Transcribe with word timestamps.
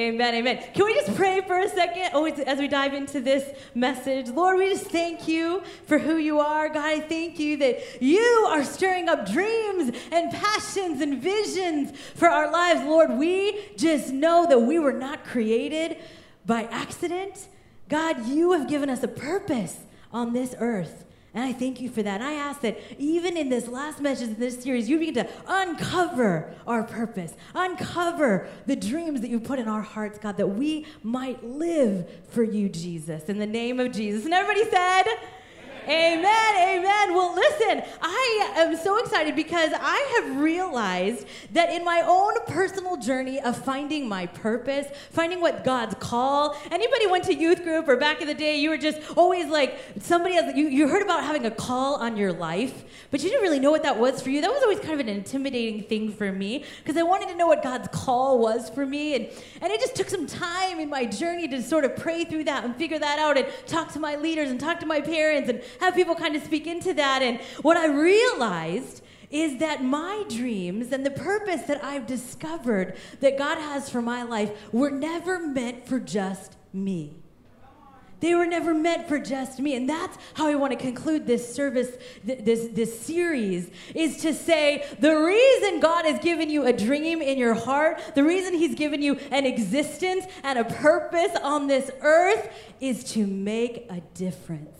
Amen, 0.00 0.34
amen. 0.34 0.64
Can 0.72 0.86
we 0.86 0.94
just 0.94 1.14
pray 1.14 1.42
for 1.42 1.58
a 1.58 1.68
second 1.68 2.12
oh, 2.14 2.24
as 2.24 2.58
we 2.58 2.68
dive 2.68 2.94
into 2.94 3.20
this 3.20 3.44
message? 3.74 4.30
Lord, 4.30 4.56
we 4.56 4.70
just 4.70 4.86
thank 4.86 5.28
you 5.28 5.62
for 5.84 5.98
who 5.98 6.16
you 6.16 6.40
are. 6.40 6.70
God, 6.70 6.82
I 6.82 7.00
thank 7.00 7.38
you 7.38 7.58
that 7.58 8.00
you 8.00 8.46
are 8.48 8.64
stirring 8.64 9.10
up 9.10 9.30
dreams 9.30 9.94
and 10.10 10.32
passions 10.32 11.02
and 11.02 11.20
visions 11.20 11.92
for 12.14 12.30
our 12.30 12.50
lives. 12.50 12.80
Lord, 12.80 13.10
we 13.18 13.60
just 13.76 14.10
know 14.10 14.46
that 14.48 14.60
we 14.60 14.78
were 14.78 14.94
not 14.94 15.26
created 15.26 15.98
by 16.46 16.62
accident. 16.62 17.48
God, 17.90 18.26
you 18.26 18.52
have 18.52 18.68
given 18.68 18.88
us 18.88 19.02
a 19.02 19.08
purpose 19.08 19.80
on 20.14 20.32
this 20.32 20.54
earth. 20.60 21.04
And 21.32 21.44
I 21.44 21.52
thank 21.52 21.80
you 21.80 21.88
for 21.88 22.02
that. 22.02 22.20
And 22.20 22.28
I 22.28 22.34
ask 22.34 22.60
that 22.62 22.78
even 22.98 23.36
in 23.36 23.48
this 23.48 23.68
last 23.68 24.00
message 24.00 24.30
in 24.30 24.40
this 24.40 24.60
series, 24.60 24.88
you 24.88 24.98
begin 24.98 25.14
to 25.14 25.30
uncover 25.46 26.52
our 26.66 26.82
purpose, 26.82 27.34
uncover 27.54 28.48
the 28.66 28.74
dreams 28.74 29.20
that 29.20 29.30
you 29.30 29.38
put 29.38 29.60
in 29.60 29.68
our 29.68 29.82
hearts, 29.82 30.18
God, 30.18 30.36
that 30.38 30.48
we 30.48 30.86
might 31.04 31.42
live 31.44 32.08
for 32.30 32.42
you, 32.42 32.68
Jesus. 32.68 33.24
In 33.28 33.38
the 33.38 33.46
name 33.46 33.78
of 33.78 33.92
Jesus. 33.92 34.24
And 34.24 34.34
everybody 34.34 34.68
said, 34.70 35.04
Amen, 35.88 36.56
amen. 36.58 37.14
Well, 37.14 37.34
listen, 37.34 37.82
I 38.02 38.52
am 38.56 38.76
so 38.76 38.98
excited 38.98 39.34
because 39.34 39.70
I 39.74 40.20
have 40.20 40.36
realized 40.36 41.26
that 41.52 41.70
in 41.70 41.84
my 41.84 42.02
own 42.06 42.34
personal 42.46 42.96
journey 42.96 43.40
of 43.40 43.56
finding 43.56 44.08
my 44.08 44.26
purpose, 44.26 44.86
finding 45.10 45.40
what 45.40 45.64
God's 45.64 45.94
call. 45.98 46.56
Anybody 46.70 47.06
went 47.06 47.24
to 47.24 47.34
youth 47.34 47.62
group 47.62 47.88
or 47.88 47.96
back 47.96 48.20
in 48.20 48.26
the 48.26 48.34
day, 48.34 48.56
you 48.60 48.68
were 48.68 48.78
just 48.78 49.00
always 49.16 49.46
like 49.46 49.78
somebody 50.00 50.34
has 50.34 50.54
you, 50.54 50.68
you 50.68 50.86
heard 50.88 51.02
about 51.02 51.24
having 51.24 51.46
a 51.46 51.50
call 51.50 51.96
on 51.96 52.16
your 52.16 52.32
life, 52.32 52.84
but 53.10 53.22
you 53.22 53.30
didn't 53.30 53.42
really 53.42 53.60
know 53.60 53.70
what 53.70 53.82
that 53.82 53.98
was 53.98 54.20
for 54.20 54.30
you. 54.30 54.40
That 54.40 54.50
was 54.50 54.62
always 54.62 54.80
kind 54.80 54.94
of 54.94 55.00
an 55.00 55.08
intimidating 55.08 55.82
thing 55.84 56.12
for 56.12 56.30
me 56.30 56.64
because 56.84 56.96
I 56.98 57.02
wanted 57.02 57.28
to 57.28 57.36
know 57.36 57.46
what 57.46 57.62
God's 57.62 57.88
call 57.88 58.38
was 58.38 58.68
for 58.70 58.84
me. 58.84 59.14
And, 59.14 59.28
and 59.62 59.72
it 59.72 59.80
just 59.80 59.96
took 59.96 60.08
some 60.08 60.26
time 60.26 60.78
in 60.78 60.90
my 60.90 61.06
journey 61.06 61.48
to 61.48 61.62
sort 61.62 61.84
of 61.84 61.96
pray 61.96 62.24
through 62.24 62.44
that 62.44 62.64
and 62.64 62.76
figure 62.76 62.98
that 62.98 63.18
out 63.18 63.38
and 63.38 63.46
talk 63.66 63.92
to 63.92 63.98
my 63.98 64.16
leaders 64.16 64.50
and 64.50 64.60
talk 64.60 64.78
to 64.80 64.86
my 64.86 65.00
parents 65.00 65.48
and 65.48 65.62
have 65.80 65.94
people 65.94 66.14
kind 66.14 66.36
of 66.36 66.42
speak 66.42 66.66
into 66.66 66.94
that. 66.94 67.22
And 67.22 67.40
what 67.62 67.76
I 67.76 67.86
realized 67.86 69.02
is 69.30 69.58
that 69.58 69.84
my 69.84 70.24
dreams 70.28 70.92
and 70.92 71.06
the 71.06 71.10
purpose 71.10 71.62
that 71.62 71.84
I've 71.84 72.06
discovered 72.06 72.96
that 73.20 73.38
God 73.38 73.58
has 73.58 73.88
for 73.88 74.02
my 74.02 74.24
life 74.24 74.50
were 74.72 74.90
never 74.90 75.38
meant 75.38 75.86
for 75.86 76.00
just 76.00 76.56
me. 76.72 77.20
They 78.20 78.34
were 78.34 78.46
never 78.46 78.74
meant 78.74 79.08
for 79.08 79.18
just 79.18 79.58
me. 79.60 79.74
And 79.74 79.88
that's 79.88 80.18
how 80.34 80.46
I 80.46 80.54
want 80.54 80.72
to 80.72 80.78
conclude 80.78 81.26
this 81.26 81.54
service, 81.54 81.90
this, 82.22 82.68
this 82.72 83.00
series, 83.00 83.70
is 83.94 84.18
to 84.18 84.34
say 84.34 84.86
the 85.00 85.16
reason 85.16 85.80
God 85.80 86.04
has 86.04 86.20
given 86.20 86.50
you 86.50 86.66
a 86.66 86.72
dream 86.72 87.22
in 87.22 87.38
your 87.38 87.54
heart, 87.54 88.00
the 88.14 88.22
reason 88.22 88.52
He's 88.54 88.74
given 88.74 89.00
you 89.00 89.16
an 89.30 89.46
existence 89.46 90.26
and 90.42 90.58
a 90.58 90.64
purpose 90.64 91.34
on 91.42 91.66
this 91.66 91.90
earth 92.02 92.52
is 92.78 93.04
to 93.12 93.26
make 93.26 93.86
a 93.88 94.00
difference. 94.14 94.79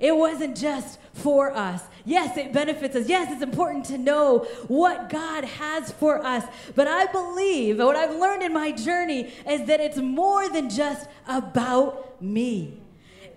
It 0.00 0.16
wasn't 0.16 0.56
just 0.56 0.98
for 1.12 1.54
us. 1.54 1.82
Yes, 2.06 2.38
it 2.38 2.52
benefits 2.52 2.96
us. 2.96 3.06
Yes, 3.06 3.30
it's 3.30 3.42
important 3.42 3.84
to 3.86 3.98
know 3.98 4.38
what 4.66 5.10
God 5.10 5.44
has 5.44 5.92
for 5.92 6.24
us. 6.24 6.44
But 6.74 6.88
I 6.88 7.04
believe, 7.06 7.78
what 7.78 7.96
I've 7.96 8.16
learned 8.16 8.42
in 8.42 8.54
my 8.54 8.72
journey 8.72 9.30
is 9.46 9.66
that 9.66 9.80
it's 9.80 9.98
more 9.98 10.48
than 10.48 10.70
just 10.70 11.06
about 11.28 12.20
me. 12.22 12.80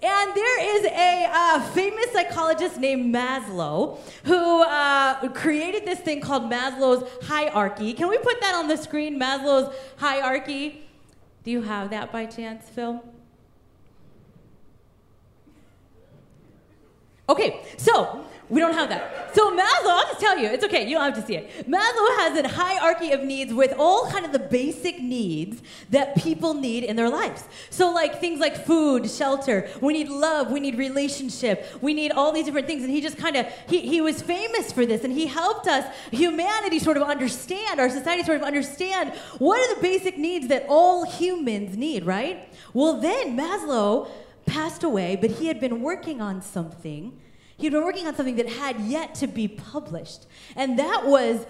And 0.01 0.35
there 0.35 0.77
is 0.77 0.85
a 0.85 1.29
uh, 1.31 1.61
famous 1.71 2.11
psychologist 2.11 2.77
named 2.77 3.13
Maslow 3.13 3.99
who 4.25 4.61
uh, 4.61 5.29
created 5.29 5.85
this 5.85 5.99
thing 5.99 6.19
called 6.19 6.43
Maslow's 6.51 7.09
hierarchy. 7.25 7.93
Can 7.93 8.09
we 8.09 8.17
put 8.17 8.39
that 8.41 8.55
on 8.55 8.67
the 8.67 8.77
screen? 8.77 9.19
Maslow's 9.19 9.73
hierarchy. 9.97 10.85
Do 11.43 11.51
you 11.51 11.61
have 11.61 11.89
that 11.91 12.11
by 12.11 12.25
chance, 12.25 12.69
Phil? 12.69 13.01
Okay, 17.29 17.61
so 17.77 18.25
we 18.49 18.59
don't 18.59 18.73
have 18.73 18.89
that. 18.89 19.33
So 19.33 19.49
Maslow, 19.51 19.87
I'll 19.87 20.05
just 20.07 20.19
tell 20.19 20.37
you, 20.37 20.47
it's 20.47 20.63
okay, 20.65 20.87
you 20.87 20.95
don't 20.95 21.05
have 21.05 21.15
to 21.15 21.25
see 21.25 21.37
it. 21.37 21.67
Maslow 21.67 22.17
has 22.19 22.37
a 22.37 22.47
hierarchy 22.47 23.11
of 23.11 23.23
needs 23.23 23.53
with 23.53 23.73
all 23.79 24.11
kind 24.11 24.25
of 24.25 24.33
the 24.33 24.39
basic 24.39 24.99
needs 24.99 25.61
that 25.89 26.15
people 26.17 26.53
need 26.53 26.83
in 26.83 26.95
their 26.95 27.09
lives. 27.09 27.45
So 27.69 27.91
like 27.91 28.19
things 28.19 28.39
like 28.39 28.65
food, 28.65 29.09
shelter, 29.09 29.69
we 29.81 29.93
need 29.93 30.09
love, 30.09 30.51
we 30.51 30.59
need 30.59 30.77
relationship, 30.77 31.65
we 31.81 31.93
need 31.93 32.11
all 32.11 32.33
these 32.33 32.45
different 32.45 32.67
things. 32.67 32.83
And 32.83 32.91
he 32.91 32.99
just 32.99 33.17
kind 33.17 33.37
of, 33.37 33.47
he, 33.67 33.79
he 33.79 34.01
was 34.01 34.21
famous 34.21 34.73
for 34.73 34.85
this 34.85 35.05
and 35.05 35.13
he 35.13 35.25
helped 35.25 35.67
us, 35.67 35.85
humanity 36.11 36.77
sort 36.77 36.97
of 36.97 37.03
understand, 37.03 37.79
our 37.79 37.89
society 37.89 38.23
sort 38.23 38.37
of 38.37 38.43
understand 38.43 39.13
what 39.39 39.59
are 39.59 39.75
the 39.75 39.81
basic 39.81 40.17
needs 40.17 40.49
that 40.49 40.65
all 40.67 41.05
humans 41.05 41.77
need, 41.77 42.05
right? 42.05 42.49
Well 42.73 42.99
then 42.99 43.37
Maslow 43.37 44.09
passed 44.45 44.83
away, 44.83 45.15
but 45.15 45.31
he 45.31 45.47
had 45.47 45.59
been 45.59 45.81
working 45.81 46.21
on 46.21 46.41
something. 46.41 47.19
He'd 47.57 47.71
been 47.71 47.83
working 47.83 48.07
on 48.07 48.15
something 48.15 48.35
that 48.37 48.49
had 48.49 48.79
yet 48.81 49.15
to 49.15 49.27
be 49.27 49.47
published. 49.47 50.25
And 50.55 50.77
that 50.79 51.05
was 51.05 51.45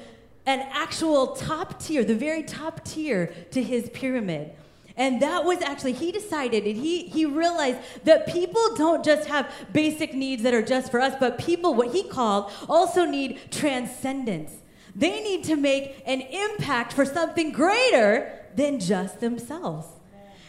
an 0.46 0.60
actual 0.72 1.36
top 1.36 1.82
tier, 1.82 2.04
the 2.04 2.16
very 2.16 2.44
top 2.44 2.84
tier 2.84 3.34
to 3.52 3.64
his 3.64 3.90
pyramid. 3.90 4.52
And 4.96 5.22
that 5.22 5.44
was 5.44 5.62
actually, 5.62 5.94
he 5.94 6.12
decided 6.12 6.66
and 6.66 6.78
he, 6.78 7.08
he 7.08 7.26
realized 7.26 7.80
that 8.04 8.28
people 8.28 8.76
don't 8.76 9.04
just 9.04 9.28
have 9.28 9.52
basic 9.72 10.14
needs 10.14 10.44
that 10.44 10.54
are 10.54 10.62
just 10.62 10.92
for 10.92 11.00
us, 11.00 11.16
but 11.20 11.40
people, 11.40 11.74
what 11.74 11.92
he 11.92 12.04
called, 12.04 12.52
also 12.70 13.06
need 13.06 13.40
transcendence. 13.50 14.52
They 14.96 15.22
need 15.24 15.46
to 15.46 15.56
make 15.56 16.04
an 16.06 16.22
impact 16.22 16.94
for 16.94 17.06
something 17.06 17.52
greater 17.52 18.40
than 18.56 18.80
just 18.80 19.20
themselves. 19.20 19.88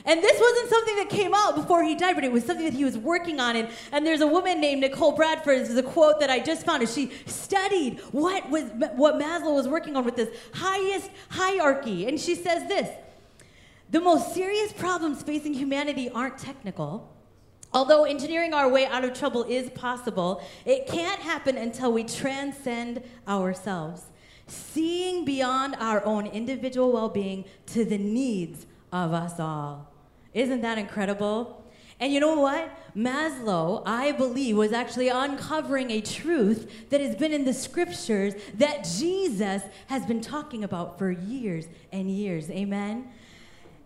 And 0.07 0.23
this 0.23 0.39
wasn't 0.39 0.69
something 0.69 0.97
that 0.97 1.09
came 1.09 1.33
out 1.33 1.55
before 1.55 1.83
he 1.83 1.95
died, 1.95 2.15
but 2.15 2.25
it 2.25 2.33
was 2.33 2.45
something 2.45 2.67
that 2.67 2.75
he 2.75 2.85
was 2.85 2.99
working 2.99 3.41
on. 3.41 3.57
And, 3.57 3.69
and 3.91 4.07
there's 4.07 4.21
a 4.21 4.27
woman 4.27 4.61
named 4.61 4.83
Nicole 4.83 5.13
Bradford. 5.13 5.61
This 5.61 5.71
is 5.71 5.79
a 5.79 5.83
quote 5.83 6.21
that 6.21 6.29
I 6.29 6.41
just 6.41 6.67
found. 6.67 6.87
She 6.89 7.11
studied 7.25 8.01
what, 8.13 8.51
was, 8.51 8.65
what 8.97 9.15
Maslow 9.15 9.55
was 9.55 9.67
working 9.67 9.97
on 9.97 10.05
with 10.05 10.17
this 10.17 10.29
highest 10.53 11.11
hierarchy. 11.31 12.07
And 12.07 12.21
she 12.21 12.35
says 12.35 12.69
this 12.69 12.91
The 13.91 14.01
most 14.01 14.35
serious 14.35 14.75
problems 14.75 15.23
facing 15.23 15.55
humanity 15.55 16.11
aren't 16.11 16.37
technical. 16.37 17.11
Although 17.73 18.05
engineering 18.05 18.53
our 18.53 18.69
way 18.69 18.87
out 18.87 19.05
of 19.05 19.15
trouble 19.15 19.45
is 19.45 19.71
possible, 19.71 20.43
it 20.67 20.87
can't 20.87 21.21
happen 21.21 21.57
until 21.57 21.93
we 21.93 22.05
transcend 22.05 23.03
ourselves, 23.27 24.03
seeing 24.47 25.25
beyond 25.25 25.77
our 25.81 26.05
own 26.05 26.27
individual 26.27 26.93
well 26.93 27.09
being 27.09 27.47
to 27.69 27.87
the 27.87 27.99
needs 27.99 28.67
of 28.93 29.13
us 29.13 29.41
all. 29.41 29.94
Isn't 30.35 30.61
that 30.63 30.77
incredible? 30.79 31.65
And 32.01 32.13
you 32.13 32.21
know 32.21 32.41
what? 32.41 32.71
Maslow, 32.97 33.83
I 33.87 34.13
believe, 34.13 34.57
was 34.57 34.73
actually 34.73 35.09
uncovering 35.09 35.91
a 35.91 36.01
truth 36.01 36.91
that 36.91 37.01
has 37.01 37.15
been 37.15 37.33
in 37.33 37.45
the 37.45 37.55
scriptures 37.55 38.35
that 38.55 38.85
Jesus 38.99 39.63
has 39.87 40.05
been 40.05 40.21
talking 40.21 40.65
about 40.65 40.99
for 40.99 41.11
years 41.11 41.67
and 41.93 42.11
years. 42.11 42.51
Amen? 42.51 43.09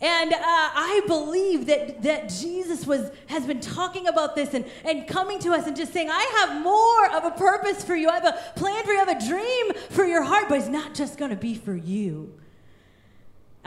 And 0.00 0.32
uh, 0.32 0.38
I 0.40 1.02
believe 1.06 1.66
that, 1.66 2.02
that 2.02 2.28
Jesus 2.28 2.86
was, 2.86 3.10
has 3.26 3.44
been 3.44 3.60
talking 3.60 4.06
about 4.06 4.36
this 4.36 4.54
and, 4.54 4.64
and 4.84 5.06
coming 5.08 5.40
to 5.40 5.52
us 5.52 5.66
and 5.66 5.76
just 5.76 5.92
saying, 5.92 6.08
I 6.08 6.46
have 6.46 6.62
more 6.62 7.16
of 7.16 7.24
a 7.24 7.36
purpose 7.36 7.82
for 7.82 7.96
you. 7.96 8.08
I 8.08 8.14
have 8.14 8.24
a 8.24 8.58
plan 8.58 8.84
for 8.84 8.92
you. 8.92 9.00
I 9.00 9.04
have 9.04 9.22
a 9.22 9.26
dream 9.26 9.72
for 9.90 10.04
your 10.04 10.22
heart, 10.22 10.46
but 10.48 10.58
it's 10.58 10.68
not 10.68 10.94
just 10.94 11.18
going 11.18 11.30
to 11.30 11.36
be 11.36 11.54
for 11.54 11.74
you. 11.74 12.32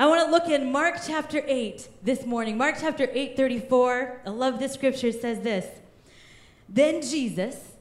I 0.01 0.07
want 0.07 0.25
to 0.25 0.31
look 0.31 0.50
in 0.50 0.72
Mark 0.72 0.95
chapter 1.06 1.44
8 1.45 1.88
this 2.01 2.25
morning. 2.25 2.57
Mark 2.57 2.78
chapter 2.81 3.07
8, 3.13 3.38
34. 3.38 4.22
I 4.25 4.29
love 4.31 4.57
this 4.57 4.73
scripture. 4.73 5.09
It 5.09 5.22
says 5.22 5.41
this. 5.41 5.67
Then 6.67 7.03
Jesus, 7.03 7.73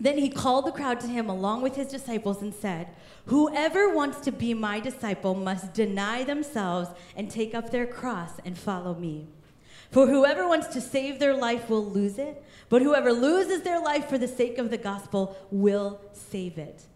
then 0.00 0.18
he 0.18 0.28
called 0.28 0.66
the 0.66 0.72
crowd 0.72 0.98
to 1.02 1.06
him 1.06 1.30
along 1.30 1.62
with 1.62 1.76
his 1.76 1.86
disciples 1.86 2.42
and 2.42 2.52
said, 2.52 2.88
Whoever 3.26 3.94
wants 3.94 4.22
to 4.22 4.32
be 4.32 4.54
my 4.54 4.80
disciple 4.80 5.36
must 5.36 5.72
deny 5.72 6.24
themselves 6.24 6.90
and 7.14 7.30
take 7.30 7.54
up 7.54 7.70
their 7.70 7.86
cross 7.86 8.32
and 8.44 8.58
follow 8.58 8.96
me. 8.96 9.28
For 9.92 10.08
whoever 10.08 10.48
wants 10.48 10.66
to 10.74 10.80
save 10.80 11.20
their 11.20 11.36
life 11.36 11.70
will 11.70 11.84
lose 11.84 12.18
it, 12.18 12.42
but 12.68 12.82
whoever 12.82 13.12
loses 13.12 13.62
their 13.62 13.80
life 13.80 14.08
for 14.08 14.18
the 14.18 14.26
sake 14.26 14.58
of 14.58 14.68
the 14.68 14.78
gospel 14.78 15.36
will 15.52 16.00
save 16.12 16.58
it. 16.58 16.86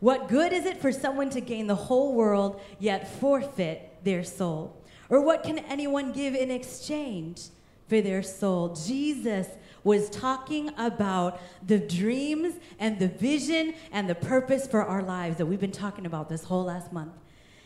What 0.00 0.28
good 0.28 0.52
is 0.52 0.66
it 0.66 0.80
for 0.80 0.92
someone 0.92 1.30
to 1.30 1.40
gain 1.40 1.66
the 1.66 1.74
whole 1.74 2.14
world 2.14 2.60
yet 2.78 3.08
forfeit 3.20 4.04
their 4.04 4.24
soul? 4.24 4.82
Or 5.08 5.20
what 5.20 5.42
can 5.42 5.58
anyone 5.60 6.12
give 6.12 6.34
in 6.34 6.50
exchange 6.50 7.42
for 7.88 8.00
their 8.00 8.22
soul? 8.22 8.74
Jesus 8.74 9.46
was 9.84 10.10
talking 10.10 10.70
about 10.76 11.40
the 11.64 11.78
dreams 11.78 12.54
and 12.78 12.98
the 12.98 13.08
vision 13.08 13.74
and 13.92 14.10
the 14.10 14.14
purpose 14.14 14.66
for 14.66 14.84
our 14.84 15.02
lives 15.02 15.38
that 15.38 15.46
we've 15.46 15.60
been 15.60 15.70
talking 15.70 16.06
about 16.06 16.28
this 16.28 16.44
whole 16.44 16.64
last 16.64 16.92
month. 16.92 17.12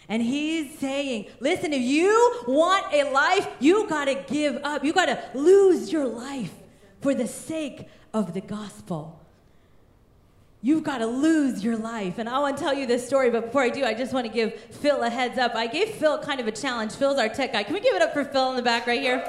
And 0.08 0.20
he's 0.22 0.78
saying, 0.78 1.26
listen, 1.38 1.72
if 1.72 1.82
you 1.82 2.42
want 2.46 2.92
a 2.92 3.10
life, 3.10 3.48
you 3.60 3.88
got 3.88 4.06
to 4.06 4.16
give 4.28 4.56
up. 4.64 4.84
You 4.84 4.92
got 4.92 5.06
to 5.06 5.22
lose 5.34 5.92
your 5.92 6.06
life 6.06 6.52
for 7.00 7.14
the 7.14 7.28
sake 7.28 7.88
of 8.12 8.34
the 8.34 8.40
gospel. 8.40 9.19
You've 10.62 10.84
got 10.84 10.98
to 10.98 11.06
lose 11.06 11.64
your 11.64 11.76
life. 11.76 12.18
And 12.18 12.28
I 12.28 12.38
want 12.38 12.56
to 12.56 12.62
tell 12.62 12.74
you 12.74 12.86
this 12.86 13.06
story, 13.06 13.30
but 13.30 13.46
before 13.46 13.62
I 13.62 13.70
do, 13.70 13.84
I 13.84 13.94
just 13.94 14.12
want 14.12 14.26
to 14.26 14.32
give 14.32 14.54
Phil 14.54 15.02
a 15.02 15.10
heads 15.10 15.38
up. 15.38 15.54
I 15.54 15.66
gave 15.66 15.90
Phil 15.90 16.18
kind 16.18 16.40
of 16.40 16.46
a 16.46 16.52
challenge. 16.52 16.92
Phil's 16.92 17.18
our 17.18 17.28
tech 17.28 17.52
guy. 17.52 17.62
Can 17.62 17.74
we 17.74 17.80
give 17.80 17.94
it 17.94 18.02
up 18.02 18.12
for 18.12 18.24
Phil 18.24 18.50
in 18.50 18.56
the 18.56 18.62
back 18.62 18.86
right 18.86 19.00
here? 19.00 19.24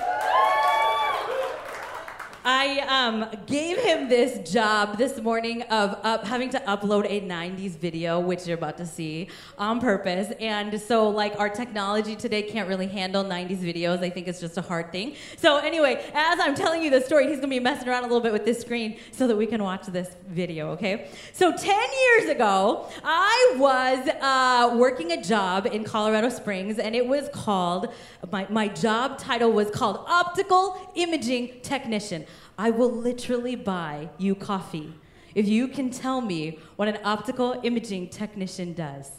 I 2.44 2.80
um, 2.80 3.28
gave 3.46 3.78
him 3.78 4.10
this 4.10 4.52
job 4.52 4.98
this 4.98 5.22
morning 5.22 5.62
of 5.64 5.96
up, 6.02 6.26
having 6.26 6.50
to 6.50 6.60
upload 6.62 7.06
a 7.08 7.22
90s 7.22 7.78
video, 7.78 8.20
which 8.20 8.48
you're 8.48 8.58
about 8.58 8.78
to 8.78 8.86
see, 8.86 9.28
on 9.60 9.80
purpose. 9.80 10.34
And 10.40 10.82
so, 10.82 11.08
like, 11.08 11.40
our 11.40 11.50
technology 11.50 12.16
today 12.16 12.42
can't 12.42 12.68
really 12.68 12.88
handle 12.88 13.24
90s 13.24 13.60
videos. 13.60 14.00
I 14.00 14.10
think 14.10 14.28
it's 14.28 14.40
just 14.40 14.58
a 14.58 14.62
hard 14.62 14.92
thing. 14.92 15.16
So, 15.38 15.58
anyway, 15.58 16.04
as 16.16 16.40
I'm 16.40 16.56
telling 16.56 16.82
you 16.82 16.90
the 16.90 17.02
story, 17.02 17.28
he's 17.28 17.38
gonna 17.38 17.48
be 17.48 17.60
messing 17.60 17.88
around 17.88 18.06
a 18.06 18.08
little 18.08 18.22
bit 18.22 18.34
with 18.34 18.46
this 18.46 18.60
screen 18.60 18.98
so 19.12 19.28
that 19.28 19.38
we 19.38 19.46
can 19.46 19.62
watch 19.62 19.86
this 19.88 20.16
video, 20.28 20.72
okay? 20.72 21.10
So, 21.34 21.56
10 21.56 21.80
years 22.18 22.32
ago, 22.32 22.90
I 23.04 23.56
was 23.60 24.08
uh, 24.20 24.76
working 24.78 25.12
a 25.12 25.22
job 25.22 25.68
in 25.68 25.84
Colorado 25.84 26.30
Springs, 26.30 26.80
and 26.80 26.96
it 26.96 27.06
was 27.06 27.30
called, 27.30 27.90
my, 28.32 28.48
my 28.50 28.68
job 28.68 29.20
title 29.20 29.52
was 29.52 29.70
called 29.70 30.04
Optical 30.08 30.92
Imaging 30.96 31.60
Technician. 31.62 32.26
I 32.58 32.70
will 32.70 32.92
literally 32.92 33.56
buy 33.56 34.10
you 34.18 34.36
coffee 34.36 34.94
if 35.34 35.48
you 35.48 35.68
can 35.68 35.90
tell 35.90 36.22
me 36.22 36.60
what 36.76 36.88
an 36.88 36.98
optical 37.04 37.60
imaging 37.64 38.10
technician 38.10 38.74
does. 38.74 39.12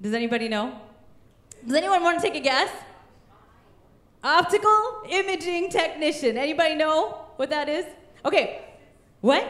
Does 0.00 0.14
anybody 0.14 0.48
know? 0.48 0.78
Does 1.66 1.76
anyone 1.76 2.02
want 2.02 2.20
to 2.20 2.26
take 2.26 2.36
a 2.36 2.40
guess? 2.44 2.70
Optical 4.22 5.02
imaging 5.08 5.70
technician. 5.70 6.36
Anybody 6.36 6.74
know 6.74 7.26
what 7.36 7.50
that 7.50 7.68
is? 7.68 7.86
Okay. 8.24 8.62
What? 9.20 9.46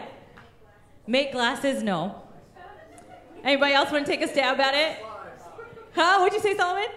Make 1.06 1.33
glasses? 1.33 1.83
No. 1.83 2.23
Anybody 3.44 3.75
else 3.75 3.91
want 3.91 4.06
to 4.06 4.11
take 4.11 4.23
a 4.23 4.29
stab 4.29 4.59
at 4.61 4.75
it? 4.75 5.05
Huh? 5.94 6.19
What'd 6.19 6.35
you 6.35 6.41
say, 6.41 6.56
Solomon? 6.56 6.88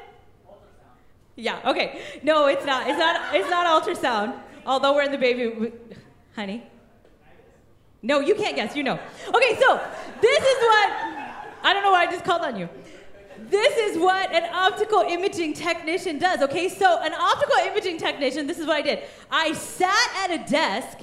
Yeah. 1.36 1.60
Okay. 1.66 2.02
No, 2.24 2.48
it's 2.48 2.66
not. 2.66 2.88
It's 2.88 2.98
not. 2.98 3.36
It's 3.36 3.50
not 3.50 3.84
ultrasound. 3.84 4.40
Although 4.70 4.94
we're 4.94 5.02
in 5.02 5.12
the 5.12 5.18
baby, 5.18 5.72
honey. 6.36 6.64
No, 8.04 8.20
you 8.20 8.36
can't 8.36 8.56
guess. 8.56 8.76
You 8.76 8.84
know. 8.84 9.00
Okay, 9.28 9.60
so 9.60 9.82
this 10.22 10.40
is 10.40 10.58
what 10.62 10.90
I 11.64 11.74
don't 11.74 11.82
know 11.82 11.92
why 11.92 12.06
I 12.06 12.12
just 12.12 12.24
called 12.24 12.44
on 12.44 12.56
you. 12.56 12.70
This 13.50 13.76
is 13.78 13.98
what 13.98 14.32
an 14.32 14.48
optical 14.54 15.00
imaging 15.00 15.54
technician 15.54 16.20
does. 16.20 16.44
Okay, 16.44 16.70
so 16.70 17.00
an 17.02 17.14
optical 17.16 17.58
imaging 17.66 17.98
technician. 17.98 18.46
This 18.46 18.60
is 18.60 18.68
what 18.68 18.76
I 18.76 18.82
did. 18.84 19.00
I 19.32 19.54
sat 19.54 20.30
at 20.30 20.40
a 20.40 20.48
desk 20.48 21.00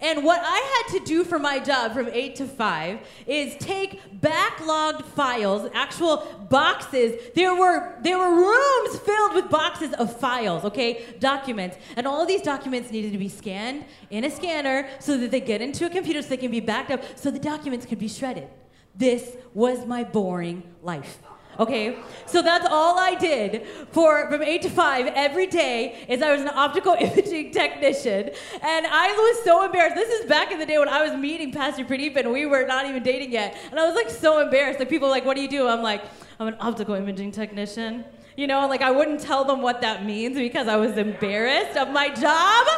and 0.00 0.24
what 0.24 0.40
I 0.42 0.84
had 0.86 0.98
to 0.98 1.04
do 1.04 1.24
for 1.24 1.38
my 1.40 1.58
job 1.58 1.92
from 1.92 2.08
8 2.08 2.36
to 2.36 2.46
5 2.46 3.00
is 3.26 3.56
take 3.56 4.20
backlogged 4.20 5.04
files, 5.04 5.68
actual 5.74 6.46
boxes. 6.48 7.20
There 7.34 7.54
were 7.56 7.98
there 8.02 8.16
were 8.16 8.34
rooms 8.34 8.98
filled 9.00 9.34
with 9.34 9.50
boxes 9.50 9.92
of 9.94 10.16
files, 10.18 10.64
okay? 10.64 11.04
Documents. 11.18 11.76
And 11.96 12.06
all 12.06 12.22
of 12.22 12.28
these 12.28 12.42
documents 12.42 12.92
needed 12.92 13.10
to 13.12 13.18
be 13.18 13.28
scanned 13.28 13.84
in 14.10 14.22
a 14.24 14.30
scanner 14.30 14.88
so 15.00 15.16
that 15.18 15.32
they 15.32 15.40
get 15.40 15.60
into 15.60 15.86
a 15.86 15.90
computer 15.90 16.22
so 16.22 16.28
they 16.28 16.36
can 16.36 16.52
be 16.52 16.60
backed 16.60 16.92
up 16.92 17.02
so 17.16 17.30
the 17.30 17.40
documents 17.40 17.84
could 17.84 17.98
be 17.98 18.08
shredded. 18.08 18.48
This 18.94 19.36
was 19.52 19.84
my 19.84 20.04
boring 20.04 20.62
life. 20.82 21.18
Okay, 21.58 21.98
so 22.26 22.40
that's 22.40 22.68
all 22.70 23.00
I 23.00 23.16
did 23.16 23.66
for 23.90 24.30
from 24.30 24.42
eight 24.42 24.62
to 24.62 24.70
five 24.70 25.06
every 25.16 25.48
day. 25.48 26.04
Is 26.08 26.22
I 26.22 26.30
was 26.30 26.40
an 26.40 26.50
optical 26.54 26.92
imaging 27.00 27.50
technician, 27.50 28.30
and 28.62 28.86
I 28.86 29.12
was 29.12 29.44
so 29.44 29.64
embarrassed. 29.64 29.96
This 29.96 30.20
is 30.20 30.26
back 30.26 30.52
in 30.52 30.60
the 30.60 30.66
day 30.66 30.78
when 30.78 30.88
I 30.88 31.02
was 31.02 31.18
meeting 31.18 31.50
Pastor 31.50 31.84
Pradeep, 31.84 32.14
and 32.14 32.32
we 32.32 32.46
were 32.46 32.64
not 32.64 32.86
even 32.86 33.02
dating 33.02 33.32
yet, 33.32 33.56
and 33.72 33.80
I 33.80 33.86
was 33.86 33.96
like 33.96 34.08
so 34.08 34.40
embarrassed. 34.40 34.78
Like 34.78 34.88
people 34.88 35.08
were 35.08 35.14
like, 35.14 35.24
"What 35.24 35.34
do 35.34 35.42
you 35.42 35.48
do?" 35.48 35.66
I'm 35.66 35.82
like, 35.82 36.04
"I'm 36.38 36.46
an 36.46 36.56
optical 36.60 36.94
imaging 36.94 37.32
technician." 37.32 38.04
You 38.36 38.46
know, 38.46 38.68
like 38.68 38.82
I 38.82 38.92
wouldn't 38.92 39.20
tell 39.20 39.44
them 39.44 39.60
what 39.60 39.80
that 39.80 40.04
means 40.04 40.36
because 40.36 40.68
I 40.68 40.76
was 40.76 40.96
embarrassed 40.96 41.76
of 41.76 41.90
my 41.90 42.08
job. 42.08 42.68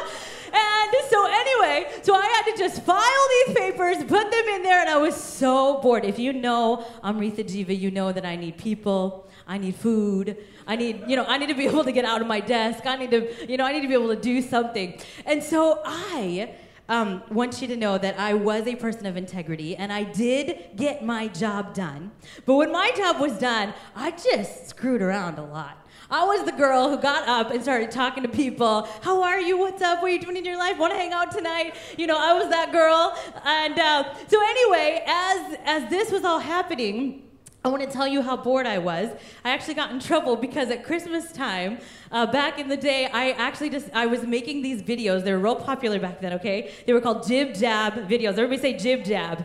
Anyway, 1.63 1.91
so 2.03 2.15
I 2.15 2.23
had 2.23 2.53
to 2.53 2.59
just 2.59 2.83
file 2.83 3.27
these 3.47 3.57
papers, 3.57 3.99
put 4.05 4.31
them 4.31 4.49
in 4.55 4.63
there, 4.63 4.81
and 4.81 4.89
I 4.89 4.97
was 4.97 5.15
so 5.15 5.81
bored. 5.81 6.05
If 6.05 6.19
you 6.19 6.33
know 6.33 6.87
I'm 7.03 7.17
Amrita 7.17 7.45
Jiva, 7.45 7.79
you 7.79 7.91
know 7.91 8.13
that 8.13 8.25
I 8.25 8.37
need 8.37 8.57
people, 8.57 9.29
I 9.47 9.59
need 9.59 9.75
food, 9.75 10.39
I 10.67 10.77
need, 10.77 11.03
you 11.07 11.17
know, 11.17 11.25
I 11.27 11.37
need 11.37 11.49
to 11.49 11.55
be 11.55 11.67
able 11.69 11.85
to 11.85 11.93
get 11.93 12.05
out 12.05 12.23
of 12.23 12.27
my 12.27 12.41
desk, 12.41 12.87
I 12.87 12.97
need 12.97 13.11
to, 13.11 13.51
you 13.51 13.57
know, 13.57 13.65
I 13.65 13.73
need 13.73 13.83
to 13.83 13.89
be 13.89 13.95
able 13.95 14.09
to 14.09 14.21
do 14.21 14.41
something. 14.41 14.99
And 15.27 15.43
so 15.43 15.83
I 15.85 16.55
um, 16.89 17.23
want 17.31 17.61
you 17.61 17.69
to 17.69 17.77
know 17.77 17.99
that 17.99 18.19
I 18.19 18.35
was 18.35 18.67
a 18.67 18.75
person 18.75 19.05
of 19.07 19.17
integrity 19.17 19.77
and 19.77 19.93
I 19.93 20.05
did 20.05 20.77
get 20.77 21.05
my 21.05 21.29
job 21.29 21.75
done. 21.75 22.11
But 22.47 22.55
when 22.55 22.73
my 22.73 22.91
job 22.97 23.21
was 23.21 23.39
done, 23.39 23.75
I 23.95 24.13
just 24.13 24.69
screwed 24.69 25.03
around 25.03 25.39
a 25.39 25.45
lot. 25.45 25.77
I 26.11 26.25
was 26.25 26.45
the 26.45 26.53
girl 26.53 26.91
who 26.91 26.97
got 26.97 27.29
up 27.29 27.53
and 27.53 27.63
started 27.63 27.93
talking 27.93 28.25
to 28.25 28.29
people. 28.29 28.89
How 29.01 29.23
are 29.23 29.41
you? 29.41 29.57
What's 29.57 29.81
up? 29.81 30.03
What 30.03 30.11
are 30.11 30.15
you 30.15 30.21
doing 30.21 30.37
in 30.37 30.45
your 30.45 30.59
life? 30.59 30.77
Want 30.77 30.93
to 30.93 30.99
hang 30.99 31.13
out 31.13 31.31
tonight? 31.31 31.77
You 31.97 32.09
know, 32.09 32.19
I 32.19 32.33
was 32.33 32.49
that 32.49 32.73
girl. 32.73 33.17
And 33.45 33.79
uh, 33.79 34.13
so 34.27 34.43
anyway, 34.43 35.05
as 35.07 35.57
as 35.65 35.89
this 35.89 36.11
was 36.11 36.25
all 36.25 36.41
happening. 36.41 37.27
I 37.63 37.69
want 37.69 37.83
to 37.83 37.91
tell 37.91 38.09
you 38.09 38.23
how 38.23 38.39
bored 38.39 38.67
I 38.67 38.79
was. 38.79 39.11
I 39.45 39.51
actually 39.51 39.75
got 39.75 39.91
in 39.91 40.01
trouble 40.01 40.35
because 40.35 40.71
at 40.71 40.83
Christmas 40.83 41.31
time, 41.31 41.79
uh, 42.11 42.25
back 42.25 42.59
in 42.59 42.69
the 42.69 42.77
day, 42.77 43.07
I 43.13 43.33
actually 43.33 43.69
just 43.69 43.91
I 43.93 44.07
was 44.07 44.23
making 44.23 44.63
these 44.63 44.83
videos. 44.83 45.23
They 45.25 45.33
were 45.33 45.39
real 45.39 45.57
popular 45.57 46.01
back 46.01 46.23
then. 46.23 46.33
Okay, 46.33 46.73
they 46.87 46.93
were 46.93 47.03
called 47.03 47.29
jib 47.29 47.55
jab 47.55 48.09
videos. 48.09 48.31
Everybody 48.31 48.59
say 48.59 48.73
jib 48.73 49.05
jab. 49.05 49.45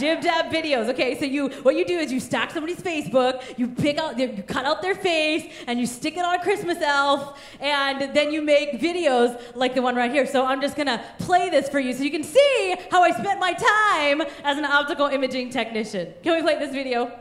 Jib 0.00 0.22
jab 0.22 0.50
videos. 0.50 0.88
Okay, 0.88 1.18
so 1.18 1.26
you 1.26 1.50
what 1.60 1.76
you 1.76 1.84
do 1.84 1.98
is 1.98 2.10
you 2.10 2.20
stack 2.20 2.52
somebody's 2.52 2.80
Facebook, 2.80 3.58
you 3.58 3.68
pick 3.68 3.98
out, 3.98 4.18
you 4.18 4.42
cut 4.46 4.64
out 4.64 4.80
their 4.80 4.94
face, 4.94 5.52
and 5.66 5.78
you 5.78 5.86
stick 5.86 6.16
it 6.16 6.24
on 6.24 6.36
a 6.36 6.42
Christmas 6.42 6.78
elf, 6.80 7.38
and 7.60 8.14
then 8.14 8.32
you 8.32 8.40
make 8.40 8.80
videos 8.80 9.38
like 9.54 9.74
the 9.74 9.82
one 9.82 9.94
right 9.94 10.10
here. 10.10 10.24
So 10.24 10.46
I'm 10.46 10.62
just 10.62 10.74
gonna 10.74 11.04
play 11.18 11.50
this 11.50 11.68
for 11.68 11.80
you 11.80 11.92
so 11.92 12.02
you 12.02 12.10
can 12.10 12.24
see 12.24 12.76
how 12.90 13.02
I 13.02 13.10
spent 13.10 13.40
my 13.40 13.52
time 13.52 14.22
as 14.42 14.56
an 14.56 14.64
optical 14.64 15.06
imaging 15.06 15.50
technician. 15.50 16.14
Can 16.22 16.34
we 16.34 16.40
play 16.40 16.58
this 16.58 16.72
video? 16.72 17.12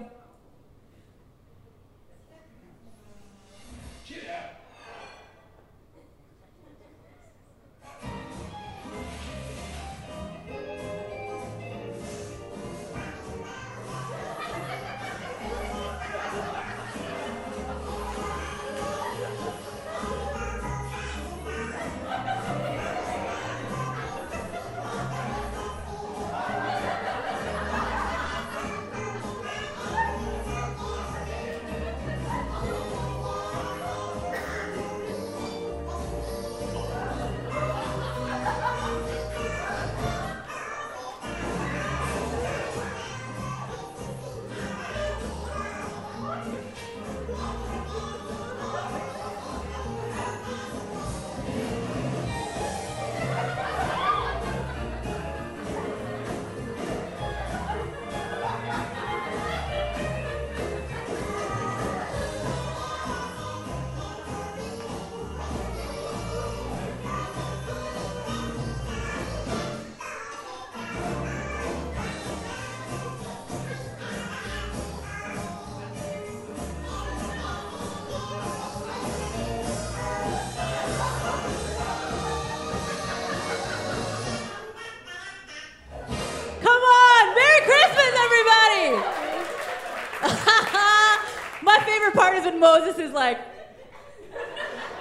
Moses 92.60 92.98
is 93.00 93.12
like, 93.12 93.40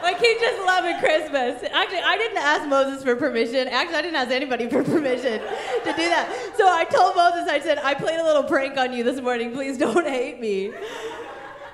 like 0.02 0.20
keep 0.20 0.38
just 0.40 0.64
loving 0.64 0.98
Christmas. 0.98 1.62
Actually, 1.72 2.02
I 2.02 2.16
didn't 2.16 2.38
ask 2.38 2.68
Moses 2.68 3.02
for 3.02 3.16
permission. 3.16 3.68
Actually, 3.68 3.96
I 3.96 4.02
didn't 4.02 4.16
ask 4.16 4.30
anybody 4.30 4.68
for 4.68 4.84
permission 4.94 5.40
to 5.40 5.92
do 5.92 6.08
that. 6.08 6.52
So 6.56 6.68
I 6.68 6.84
told 6.84 7.16
Moses, 7.16 7.48
I 7.48 7.60
said, 7.60 7.78
I 7.78 7.94
played 7.94 8.20
a 8.20 8.24
little 8.24 8.44
prank 8.44 8.78
on 8.78 8.92
you 8.92 9.04
this 9.04 9.20
morning. 9.20 9.52
Please 9.52 9.76
don't 9.76 10.06
hate 10.18 10.40
me. 10.40 10.72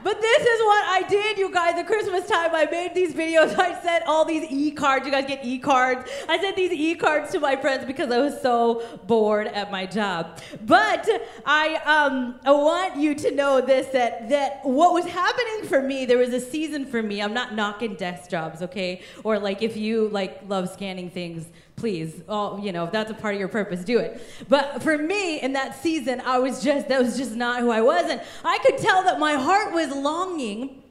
But 0.04 0.20
this 0.20 0.42
is 0.42 0.60
what 0.60 0.84
I 0.86 1.02
did, 1.08 1.38
you 1.38 1.50
guys. 1.50 1.76
At 1.76 1.86
Christmas 1.86 2.28
time, 2.28 2.54
I 2.54 2.66
made 2.66 2.94
these 2.94 3.14
videos. 3.14 3.58
I 3.58 3.80
sent 3.80 4.04
all 4.06 4.26
these 4.26 4.44
e 4.50 4.70
cards. 4.70 5.06
You 5.06 5.10
guys 5.12 5.24
get 5.26 5.42
e 5.42 5.58
cards. 5.58 6.10
I 6.28 6.38
sent 6.38 6.56
these 6.56 6.72
e 6.72 6.94
cards 6.94 7.32
to 7.32 7.40
my 7.40 7.56
friends 7.56 7.86
because 7.86 8.10
I 8.10 8.18
was 8.18 8.38
so 8.42 8.82
bored 9.06 9.46
at 9.46 9.72
my 9.72 9.86
job. 9.86 10.40
But 10.66 11.08
I, 11.46 11.76
um, 11.86 12.38
I 12.44 12.50
want 12.52 12.96
you 12.96 13.14
to 13.14 13.30
know 13.30 13.62
this 13.62 13.86
that, 13.94 14.28
that 14.28 14.60
what 14.62 14.92
was 14.92 15.06
happening 15.06 15.66
for 15.66 15.80
me, 15.80 16.04
there 16.04 16.18
was 16.18 16.34
a 16.34 16.40
season 16.40 16.84
for 16.84 17.02
me. 17.02 17.22
I'm 17.22 17.32
not 17.32 17.54
knocking 17.54 17.94
desk 17.94 18.28
jobs, 18.28 18.60
okay? 18.60 19.00
Or 19.24 19.38
like 19.38 19.62
if 19.62 19.74
you 19.74 20.08
like 20.08 20.42
love 20.46 20.68
scanning 20.68 21.08
things, 21.08 21.46
please 21.76 22.22
all 22.28 22.58
you 22.58 22.72
know 22.72 22.84
if 22.84 22.92
that's 22.92 23.10
a 23.10 23.14
part 23.14 23.34
of 23.34 23.40
your 23.40 23.48
purpose 23.48 23.84
do 23.84 23.98
it. 23.98 24.22
But 24.48 24.82
for 24.82 24.96
me 24.96 25.40
in 25.40 25.52
that 25.54 25.80
season 25.82 26.20
i 26.24 26.38
was 26.38 26.62
just 26.62 26.88
that 26.88 27.00
was 27.00 27.16
just 27.16 27.34
not 27.34 27.60
who 27.60 27.70
i 27.70 27.80
was 27.80 28.08
and 28.10 28.20
i 28.44 28.58
could 28.58 28.78
tell 28.78 29.02
that 29.04 29.18
my 29.18 29.34
heart 29.34 29.72
was 29.72 29.94
longing 29.94 30.83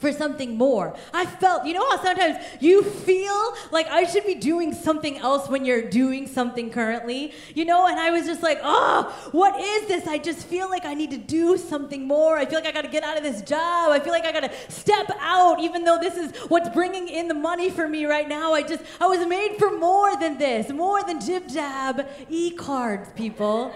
for 0.00 0.12
something 0.12 0.56
more. 0.56 0.96
I 1.12 1.26
felt, 1.26 1.66
you 1.66 1.74
know 1.74 1.88
how 1.88 2.02
sometimes 2.02 2.42
you 2.58 2.82
feel 2.82 3.54
like 3.70 3.86
I 3.88 4.04
should 4.04 4.26
be 4.26 4.34
doing 4.34 4.72
something 4.74 5.18
else 5.18 5.48
when 5.48 5.64
you're 5.64 5.88
doing 5.88 6.26
something 6.26 6.70
currently? 6.70 7.32
You 7.54 7.66
know, 7.66 7.86
and 7.86 8.00
I 8.00 8.10
was 8.10 8.26
just 8.26 8.42
like, 8.42 8.58
oh, 8.62 9.14
what 9.32 9.60
is 9.60 9.86
this? 9.86 10.06
I 10.06 10.18
just 10.18 10.46
feel 10.46 10.68
like 10.68 10.84
I 10.84 10.94
need 10.94 11.10
to 11.10 11.18
do 11.18 11.56
something 11.58 12.06
more. 12.06 12.38
I 12.38 12.46
feel 12.46 12.58
like 12.58 12.66
I 12.66 12.72
gotta 12.72 12.88
get 12.88 13.04
out 13.04 13.16
of 13.16 13.22
this 13.22 13.42
job. 13.42 13.92
I 13.92 14.00
feel 14.00 14.12
like 14.12 14.24
I 14.24 14.32
gotta 14.32 14.52
step 14.68 15.10
out, 15.20 15.60
even 15.60 15.84
though 15.84 15.98
this 15.98 16.16
is 16.16 16.34
what's 16.48 16.70
bringing 16.70 17.08
in 17.08 17.28
the 17.28 17.34
money 17.34 17.68
for 17.70 17.86
me 17.86 18.06
right 18.06 18.28
now. 18.28 18.54
I 18.54 18.62
just, 18.62 18.82
I 19.00 19.06
was 19.06 19.24
made 19.26 19.56
for 19.58 19.78
more 19.78 20.16
than 20.16 20.38
this, 20.38 20.70
more 20.70 21.02
than 21.04 21.20
jib 21.20 21.48
jab 21.48 22.08
e 22.28 22.50
cards, 22.52 23.10
people 23.14 23.72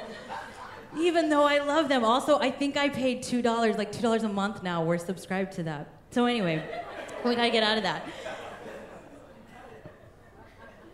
even 0.97 1.29
though 1.29 1.43
I 1.43 1.59
love 1.59 1.89
them. 1.89 2.05
Also, 2.05 2.39
I 2.39 2.53
think 2.53 2.77
I 2.77 2.89
paid 2.89 3.25
$2, 3.25 3.77
like 3.77 3.91
$2 3.91 4.23
a 4.23 4.29
month 4.29 4.63
now. 4.63 4.85
We're 4.85 4.99
subscribed 4.99 5.53
to 5.55 5.65
that. 5.65 5.94
So 6.15 6.27
anyway, 6.27 6.63
we 7.25 7.35
gotta 7.35 7.51
get 7.51 7.65
out 7.65 7.77
of 7.77 7.83
that. 7.83 8.07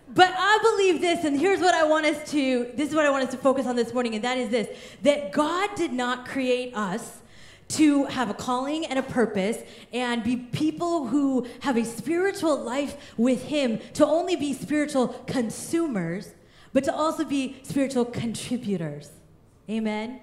But 0.08 0.32
I 0.34 0.58
believe 0.62 1.02
this, 1.02 1.26
and 1.26 1.38
here's 1.38 1.60
what 1.60 1.74
I 1.74 1.84
want 1.84 2.06
us 2.06 2.30
to 2.30 2.70
this 2.74 2.88
is 2.88 2.94
what 2.94 3.04
I 3.04 3.10
want 3.10 3.24
us 3.24 3.30
to 3.32 3.36
focus 3.36 3.66
on 3.66 3.76
this 3.76 3.92
morning, 3.92 4.14
and 4.14 4.24
that 4.24 4.38
is 4.38 4.48
this 4.48 4.68
that 5.02 5.32
God 5.32 5.74
did 5.74 5.92
not 5.92 6.26
create 6.26 6.74
us 6.74 7.18
to 7.68 8.06
have 8.06 8.30
a 8.30 8.34
calling 8.34 8.86
and 8.86 8.98
a 8.98 9.02
purpose 9.02 9.58
and 9.92 10.24
be 10.24 10.36
people 10.36 11.08
who 11.08 11.46
have 11.60 11.76
a 11.76 11.84
spiritual 11.84 12.58
life 12.58 12.96
with 13.18 13.42
Him, 13.42 13.78
to 13.92 14.06
only 14.06 14.36
be 14.36 14.54
spiritual 14.54 15.08
consumers, 15.26 16.32
but 16.72 16.82
to 16.84 16.94
also 16.94 17.26
be 17.26 17.58
spiritual 17.62 18.06
contributors. 18.06 19.10
Amen. 19.68 20.18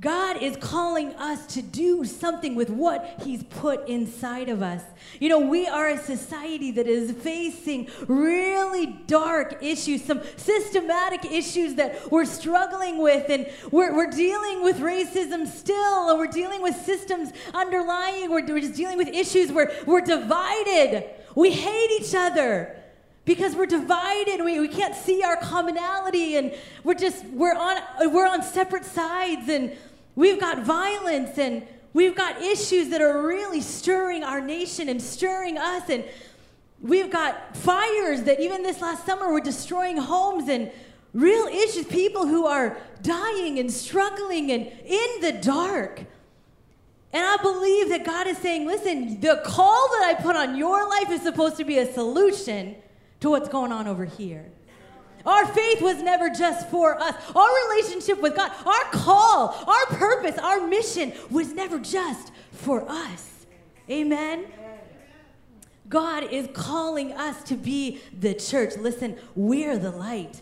God 0.00 0.42
is 0.42 0.56
calling 0.56 1.14
us 1.16 1.46
to 1.54 1.60
do 1.60 2.04
something 2.04 2.54
with 2.54 2.70
what 2.70 3.20
He's 3.22 3.42
put 3.42 3.86
inside 3.88 4.48
of 4.48 4.62
us. 4.62 4.82
You 5.20 5.28
know, 5.28 5.40
we 5.40 5.66
are 5.66 5.88
a 5.88 5.98
society 5.98 6.70
that 6.72 6.86
is 6.86 7.12
facing 7.12 7.88
really 8.08 8.86
dark 8.86 9.62
issues, 9.62 10.02
some 10.02 10.22
systematic 10.36 11.26
issues 11.26 11.74
that 11.74 12.10
we're 12.10 12.24
struggling 12.24 13.02
with, 13.02 13.28
and 13.28 13.46
we're, 13.70 13.94
we're 13.94 14.10
dealing 14.10 14.62
with 14.62 14.78
racism 14.78 15.46
still, 15.46 16.08
and 16.08 16.18
we're 16.18 16.26
dealing 16.26 16.62
with 16.62 16.74
systems 16.74 17.30
underlying, 17.52 18.30
we're, 18.30 18.46
we're 18.46 18.60
just 18.60 18.74
dealing 18.74 18.96
with 18.96 19.08
issues 19.08 19.52
where 19.52 19.72
we're 19.86 20.00
divided. 20.00 21.04
We 21.34 21.50
hate 21.50 22.00
each 22.00 22.14
other 22.14 22.81
because 23.24 23.54
we're 23.54 23.66
divided. 23.66 24.42
We, 24.42 24.58
we 24.58 24.68
can't 24.68 24.94
see 24.94 25.22
our 25.22 25.36
commonality 25.36 26.36
and 26.36 26.54
we're 26.82 26.94
just 26.94 27.24
we're 27.26 27.54
on 27.54 27.78
we're 28.12 28.26
on 28.26 28.42
separate 28.42 28.84
sides 28.84 29.48
and 29.48 29.72
we've 30.16 30.40
got 30.40 30.62
violence 30.62 31.38
and 31.38 31.66
we've 31.92 32.16
got 32.16 32.42
issues 32.42 32.88
that 32.90 33.00
are 33.00 33.26
really 33.26 33.60
stirring 33.60 34.24
our 34.24 34.40
nation 34.40 34.88
and 34.88 35.00
stirring 35.00 35.56
us. 35.56 35.88
And 35.88 36.04
we've 36.80 37.10
got 37.10 37.56
fires 37.56 38.22
that 38.22 38.40
even 38.40 38.62
this 38.62 38.80
last 38.80 39.06
summer 39.06 39.32
were 39.32 39.40
destroying 39.40 39.98
homes 39.98 40.48
and 40.48 40.70
real 41.12 41.46
issues. 41.46 41.86
People 41.86 42.26
who 42.26 42.46
are 42.46 42.76
dying 43.02 43.58
and 43.58 43.70
struggling 43.70 44.50
and 44.50 44.66
in 44.66 45.20
the 45.20 45.38
dark. 45.40 46.04
And 47.14 47.22
I 47.24 47.36
believe 47.42 47.90
that 47.90 48.04
God 48.06 48.26
is 48.26 48.38
saying, 48.38 48.66
listen, 48.66 49.20
the 49.20 49.42
call 49.44 49.88
that 49.92 50.16
I 50.16 50.22
put 50.22 50.34
on 50.34 50.56
your 50.56 50.88
life 50.88 51.10
is 51.10 51.20
supposed 51.20 51.58
to 51.58 51.64
be 51.64 51.76
a 51.76 51.92
solution 51.92 52.74
to 53.22 53.30
what's 53.30 53.48
going 53.48 53.72
on 53.72 53.88
over 53.88 54.04
here. 54.04 54.44
Our 55.24 55.46
faith 55.46 55.80
was 55.80 56.02
never 56.02 56.28
just 56.30 56.68
for 56.68 57.00
us. 57.00 57.14
Our 57.34 57.68
relationship 57.68 58.20
with 58.20 58.34
God, 58.34 58.50
our 58.66 58.84
call, 58.90 59.64
our 59.66 59.86
purpose, 59.96 60.36
our 60.38 60.66
mission 60.66 61.12
was 61.30 61.52
never 61.52 61.78
just 61.78 62.32
for 62.50 62.84
us. 62.88 63.46
Amen. 63.88 64.46
God 65.88 66.32
is 66.32 66.48
calling 66.52 67.12
us 67.12 67.42
to 67.44 67.54
be 67.54 68.00
the 68.18 68.34
church. 68.34 68.76
Listen, 68.76 69.16
we're 69.36 69.78
the 69.78 69.90
light. 69.90 70.40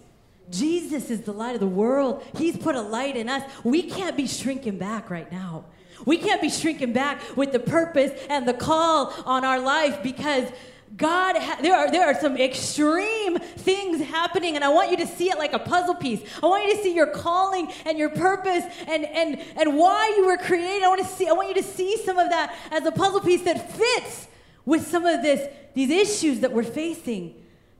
Jesus 0.48 1.10
is 1.10 1.22
the 1.22 1.32
light 1.32 1.54
of 1.54 1.60
the 1.60 1.66
world. 1.66 2.24
He's 2.36 2.56
put 2.56 2.74
a 2.74 2.80
light 2.80 3.16
in 3.16 3.28
us. 3.28 3.42
We 3.62 3.82
can't 3.82 4.16
be 4.16 4.26
shrinking 4.26 4.78
back 4.78 5.10
right 5.10 5.30
now. 5.30 5.66
We 6.06 6.16
can't 6.16 6.40
be 6.40 6.48
shrinking 6.48 6.94
back 6.94 7.20
with 7.36 7.52
the 7.52 7.58
purpose 7.58 8.12
and 8.30 8.48
the 8.48 8.54
call 8.54 9.12
on 9.26 9.44
our 9.44 9.60
life 9.60 10.02
because 10.02 10.50
God, 10.96 11.36
ha- 11.36 11.58
there 11.62 11.76
are 11.76 11.90
there 11.90 12.06
are 12.06 12.20
some 12.20 12.36
extreme 12.36 13.38
things 13.38 14.00
happening, 14.00 14.56
and 14.56 14.64
I 14.64 14.68
want 14.68 14.90
you 14.90 14.96
to 14.98 15.06
see 15.06 15.30
it 15.30 15.38
like 15.38 15.52
a 15.52 15.58
puzzle 15.58 15.94
piece. 15.94 16.20
I 16.42 16.46
want 16.46 16.64
you 16.64 16.76
to 16.76 16.82
see 16.82 16.94
your 16.94 17.06
calling 17.06 17.70
and 17.86 17.96
your 17.96 18.10
purpose 18.10 18.64
and 18.88 19.04
and 19.04 19.40
and 19.56 19.76
why 19.76 20.12
you 20.16 20.26
were 20.26 20.36
created. 20.36 20.82
I 20.82 20.88
want 20.88 21.00
to 21.00 21.06
see. 21.06 21.28
I 21.28 21.32
want 21.32 21.48
you 21.48 21.54
to 21.54 21.62
see 21.62 21.96
some 21.98 22.18
of 22.18 22.30
that 22.30 22.56
as 22.72 22.84
a 22.86 22.92
puzzle 22.92 23.20
piece 23.20 23.42
that 23.42 23.70
fits 23.70 24.28
with 24.64 24.86
some 24.86 25.06
of 25.06 25.22
this 25.22 25.48
these 25.74 25.90
issues 25.90 26.40
that 26.40 26.52
we're 26.52 26.64
facing, 26.64 27.34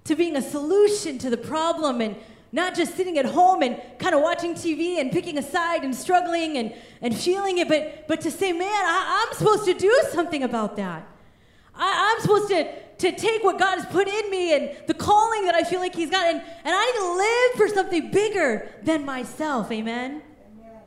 to 0.05 0.15
being 0.15 0.37
a 0.37 0.43
solution 0.43 1.19
to 1.19 1.31
the 1.31 1.37
problem 1.37 2.01
and 2.01 2.17
not 2.53 2.75
just 2.75 2.97
sitting 2.97 3.19
at 3.19 3.25
home 3.25 3.63
and 3.63 3.81
kind 3.99 4.15
of 4.15 4.23
watching 4.23 4.55
TV 4.55 5.01
and 5.01 5.13
picking 5.13 5.39
a 5.39 5.43
side 5.43 5.85
and 5.85 5.95
struggling 5.95 6.57
and, 6.57 6.75
and 7.01 7.17
feeling 7.17 7.59
it, 7.59 7.69
but, 7.69 8.09
but 8.09 8.21
to 8.23 8.31
say, 8.31 8.53
man, 8.53 8.69
I, 8.69 9.27
I'm 9.29 9.37
supposed 9.37 9.65
to 9.67 9.75
do 9.75 10.03
something 10.11 10.43
about 10.43 10.77
that. 10.77 11.07
I, 11.75 12.13
I'm 12.13 12.21
supposed 12.21 12.49
to 12.49 12.69
to 13.01 13.13
take 13.13 13.43
what 13.43 13.59
God 13.59 13.79
has 13.79 13.87
put 13.87 14.09
in 14.09 14.31
me 14.31 14.55
and 14.55 14.71
the 14.87 14.95
calling 14.95 15.47
that 15.47 15.55
I 15.55 15.65
feel 15.65 15.81
like 15.81 15.95
He's 15.95 16.11
got, 16.11 16.27
and, 16.27 16.39
and 16.39 16.75
I 16.75 16.87
need 16.87 16.99
to 16.99 17.17
live 17.17 17.69
for 17.69 17.75
something 17.75 18.11
bigger 18.11 18.69
than 18.83 19.05
myself. 19.05 19.73
Amen? 19.73 20.23
Amen? 20.61 20.81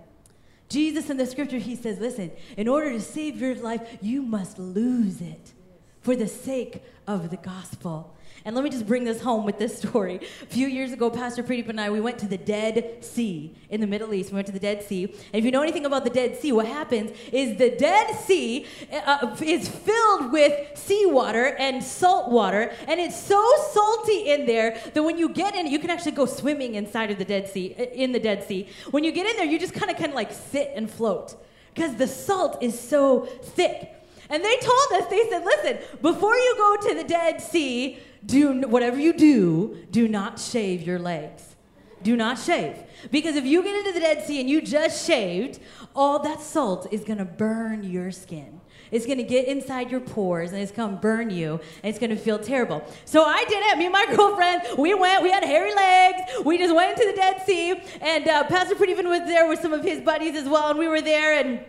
Jesus 0.70 1.10
in 1.10 1.18
the 1.18 1.26
scripture, 1.26 1.58
He 1.58 1.76
says, 1.76 2.00
listen, 2.00 2.32
in 2.56 2.68
order 2.68 2.92
to 2.92 3.02
save 3.02 3.42
your 3.42 3.56
life, 3.56 3.98
you 4.02 4.22
must 4.22 4.60
lose 4.60 5.22
it 5.22 5.54
for 6.02 6.16
the 6.16 6.28
sake 6.28 6.84
of 7.08 7.30
the 7.30 7.38
gospel. 7.38 8.13
And 8.46 8.56
let 8.56 8.64
me 8.64 8.70
just 8.70 8.86
bring 8.86 9.06
this 9.06 9.22
home 9.22 9.46
with 9.46 9.58
this 9.58 9.78
story. 9.82 10.20
A 10.42 10.46
few 10.46 10.68
years 10.68 10.92
ago, 10.92 11.10
Pastor 11.10 11.44
Pradeep 11.44 11.70
and 11.70 11.80
I, 11.80 11.90
we 11.90 12.02
went 12.02 12.18
to 12.20 12.28
the 12.28 12.38
Dead 12.38 13.04
Sea 13.04 13.54
in 13.70 13.80
the 13.80 13.88
Middle 13.88 14.14
East. 14.14 14.32
We 14.32 14.36
went 14.36 14.48
to 14.48 14.54
the 14.54 14.60
Dead 14.60 14.84
Sea. 14.84 15.06
And 15.06 15.40
if 15.40 15.46
you 15.46 15.52
know 15.52 15.62
anything 15.62 15.86
about 15.86 16.04
the 16.04 16.10
Dead 16.10 16.38
Sea, 16.38 16.52
what 16.52 16.66
happens 16.66 17.12
is 17.32 17.58
the 17.58 17.72
Dead 17.72 18.16
Sea 18.16 18.66
uh, 19.06 19.36
is 19.42 19.70
filled 19.70 20.32
with 20.32 20.78
seawater 20.78 21.56
and 21.58 21.84
salt 21.84 22.32
water. 22.32 22.72
And 22.88 23.00
it's 23.00 23.20
so 23.20 23.42
salty 23.72 24.32
in 24.32 24.46
there 24.46 24.80
that 24.94 25.04
when 25.04 25.18
you 25.18 25.30
get 25.30 25.56
in, 25.56 25.68
you 25.68 25.80
can 25.80 25.90
actually 25.90 26.12
go 26.12 26.26
swimming 26.26 26.76
inside 26.76 27.12
of 27.12 27.18
the 27.18 27.26
Dead 27.26 27.50
Sea, 27.50 27.68
in 27.94 28.12
the 28.12 28.20
Dead 28.20 28.46
Sea. 28.48 28.68
When 28.92 29.04
you 29.04 29.12
get 29.12 29.26
in 29.26 29.38
there, 29.38 29.46
you 29.46 29.60
just 29.60 29.74
kind 29.74 29.90
of 29.90 29.98
can 29.98 30.14
like 30.14 30.32
sit 30.32 30.72
and 30.76 30.90
float 30.90 31.36
because 31.74 31.96
the 31.96 32.08
salt 32.08 32.62
is 32.62 32.78
so 32.80 33.22
thick. 33.26 34.03
And 34.34 34.44
they 34.44 34.58
told 34.58 35.04
us, 35.04 35.08
they 35.12 35.30
said, 35.30 35.46
listen, 35.46 35.78
before 36.02 36.36
you 36.36 36.56
go 36.58 36.90
to 36.90 36.96
the 36.96 37.04
Dead 37.04 37.40
Sea, 37.40 38.00
do 38.26 38.62
whatever 38.62 39.00
you 39.00 39.14
do, 39.14 39.78
do 39.92 40.08
not 40.08 40.40
shave 40.40 40.82
your 40.82 40.98
legs. 40.98 41.56
Do 42.02 42.18
not 42.18 42.40
shave. 42.40 42.76
Because 43.12 43.36
if 43.36 43.46
you 43.46 43.62
get 43.62 43.76
into 43.76 43.92
the 43.92 44.00
Dead 44.00 44.26
Sea 44.26 44.40
and 44.40 44.50
you 44.50 44.60
just 44.60 45.06
shaved, 45.06 45.60
all 45.96 46.18
that 46.24 46.42
salt 46.42 46.88
is 46.92 47.04
gonna 47.04 47.26
burn 47.26 47.84
your 47.84 48.10
skin. 48.10 48.60
It's 48.90 49.06
gonna 49.06 49.22
get 49.22 49.48
inside 49.48 49.92
your 49.92 50.00
pores 50.00 50.52
and 50.52 50.64
it's 50.64 50.72
gonna 50.72 50.98
burn 50.98 51.30
you 51.30 51.60
and 51.84 51.92
it's 51.92 52.00
gonna 52.00 52.16
feel 52.16 52.40
terrible. 52.40 52.84
So 53.06 53.24
I 53.24 53.46
did 53.46 53.64
it. 53.64 53.78
Me 53.78 53.86
and 53.86 53.94
my 53.94 54.08
girlfriend, 54.16 54.64
we 54.80 54.96
went, 54.96 55.22
we 55.22 55.30
had 55.30 55.44
hairy 55.44 55.76
legs. 55.76 56.22
We 56.44 56.58
just 56.58 56.74
went 56.74 56.98
into 56.98 57.12
the 57.12 57.16
Dead 57.16 57.44
Sea 57.46 57.80
and 58.02 58.28
uh, 58.28 58.46
Pastor 58.46 58.74
Pradeepan 58.74 59.08
was 59.08 59.28
there 59.28 59.48
with 59.48 59.60
some 59.60 59.74
of 59.74 59.84
his 59.84 60.02
buddies 60.02 60.36
as 60.36 60.50
well 60.50 60.72
and 60.72 60.80
we 60.80 60.88
were 60.88 61.02
there 61.02 61.40
and 61.40 61.64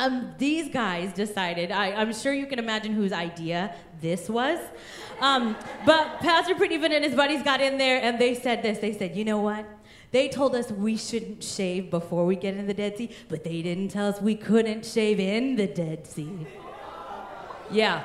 um, 0.00 0.34
these 0.38 0.68
guys 0.70 1.12
decided, 1.12 1.70
I, 1.70 1.92
I'm 1.92 2.12
sure 2.12 2.32
you 2.32 2.46
can 2.46 2.58
imagine 2.58 2.92
whose 2.92 3.12
idea 3.12 3.74
this 4.00 4.28
was. 4.28 4.58
Um, 5.20 5.56
but 5.84 6.20
Pastor 6.20 6.54
Pradeepan 6.54 6.90
and 6.90 7.04
his 7.04 7.14
buddies 7.14 7.42
got 7.42 7.60
in 7.60 7.76
there 7.76 8.00
and 8.02 8.18
they 8.18 8.34
said 8.34 8.62
this. 8.62 8.78
They 8.78 8.96
said, 8.96 9.14
you 9.14 9.24
know 9.24 9.40
what? 9.40 9.66
They 10.10 10.28
told 10.28 10.54
us 10.54 10.72
we 10.72 10.96
shouldn't 10.96 11.44
shave 11.44 11.90
before 11.90 12.24
we 12.24 12.34
get 12.34 12.56
in 12.56 12.66
the 12.66 12.74
Dead 12.74 12.96
Sea, 12.96 13.10
but 13.28 13.44
they 13.44 13.62
didn't 13.62 13.88
tell 13.88 14.08
us 14.08 14.20
we 14.20 14.34
couldn't 14.34 14.84
shave 14.84 15.20
in 15.20 15.56
the 15.56 15.66
Dead 15.66 16.06
Sea. 16.06 16.46
Yeah. 17.70 18.02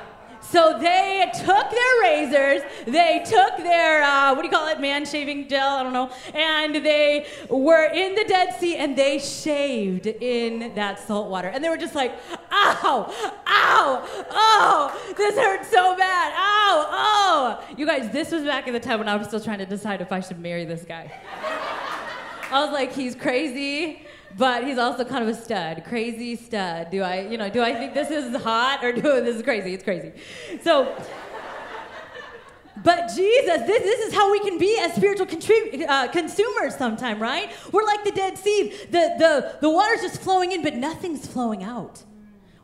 So 0.50 0.78
they 0.78 1.30
took 1.34 1.70
their 1.70 2.00
razors, 2.02 2.62
they 2.86 3.24
took 3.24 3.56
their, 3.58 4.02
uh, 4.02 4.34
what 4.34 4.42
do 4.42 4.48
you 4.48 4.54
call 4.54 4.68
it, 4.68 4.80
man 4.80 5.04
shaving 5.04 5.48
gel, 5.48 5.78
I 5.78 5.82
don't 5.82 5.92
know, 5.92 6.10
and 6.34 6.76
they 6.76 7.26
were 7.50 7.86
in 7.86 8.14
the 8.14 8.24
Dead 8.24 8.54
Sea 8.60 8.76
and 8.76 8.96
they 8.96 9.18
shaved 9.18 10.06
in 10.06 10.72
that 10.76 11.00
salt 11.00 11.30
water. 11.30 11.48
And 11.48 11.64
they 11.64 11.68
were 11.68 11.76
just 11.76 11.96
like, 11.96 12.14
ow, 12.52 13.12
ow, 13.46 14.24
oh, 14.30 15.14
this 15.16 15.36
hurts 15.36 15.68
so 15.68 15.96
bad, 15.96 16.32
ow, 16.36 16.86
oh. 16.90 17.74
You 17.76 17.84
guys, 17.84 18.12
this 18.12 18.30
was 18.30 18.44
back 18.44 18.68
in 18.68 18.72
the 18.72 18.80
time 18.80 19.00
when 19.00 19.08
I 19.08 19.16
was 19.16 19.26
still 19.26 19.40
trying 19.40 19.58
to 19.58 19.66
decide 19.66 20.00
if 20.00 20.12
I 20.12 20.20
should 20.20 20.38
marry 20.38 20.64
this 20.64 20.84
guy. 20.84 21.12
I 22.52 22.64
was 22.64 22.72
like, 22.72 22.92
he's 22.92 23.16
crazy 23.16 24.05
but 24.36 24.64
he's 24.64 24.78
also 24.78 25.04
kind 25.04 25.28
of 25.28 25.36
a 25.36 25.40
stud, 25.40 25.84
crazy 25.84 26.36
stud. 26.36 26.90
Do 26.90 27.02
I, 27.02 27.20
you 27.20 27.38
know, 27.38 27.48
do 27.48 27.62
I 27.62 27.74
think 27.74 27.94
this 27.94 28.10
is 28.10 28.34
hot 28.42 28.84
or 28.84 28.92
do 28.92 29.00
this 29.02 29.36
is 29.36 29.42
crazy? 29.42 29.74
It's 29.74 29.84
crazy. 29.84 30.12
So, 30.62 30.94
but 32.82 33.08
Jesus, 33.14 33.62
this, 33.66 33.82
this 33.82 34.00
is 34.06 34.14
how 34.14 34.30
we 34.30 34.40
can 34.40 34.58
be 34.58 34.78
as 34.80 34.94
spiritual 34.94 35.26
contrib- 35.26 35.88
uh, 35.88 36.08
consumers 36.08 36.76
sometime, 36.76 37.20
right? 37.20 37.50
We're 37.72 37.84
like 37.84 38.04
the 38.04 38.12
Dead 38.12 38.36
Sea. 38.36 38.74
The, 38.90 39.14
the, 39.18 39.56
the 39.62 39.70
water's 39.70 40.02
just 40.02 40.20
flowing 40.20 40.52
in, 40.52 40.62
but 40.62 40.74
nothing's 40.74 41.26
flowing 41.26 41.64
out. 41.64 42.02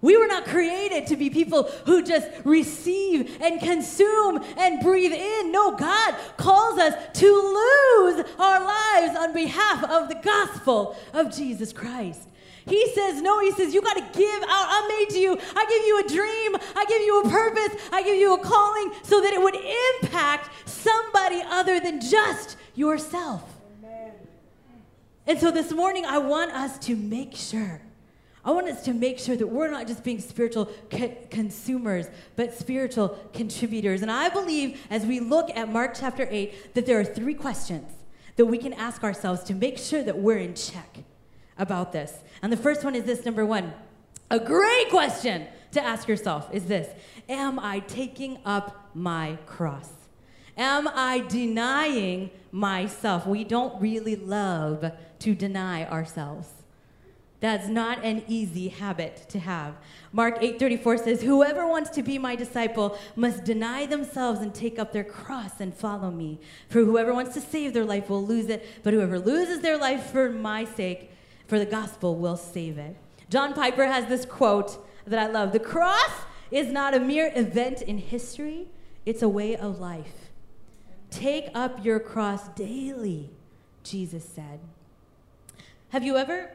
We 0.03 0.17
were 0.17 0.27
not 0.27 0.45
created 0.47 1.07
to 1.07 1.17
be 1.17 1.31
people 1.31 1.71
who 1.87 2.03
just 2.03 2.29
receive 2.45 3.41
and 3.41 3.61
consume 3.61 4.43
and 4.59 4.81
breathe 4.81 5.13
in. 5.13 5.53
No, 5.53 5.77
God 5.77 6.17
calls 6.37 6.79
us 6.81 6.95
to 7.21 7.27
lose 7.27 8.27
our 8.37 8.65
lives 8.65 9.17
on 9.17 9.33
behalf 9.33 9.85
of 9.85 10.09
the 10.09 10.17
gospel 10.17 10.97
of 11.15 11.35
Jesus 11.35 11.73
Christ. 11.73 12.29
He 12.67 12.93
says, 12.95 13.23
No, 13.23 13.39
he 13.41 13.53
says, 13.53 13.73
You 13.73 13.81
got 13.81 13.95
to 13.95 14.19
give 14.19 14.43
out. 14.43 14.49
I 14.49 15.07
made 15.09 15.17
you. 15.17 15.39
I 15.55 15.67
give 15.67 15.87
you 15.87 16.01
a 16.01 16.09
dream. 16.09 16.57
I 16.77 16.85
give 16.89 17.03
you 17.03 17.23
a 17.23 17.31
purpose. 17.31 17.89
I 17.93 18.03
give 18.03 18.17
you 18.17 18.35
a 18.35 18.39
calling 18.39 18.93
so 19.05 19.21
that 19.21 19.33
it 19.33 19.41
would 19.41 19.57
impact 20.03 20.51
somebody 20.69 21.43
other 21.47 21.79
than 21.79 22.01
just 22.01 22.57
yourself. 22.75 23.43
Amen. 23.79 24.13
And 25.29 25.39
so 25.39 25.53
this 25.53 25.73
morning, 25.73 26.05
I 26.05 26.19
want 26.19 26.51
us 26.51 26.77
to 26.87 26.97
make 26.97 27.37
sure 27.37 27.81
I 28.45 28.51
want 28.51 28.67
us 28.69 28.83
to 28.85 28.93
make 28.93 29.19
sure 29.19 29.37
that 29.37 29.47
we're 29.47 29.71
not 29.71 29.87
just 29.87 30.03
being 30.03 30.21
spiritual 30.21 30.67
co- 30.91 31.17
consumers, 31.31 32.07
but 32.35 32.53
spiritual 32.59 33.11
contributors. 33.33 34.03
And 34.03 34.11
I 34.11 34.29
believe 34.29 34.81
as 34.91 35.07
we 35.07 35.21
look 35.21 35.49
at 35.57 35.69
Mark 35.69 35.93
chapter 35.95 36.27
8, 36.29 36.75
that 36.75 36.87
there 36.87 36.99
are 36.99 37.05
three 37.05 37.35
questions 37.35 37.89
that 38.37 38.47
we 38.47 38.59
can 38.59 38.73
ask 38.73 39.05
ourselves 39.05 39.45
to 39.45 39.55
make 39.55 39.79
sure 39.79 40.03
that 40.03 40.19
we're 40.19 40.39
in 40.39 40.55
check 40.55 40.99
about 41.57 41.93
this. 41.93 42.19
And 42.43 42.53
the 42.53 42.57
first 42.57 42.83
one 42.83 42.97
is 42.97 43.05
this 43.05 43.25
number 43.25 43.47
one. 43.47 43.73
A 44.31 44.41
great 44.41 44.91
question 44.91 45.47
to 45.73 45.83
ask 45.83 46.09
yourself 46.09 46.49
is 46.53 46.67
this 46.67 46.89
Am 47.29 47.59
I 47.59 47.81
taking 47.81 48.39
up 48.45 48.91
my 48.95 49.39
cross? 49.47 49.91
Am 50.57 50.89
I 50.89 51.21
denying 51.29 52.31
myself? 52.51 53.27
We 53.27 53.45
don't 53.45 53.81
really 53.81 54.17
love 54.17 54.91
to 55.21 55.35
deny 55.35 55.87
ourselves. 55.87 56.49
That's 57.43 57.67
not 57.67 58.05
an 58.05 58.23
easy 58.29 58.69
habit 58.69 59.27
to 59.31 59.41
have. 59.41 59.75
Mark 60.13 60.39
8:34 60.41 60.97
says, 60.97 61.23
"Whoever 61.23 61.67
wants 61.67 61.91
to 61.91 62.01
be 62.01 62.17
my 62.17 62.37
disciple 62.37 62.97
must 63.17 63.43
deny 63.43 63.85
themselves 63.85 64.41
and 64.41 64.55
take 64.55 64.79
up 64.79 64.93
their 64.93 65.03
cross 65.03 65.61
and 65.61 65.75
follow 65.75 66.13
me. 66.13 66.39
For 66.69 66.85
whoever 66.85 67.13
wants 67.13 67.35
to 67.35 67.41
save 67.41 67.75
their 67.75 67.85
life 67.85 68.09
will 68.09 68.25
lose 68.25 68.47
it, 68.47 68.65
but 68.85 68.95
whoever 68.95 69.19
loses 69.19 69.59
their 69.59 69.77
life 69.77 70.05
for 70.13 70.31
my 70.31 70.65
sake, 70.65 71.11
for 71.49 71.59
the 71.59 71.67
gospel 71.67 72.15
will 72.15 72.37
save 72.37 72.79
it." 72.79 72.95
John 73.29 73.55
Piper 73.55 73.87
has 73.87 74.07
this 74.07 74.25
quote 74.25 74.79
that 75.05 75.19
I 75.19 75.27
love. 75.27 75.51
The 75.51 75.59
cross 75.59 76.13
is 76.53 76.71
not 76.71 76.95
a 76.95 77.01
mere 77.01 77.33
event 77.35 77.83
in 77.83 77.99
history, 77.99 78.69
it's 79.05 79.21
a 79.21 79.29
way 79.29 79.57
of 79.57 79.81
life. 79.81 80.31
Take 81.11 81.51
up 81.57 81.85
your 81.85 81.99
cross 81.99 82.47
daily, 82.51 83.31
Jesus 83.83 84.25
said. 84.25 84.61
Have 85.89 86.05
you 86.05 86.17
ever 86.17 86.53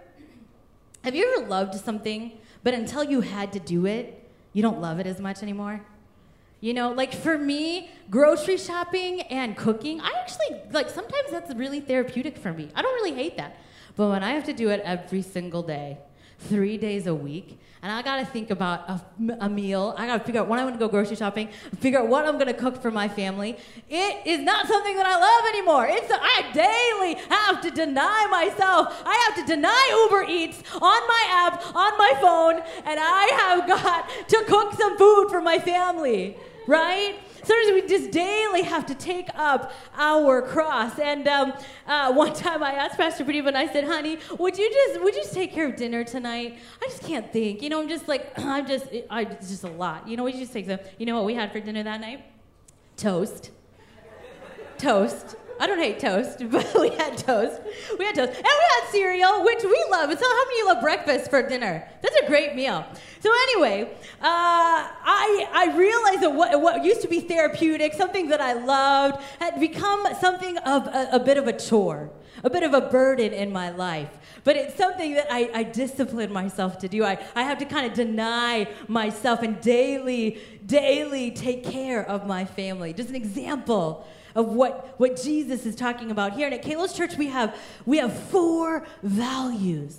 have 1.07 1.15
you 1.15 1.33
ever 1.37 1.47
loved 1.47 1.73
something, 1.73 2.33
but 2.63 2.73
until 2.73 3.01
you 3.01 3.21
had 3.21 3.53
to 3.53 3.59
do 3.59 3.85
it, 3.85 4.29
you 4.51 4.61
don't 4.61 4.81
love 4.81 4.99
it 4.99 5.07
as 5.07 5.21
much 5.21 5.41
anymore? 5.41 5.79
You 6.59 6.73
know, 6.73 6.91
like 6.91 7.13
for 7.13 7.37
me, 7.37 7.89
grocery 8.09 8.57
shopping 8.57 9.21
and 9.21 9.55
cooking, 9.55 10.01
I 10.01 10.11
actually, 10.19 10.59
like, 10.71 10.89
sometimes 10.89 11.31
that's 11.31 11.55
really 11.55 11.79
therapeutic 11.79 12.37
for 12.37 12.51
me. 12.51 12.67
I 12.75 12.81
don't 12.81 12.93
really 12.95 13.13
hate 13.13 13.37
that. 13.37 13.55
But 13.95 14.09
when 14.09 14.21
I 14.21 14.31
have 14.31 14.43
to 14.45 14.53
do 14.53 14.67
it 14.67 14.81
every 14.83 15.21
single 15.21 15.63
day, 15.63 15.97
three 16.39 16.77
days 16.77 17.07
a 17.07 17.15
week, 17.15 17.59
and 17.81 17.91
I 17.91 18.01
gotta 18.01 18.25
think 18.25 18.49
about 18.49 18.89
a, 18.89 19.01
a, 19.41 19.49
meal. 19.49 19.93
I 19.97 20.07
gotta 20.07 20.23
figure 20.23 20.41
out 20.41 20.47
when 20.47 20.59
I 20.59 20.63
want 20.63 20.75
to 20.75 20.79
go 20.79 20.87
grocery 20.87 21.15
shopping, 21.15 21.49
figure 21.79 21.99
out 21.99 22.07
what 22.07 22.25
I'm 22.25 22.37
gonna 22.37 22.53
cook 22.53 22.81
for 22.81 22.91
my 22.91 23.07
family. 23.07 23.57
It 23.89 24.25
is 24.25 24.39
not 24.39 24.67
something 24.67 24.95
that 24.95 25.05
I 25.05 25.17
love 25.17 25.53
anymore. 25.53 25.87
It's 25.89 26.11
a, 26.11 26.19
I 26.19 26.51
daily 26.53 27.15
have 27.29 27.61
to 27.61 27.71
deny 27.71 28.27
myself. 28.29 29.01
I 29.05 29.15
have 29.27 29.45
to 29.45 29.53
deny 29.53 30.07
Uber 30.09 30.25
Eats 30.29 30.63
on 30.73 30.81
my 30.81 31.25
app, 31.29 31.75
on 31.75 31.97
my 31.97 32.13
phone, 32.21 32.55
and 32.85 32.99
I 32.99 33.29
have 33.41 33.67
got 33.67 34.09
to 34.29 34.43
cook 34.47 34.73
some 34.73 34.97
food 34.97 35.29
for 35.29 35.41
my 35.41 35.59
family, 35.59 36.37
right? 36.67 37.19
Sometimes 37.43 37.73
we 37.73 37.87
just 37.87 38.11
daily 38.11 38.63
have 38.63 38.85
to 38.87 38.95
take 38.95 39.29
up 39.35 39.71
our 39.95 40.41
cross. 40.41 40.97
And 40.99 41.27
um, 41.27 41.53
uh, 41.85 42.13
one 42.13 42.33
time 42.33 42.63
I 42.63 42.73
asked 42.73 42.97
Pastor 42.97 43.25
Pradeep 43.25 43.47
and 43.47 43.57
I 43.57 43.71
said, 43.71 43.85
honey, 43.85 44.19
would 44.37 44.57
you 44.57 44.69
just 44.69 45.01
would 45.01 45.15
you 45.15 45.21
just 45.21 45.33
take 45.33 45.53
care 45.53 45.67
of 45.67 45.75
dinner 45.75 46.03
tonight? 46.03 46.57
I 46.81 46.87
just 46.87 47.03
can't 47.03 47.31
think. 47.31 47.61
You 47.61 47.69
know, 47.69 47.81
I'm 47.81 47.89
just 47.89 48.07
like, 48.07 48.31
I'm 48.39 48.67
just, 48.67 48.87
I, 49.09 49.21
it's 49.21 49.49
just 49.49 49.63
a 49.63 49.71
lot. 49.71 50.07
You 50.07 50.17
know, 50.17 50.23
we 50.23 50.33
just 50.33 50.53
take 50.53 50.67
some, 50.67 50.79
you 50.97 51.05
know 51.05 51.15
what 51.15 51.25
we 51.25 51.33
had 51.33 51.51
for 51.51 51.59
dinner 51.59 51.83
that 51.83 52.01
night? 52.01 52.25
Toast. 52.95 53.51
Toast 54.77 55.35
I 55.59 55.67
don't 55.67 55.79
hate 55.79 55.99
toast, 55.99 56.39
but 56.51 56.67
we 56.79 56.89
had 56.89 57.17
toast. 57.17 57.61
We 57.97 58.05
had 58.05 58.15
toast. 58.15 58.33
And 58.33 58.43
we 58.43 58.81
had 58.81 58.91
cereal, 58.91 59.43
which 59.43 59.63
we 59.63 59.85
love. 59.89 60.11
It's 60.11 60.21
so, 60.21 60.27
how 60.27 60.45
many 60.45 60.57
you 60.57 60.67
love 60.67 60.81
breakfast 60.81 61.29
for 61.29 61.47
dinner? 61.47 61.87
That's 62.01 62.15
a 62.15 62.27
great 62.27 62.55
meal. 62.55 62.85
So, 63.19 63.31
anyway, 63.31 63.89
uh, 64.21 64.21
I, 64.21 65.47
I 65.51 65.75
realized 65.75 66.21
that 66.21 66.33
what, 66.33 66.61
what 66.61 66.83
used 66.83 67.01
to 67.01 67.07
be 67.07 67.19
therapeutic, 67.19 67.93
something 67.93 68.29
that 68.29 68.41
I 68.41 68.53
loved, 68.53 69.21
had 69.39 69.59
become 69.59 70.05
something 70.19 70.57
of 70.59 70.87
a, 70.87 71.09
a 71.13 71.19
bit 71.19 71.37
of 71.37 71.47
a 71.47 71.53
chore, 71.53 72.11
a 72.43 72.49
bit 72.49 72.63
of 72.63 72.73
a 72.73 72.81
burden 72.81 73.33
in 73.33 73.51
my 73.51 73.69
life. 73.69 74.09
But 74.43 74.55
it's 74.55 74.75
something 74.75 75.13
that 75.15 75.27
I, 75.29 75.49
I 75.53 75.63
discipline 75.63 76.31
myself 76.31 76.77
to 76.79 76.87
do. 76.87 77.03
I, 77.03 77.17
I 77.35 77.43
have 77.43 77.57
to 77.57 77.65
kind 77.65 77.85
of 77.85 77.93
deny 77.93 78.67
myself 78.87 79.41
and 79.41 79.59
daily, 79.59 80.39
daily 80.65 81.31
take 81.31 81.63
care 81.63 82.07
of 82.07 82.27
my 82.27 82.45
family. 82.45 82.93
Just 82.93 83.09
an 83.09 83.15
example 83.15 84.07
of 84.35 84.47
what, 84.47 84.95
what 84.97 85.21
Jesus 85.21 85.65
is 85.65 85.75
talking 85.75 86.11
about 86.11 86.33
here. 86.33 86.45
And 86.45 86.53
at 86.53 86.63
Kalos 86.63 86.95
Church, 86.95 87.15
we 87.17 87.27
have, 87.27 87.55
we 87.85 87.97
have 87.97 88.17
four 88.29 88.85
values. 89.03 89.97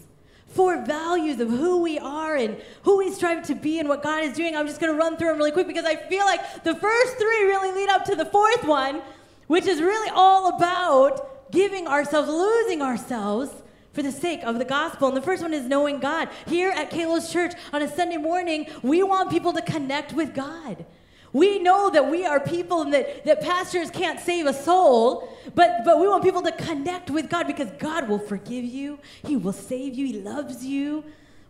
Four 0.49 0.85
values 0.85 1.41
of 1.41 1.51
who 1.51 1.83
we 1.83 1.99
are 1.99 2.35
and 2.35 2.57
who 2.83 2.99
we 2.99 3.11
strive 3.13 3.47
to 3.49 3.55
be 3.55 3.79
and 3.79 3.89
what 3.89 4.03
God 4.03 4.25
is 4.25 4.35
doing. 4.35 4.57
I'm 4.57 4.67
just 4.67 4.81
going 4.81 4.93
to 4.93 4.99
run 4.99 5.17
through 5.17 5.29
them 5.29 5.37
really 5.37 5.53
quick 5.53 5.67
because 5.67 5.85
I 5.85 5.97
feel 5.97 6.25
like 6.25 6.65
the 6.65 6.75
first 6.75 7.17
three 7.17 7.45
really 7.45 7.73
lead 7.73 7.91
up 7.91 8.05
to 8.07 8.17
the 8.17 8.25
fourth 8.25 8.65
one, 8.65 9.03
which 9.47 9.67
is 9.67 9.81
really 9.81 10.11
all 10.15 10.57
about 10.57 11.51
giving 11.53 11.87
ourselves, 11.87 12.29
losing 12.29 12.83
ourselves 12.83 13.51
for 13.93 14.03
the 14.03 14.13
sake 14.13 14.43
of 14.45 14.59
the 14.59 14.65
gospel. 14.65 15.09
And 15.09 15.17
the 15.17 15.23
first 15.23 15.43
one 15.43 15.53
is 15.53 15.65
knowing 15.65 15.99
God. 15.99 16.29
Here 16.47 16.71
at 16.71 16.91
Kalos 16.91 17.33
Church 17.33 17.53
on 17.73 17.83
a 17.83 17.89
Sunday 17.89 18.17
morning, 18.17 18.67
we 18.83 19.03
want 19.03 19.31
people 19.31 19.53
to 19.53 19.63
connect 19.63 20.13
with 20.13 20.35
God. 20.35 20.87
We 21.33 21.59
know 21.59 21.91
that 21.91 22.11
we 22.11 22.25
are 22.25 22.41
people 22.41 22.83
and 22.83 22.93
that, 22.95 23.25
that 23.25 23.41
pastors 23.41 23.91
can't 23.91 24.19
save 24.19 24.47
a 24.47 24.55
soul, 24.55 25.29
but, 25.55 25.85
but 25.85 26.01
we 26.01 26.09
want 26.09 26.25
people 26.25 26.43
to 26.43 26.53
connect 26.53 27.11
with 27.11 27.29
God 27.29 27.47
because 27.47 27.71
God 27.79 28.09
will 28.09 28.19
forgive 28.19 28.65
you, 28.65 28.99
He 29.25 29.37
will 29.37 29.53
save 29.53 29.95
you, 29.95 30.07
He 30.07 30.21
loves 30.21 30.65
you. 30.65 31.05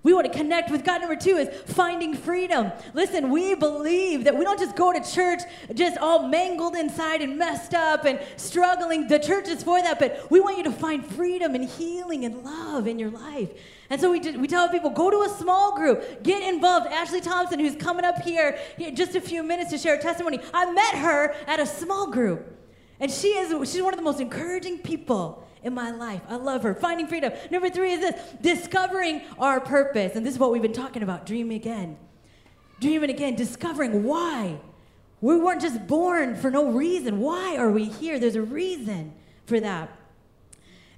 We 0.05 0.13
want 0.13 0.31
to 0.31 0.33
connect 0.33 0.71
with 0.71 0.85
God. 0.85 1.01
Number 1.01 1.17
two 1.17 1.37
is 1.37 1.49
finding 1.73 2.15
freedom. 2.15 2.71
Listen, 2.95 3.31
we 3.31 3.55
believe 3.55 4.25
that 4.25 4.37
we 4.37 4.45
don't 4.45 4.59
just 4.59 4.77
go 4.77 4.93
to 4.93 5.01
church 5.01 5.41
just 5.75 5.99
all 5.99 6.29
mangled 6.29 6.77
inside 6.77 7.21
and 7.21 7.37
messed 7.37 7.75
up 7.75 8.05
and 8.05 8.21
struggling. 8.37 9.09
The 9.09 9.19
church 9.19 9.49
is 9.49 9.63
for 9.63 9.83
that, 9.83 9.99
but 9.99 10.31
we 10.31 10.39
want 10.41 10.57
you 10.57 10.65
to 10.65 10.73
find 10.73 11.05
freedom 11.05 11.55
and 11.57 11.69
healing 11.69 12.25
and 12.25 12.45
love 12.45 12.87
in 12.87 12.99
your 12.99 13.11
life. 13.11 13.51
And 13.91 14.01
so 14.01 14.11
we, 14.11 14.21
did, 14.21 14.41
we 14.41 14.47
tell 14.47 14.69
people 14.69 14.91
go 14.91 15.11
to 15.11 15.23
a 15.23 15.37
small 15.37 15.75
group, 15.75 16.23
get 16.23 16.43
involved. 16.43 16.87
Ashley 16.87 17.21
Thompson, 17.21 17.59
who's 17.59 17.75
coming 17.75 18.05
up 18.05 18.19
here 18.19 18.59
in 18.79 18.95
just 18.95 19.17
a 19.17 19.21
few 19.21 19.43
minutes 19.43 19.71
to 19.71 19.79
share 19.79 19.95
a 19.95 20.03
testimony, 20.03 20.39
I 20.55 20.71
met 20.71 20.95
her 20.97 21.35
at 21.47 21.59
a 21.59 21.67
small 21.67 22.11
group. 22.11 22.55
And 23.01 23.11
she 23.11 23.29
is 23.29 23.71
she's 23.71 23.83
one 23.83 23.95
of 23.95 23.99
the 23.99 24.05
most 24.05 24.21
encouraging 24.21 24.79
people 24.79 25.48
in 25.62 25.75
my 25.75 25.90
life. 25.90 26.23
I 26.29 26.37
love 26.37 26.62
her. 26.62 26.75
Finding 26.75 27.07
freedom. 27.07 27.33
Number 27.51 27.71
three 27.71 27.92
is 27.92 28.01
this 28.01 28.33
discovering 28.40 29.23
our 29.38 29.61
purpose. 29.61 30.16
And 30.16 30.25
this 30.25 30.35
is 30.35 30.40
what 30.40 30.53
we've 30.53 30.62
been 30.62 30.73
talking 30.73 31.03
about 31.03 31.27
dream 31.27 31.51
again. 31.51 31.97
Dreaming 32.81 33.11
again, 33.11 33.35
discovering 33.35 34.05
why. 34.05 34.59
We 35.21 35.37
weren't 35.37 35.61
just 35.61 35.87
born 35.87 36.37
for 36.37 36.51
no 36.51 36.71
reason. 36.71 37.18
Why 37.18 37.57
are 37.57 37.71
we 37.71 37.85
here? 37.85 38.18
There's 38.18 38.37
a 38.37 38.42
reason 38.42 39.12
for 39.47 39.59
that. 39.61 39.90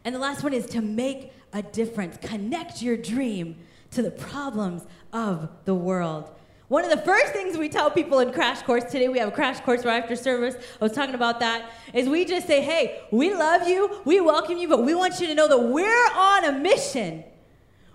And 0.05 0.15
the 0.15 0.19
last 0.19 0.43
one 0.43 0.53
is 0.53 0.67
to 0.67 0.83
make 0.83 1.33
a 1.53 1.63
difference. 1.63 2.19
Connect 2.19 2.83
your 2.83 2.97
dream 2.97 3.57
to 3.93 4.03
the 4.03 4.11
problems 4.11 4.87
of 5.13 5.49
the 5.65 5.75
world. 5.75 6.31
One 6.71 6.85
of 6.85 6.91
the 6.93 7.05
first 7.05 7.33
things 7.33 7.59
we 7.59 7.69
tell 7.69 7.91
people 7.91 8.21
in 8.21 8.33
Crash 8.33 8.63
Course 8.63 8.85
today, 8.85 9.09
we 9.09 9.19
have 9.19 9.31
a 9.31 9.33
Crash 9.33 9.59
Course 9.59 9.85
right 9.85 10.01
after 10.01 10.15
service. 10.15 10.55
I 10.81 10.85
was 10.85 10.93
talking 10.93 11.17
about 11.17 11.41
that. 11.41 11.69
Is 11.93 12.09
we 12.09 12.25
just 12.25 12.47
say, 12.47 12.61
hey, 12.61 13.01
we 13.11 13.35
love 13.35 13.67
you, 13.67 14.01
we 14.05 14.21
welcome 14.21 14.57
you, 14.57 14.69
but 14.69 14.85
we 14.85 14.95
want 14.95 15.19
you 15.19 15.27
to 15.27 15.35
know 15.35 15.49
that 15.49 15.59
we're 15.59 16.07
on 16.15 16.45
a 16.45 16.53
mission. 16.53 17.25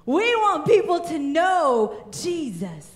We 0.05 0.35
want 0.35 0.65
people 0.65 0.99
to 1.05 1.17
know 1.17 2.05
Jesus. 2.11 2.94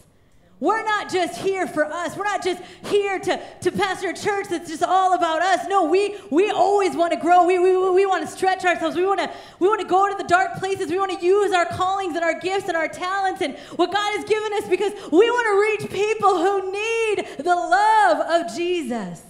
We're 0.60 0.84
not 0.84 1.10
just 1.10 1.40
here 1.40 1.68
for 1.68 1.86
us. 1.86 2.18
We're 2.18 2.26
not 2.26 2.44
just 2.44 2.62
here 2.88 3.18
to, 3.18 3.42
to 3.62 3.72
pastor 3.72 4.10
a 4.10 4.14
church 4.14 4.48
that's 4.50 4.70
just 4.70 4.84
all 4.84 5.14
about 5.14 5.42
us. 5.42 5.66
No, 5.70 5.86
we, 5.86 6.18
we 6.30 6.50
always 6.50 6.98
want 6.98 7.14
to 7.14 7.20
grow. 7.20 7.46
We, 7.46 7.60
we, 7.60 7.78
we 7.92 8.06
want 8.06 8.26
to 8.26 8.32
stretch 8.32 8.66
ourselves. 8.66 8.98
We 8.98 9.06
want 9.06 9.22
to, 9.22 9.32
we 9.60 9.70
want 9.70 9.80
to 9.80 9.88
go 9.88 10.10
to 10.10 10.22
the 10.22 10.28
dark 10.28 10.56
places. 10.56 10.92
We 10.92 11.00
want 11.00 11.18
to 11.18 11.26
use 11.26 11.54
our 11.54 11.66
callings 11.66 12.16
and 12.16 12.26
our 12.26 12.38
gifts 12.38 12.68
and 12.68 12.76
our 12.76 12.90
talents 12.90 13.42
and 13.42 13.58
what 13.78 13.94
God 13.94 14.18
has 14.18 14.26
given 14.26 14.52
us 14.54 14.68
because 14.68 14.92
we 15.12 15.30
want 15.32 15.80
to 15.80 15.86
reach 15.86 15.92
people 15.94 16.38
who 16.38 16.72
need 16.74 17.38
the 17.38 17.56
love 17.56 18.44
of 18.44 18.54
Jesus. 18.54 19.24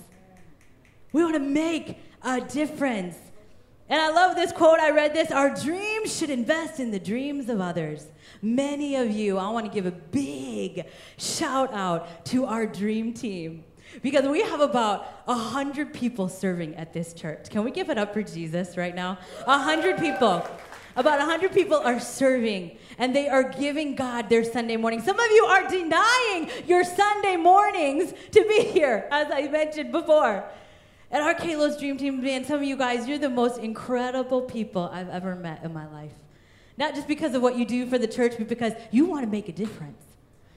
We 1.14 1.22
want 1.22 1.36
to 1.36 1.40
make 1.40 2.00
a 2.24 2.42
difference. 2.42 3.16
And 3.90 4.00
I 4.00 4.10
love 4.10 4.36
this 4.36 4.52
quote. 4.52 4.80
I 4.80 4.92
read 4.92 5.14
this 5.14 5.32
Our 5.32 5.54
dreams 5.54 6.16
should 6.16 6.30
invest 6.30 6.80
in 6.80 6.92
the 6.92 7.00
dreams 7.00 7.50
of 7.50 7.60
others. 7.60 8.06
Many 8.42 8.96
of 8.96 9.12
you, 9.12 9.38
I 9.38 9.50
want 9.50 9.66
to 9.66 9.72
give 9.72 9.86
a 9.86 9.92
big 9.92 10.86
shout 11.18 11.74
out 11.74 12.26
to 12.28 12.46
our 12.46 12.66
dream 12.66 13.14
team 13.14 13.64
because 14.04 14.28
we 14.28 14.42
have 14.44 14.62
about 14.62 15.28
100 15.28 15.94
people 15.94 16.30
serving 16.30 16.76
at 16.76 16.94
this 16.94 17.14
church. 17.14 17.50
Can 17.50 17.64
we 17.64 17.72
give 17.72 17.90
it 17.90 17.98
up 17.98 18.14
for 18.14 18.22
Jesus 18.22 18.78
right 18.78 18.94
now? 18.94 19.18
100 19.46 19.98
people. 19.98 20.48
About 20.96 21.20
100 21.20 21.54
people 21.54 21.78
are 21.78 22.00
serving 22.00 22.78
and 22.98 23.16
they 23.16 23.30
are 23.30 23.44
giving 23.44 23.96
God 23.96 24.30
their 24.30 24.44
Sunday 24.44 24.76
morning. 24.76 25.02
Some 25.02 25.20
of 25.20 25.32
you 25.32 25.46
are 25.46 25.68
denying 25.68 26.50
your 26.68 26.84
Sunday 26.84 27.38
mornings 27.38 28.14
to 28.32 28.46
be 28.48 28.66
here, 28.66 29.08
as 29.12 29.32
I 29.32 29.48
mentioned 29.48 29.92
before. 29.92 30.44
At 31.12 31.22
our 31.22 31.34
Kalos 31.34 31.80
Dream 31.80 31.98
Team, 31.98 32.22
man, 32.22 32.46
some 32.46 32.58
of 32.58 32.64
you 32.64 32.78
guys, 32.78 33.08
you're 33.08 33.18
the 33.18 33.30
most 33.30 33.60
incredible 33.60 34.42
people 34.42 34.90
I've 34.94 35.10
ever 35.10 35.36
met 35.36 35.64
in 35.64 35.74
my 35.74 35.88
life. 35.88 36.14
Not 36.78 36.94
just 36.94 37.08
because 37.08 37.34
of 37.34 37.42
what 37.42 37.58
you 37.58 37.66
do 37.66 37.88
for 37.88 37.98
the 37.98 38.08
church, 38.08 38.36
but 38.38 38.48
because 38.48 38.74
you 38.92 39.06
want 39.06 39.26
to 39.26 39.30
make 39.30 39.50
a 39.50 39.52
difference. 39.52 40.02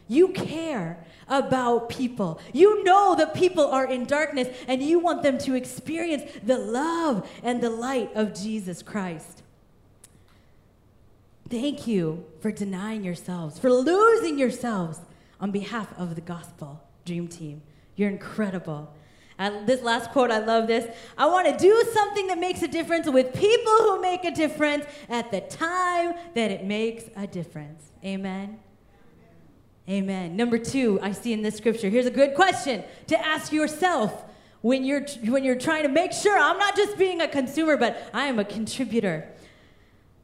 You 0.09 0.29
care 0.29 1.05
about 1.27 1.89
people. 1.89 2.41
You 2.53 2.85
know 2.85 3.15
that 3.17 3.35
people 3.35 3.67
are 3.67 3.87
in 3.87 4.05
darkness 4.05 4.49
and 4.69 4.83
you 4.83 4.99
want 4.99 5.23
them 5.23 5.39
to 5.39 5.55
experience 5.55 6.31
the 6.43 6.59
love 6.59 7.29
and 7.43 7.63
the 7.63 7.71
light 7.71 8.11
of 8.15 8.35
Jesus 8.35 8.83
Christ. 8.83 9.43
Thank 11.49 11.87
you 11.87 12.25
for 12.41 12.51
denying 12.51 13.05
yourselves, 13.05 13.59
for 13.59 13.73
losing 13.73 14.39
yourselves 14.39 15.01
on 15.41 15.51
behalf 15.51 15.89
of 15.99 16.15
the 16.15 16.21
gospel 16.21 16.83
dream 17.05 17.27
team. 17.27 17.63
You're 17.97 18.11
incredible. 18.11 18.95
And 19.43 19.67
this 19.67 19.83
last 19.83 20.13
quote, 20.13 20.31
I 20.31 20.39
love 20.39 20.69
this. 20.69 20.89
I 21.19 21.27
want 21.27 21.49
to 21.49 21.57
do 21.57 21.83
something 21.93 22.29
that 22.29 22.39
makes 22.39 22.63
a 22.63 22.69
difference 22.69 23.09
with 23.09 23.35
people 23.35 23.73
who 23.79 24.01
make 24.01 24.25
a 24.25 24.31
difference 24.31 24.85
at 25.09 25.33
the 25.33 25.41
time 25.41 26.15
that 26.35 26.53
it 26.53 26.65
makes 26.65 27.05
a 27.17 27.27
difference. 27.27 27.83
Amen. 28.05 28.61
Amen. 29.89 30.37
Number 30.37 30.59
two, 30.59 31.01
I 31.03 31.11
see 31.11 31.33
in 31.33 31.43
this 31.43 31.57
scripture. 31.57 31.89
Here's 31.89 32.07
a 32.07 32.11
good 32.11 32.37
question 32.37 32.85
to 33.09 33.19
ask 33.19 33.53
yourself 33.53 34.23
when 34.61 34.85
you're 34.85 35.05
when 35.25 35.43
you're 35.43 35.59
trying 35.59 35.83
to 35.83 35.89
make 35.89 36.13
sure 36.13 36.39
I'm 36.39 36.59
not 36.59 36.77
just 36.77 36.97
being 36.97 37.21
a 37.21 37.27
consumer, 37.27 37.77
but 37.77 38.01
I 38.15 38.27
am 38.27 38.39
a 38.39 38.45
contributor. 38.45 39.27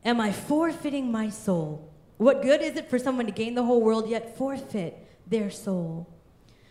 Am 0.05 0.21
I 0.21 0.31
forfeiting 0.31 1.11
my 1.11 1.29
soul? 1.29 1.93
What 2.19 2.41
good 2.41 2.63
is 2.63 2.77
it 2.77 2.89
for 2.89 3.01
someone 3.01 3.27
to 3.27 3.33
gain 3.33 3.57
the 3.57 3.65
whole 3.65 3.83
world 3.83 4.09
yet 4.09 4.39
forfeit 4.39 5.09
their 5.27 5.51
soul? 5.51 6.09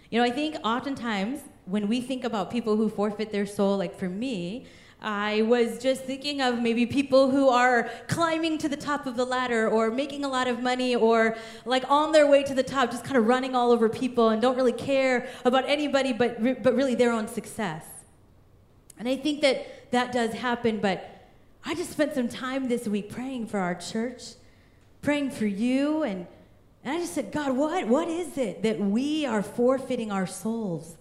You 0.10 0.22
know, 0.22 0.26
I 0.26 0.32
think 0.32 0.56
oftentimes 0.64 1.42
when 1.68 1.88
we 1.90 2.00
think 2.00 2.24
about 2.24 2.50
people 2.50 2.78
who 2.78 2.90
forfeit 2.90 3.32
their 3.32 3.46
soul, 3.46 3.78
like 3.78 3.98
for 3.98 4.08
me, 4.08 4.66
I 5.02 5.44
was 5.44 5.78
just 5.78 6.06
thinking 6.06 6.42
of 6.42 6.60
maybe 6.60 6.86
people 6.86 7.30
who 7.30 7.50
are 7.50 7.90
climbing 8.08 8.58
to 8.60 8.70
the 8.70 8.78
top 8.78 9.06
of 9.06 9.16
the 9.16 9.26
ladder 9.26 9.70
or 9.70 9.92
making 9.92 10.24
a 10.24 10.30
lot 10.30 10.48
of 10.48 10.64
money 10.64 10.96
or 10.96 11.38
like 11.66 11.84
on 11.90 12.14
their 12.14 12.26
way 12.26 12.44
to 12.44 12.56
the 12.56 12.64
top, 12.64 12.90
just 12.90 13.04
kind 13.04 13.18
of 13.18 13.28
running 13.28 13.54
all 13.54 13.72
over 13.72 13.90
people 13.90 14.30
and 14.30 14.42
don't 14.42 14.56
really 14.56 14.72
care 14.72 15.28
about 15.46 15.68
anybody 15.68 16.14
but, 16.14 16.42
but 16.64 16.74
really 16.74 16.96
their 16.96 17.12
own 17.12 17.28
success. 17.28 17.86
And 18.98 19.08
I 19.08 19.18
think 19.18 19.42
that 19.42 19.92
that 19.92 20.12
does 20.12 20.34
happen, 20.34 20.80
but 20.80 21.30
I 21.64 21.76
just 21.76 21.92
spent 21.92 22.16
some 22.16 22.30
time 22.30 22.70
this 22.70 22.88
week 22.88 23.12
praying 23.12 23.48
for 23.48 23.60
our 23.60 23.76
church, 23.76 24.24
praying 25.02 25.32
for 25.32 25.46
you, 25.46 26.02
and, 26.04 26.26
and 26.84 26.96
I 26.96 27.00
just 27.00 27.14
said, 27.14 27.32
God, 27.32 27.56
what, 27.56 27.88
what 27.88 28.08
is 28.08 28.38
it 28.38 28.64
that 28.64 28.80
we 28.80 29.26
are 29.26 29.44
forfeiting 29.44 30.12
our 30.12 30.26
souls? 30.26 30.98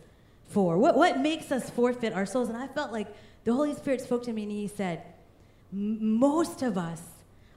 For? 0.49 0.79
What, 0.79 0.97
what 0.97 1.21
makes 1.21 1.51
us 1.53 1.71
forfeit 1.71 2.13
our 2.13 2.27
souls? 2.27 2.49
And 2.49 2.57
I 2.57 2.67
felt 2.67 2.93
like 2.93 3.09
the 3.45 3.53
Holy 3.53 3.75
Spirit 3.75 4.01
spoke 4.01 4.25
to 4.25 4.33
me 4.33 4.45
and 4.45 4.53
He 4.53 4.69
said, 4.69 5.03
Most 5.73 6.63
of 6.63 6.77
us 6.77 7.03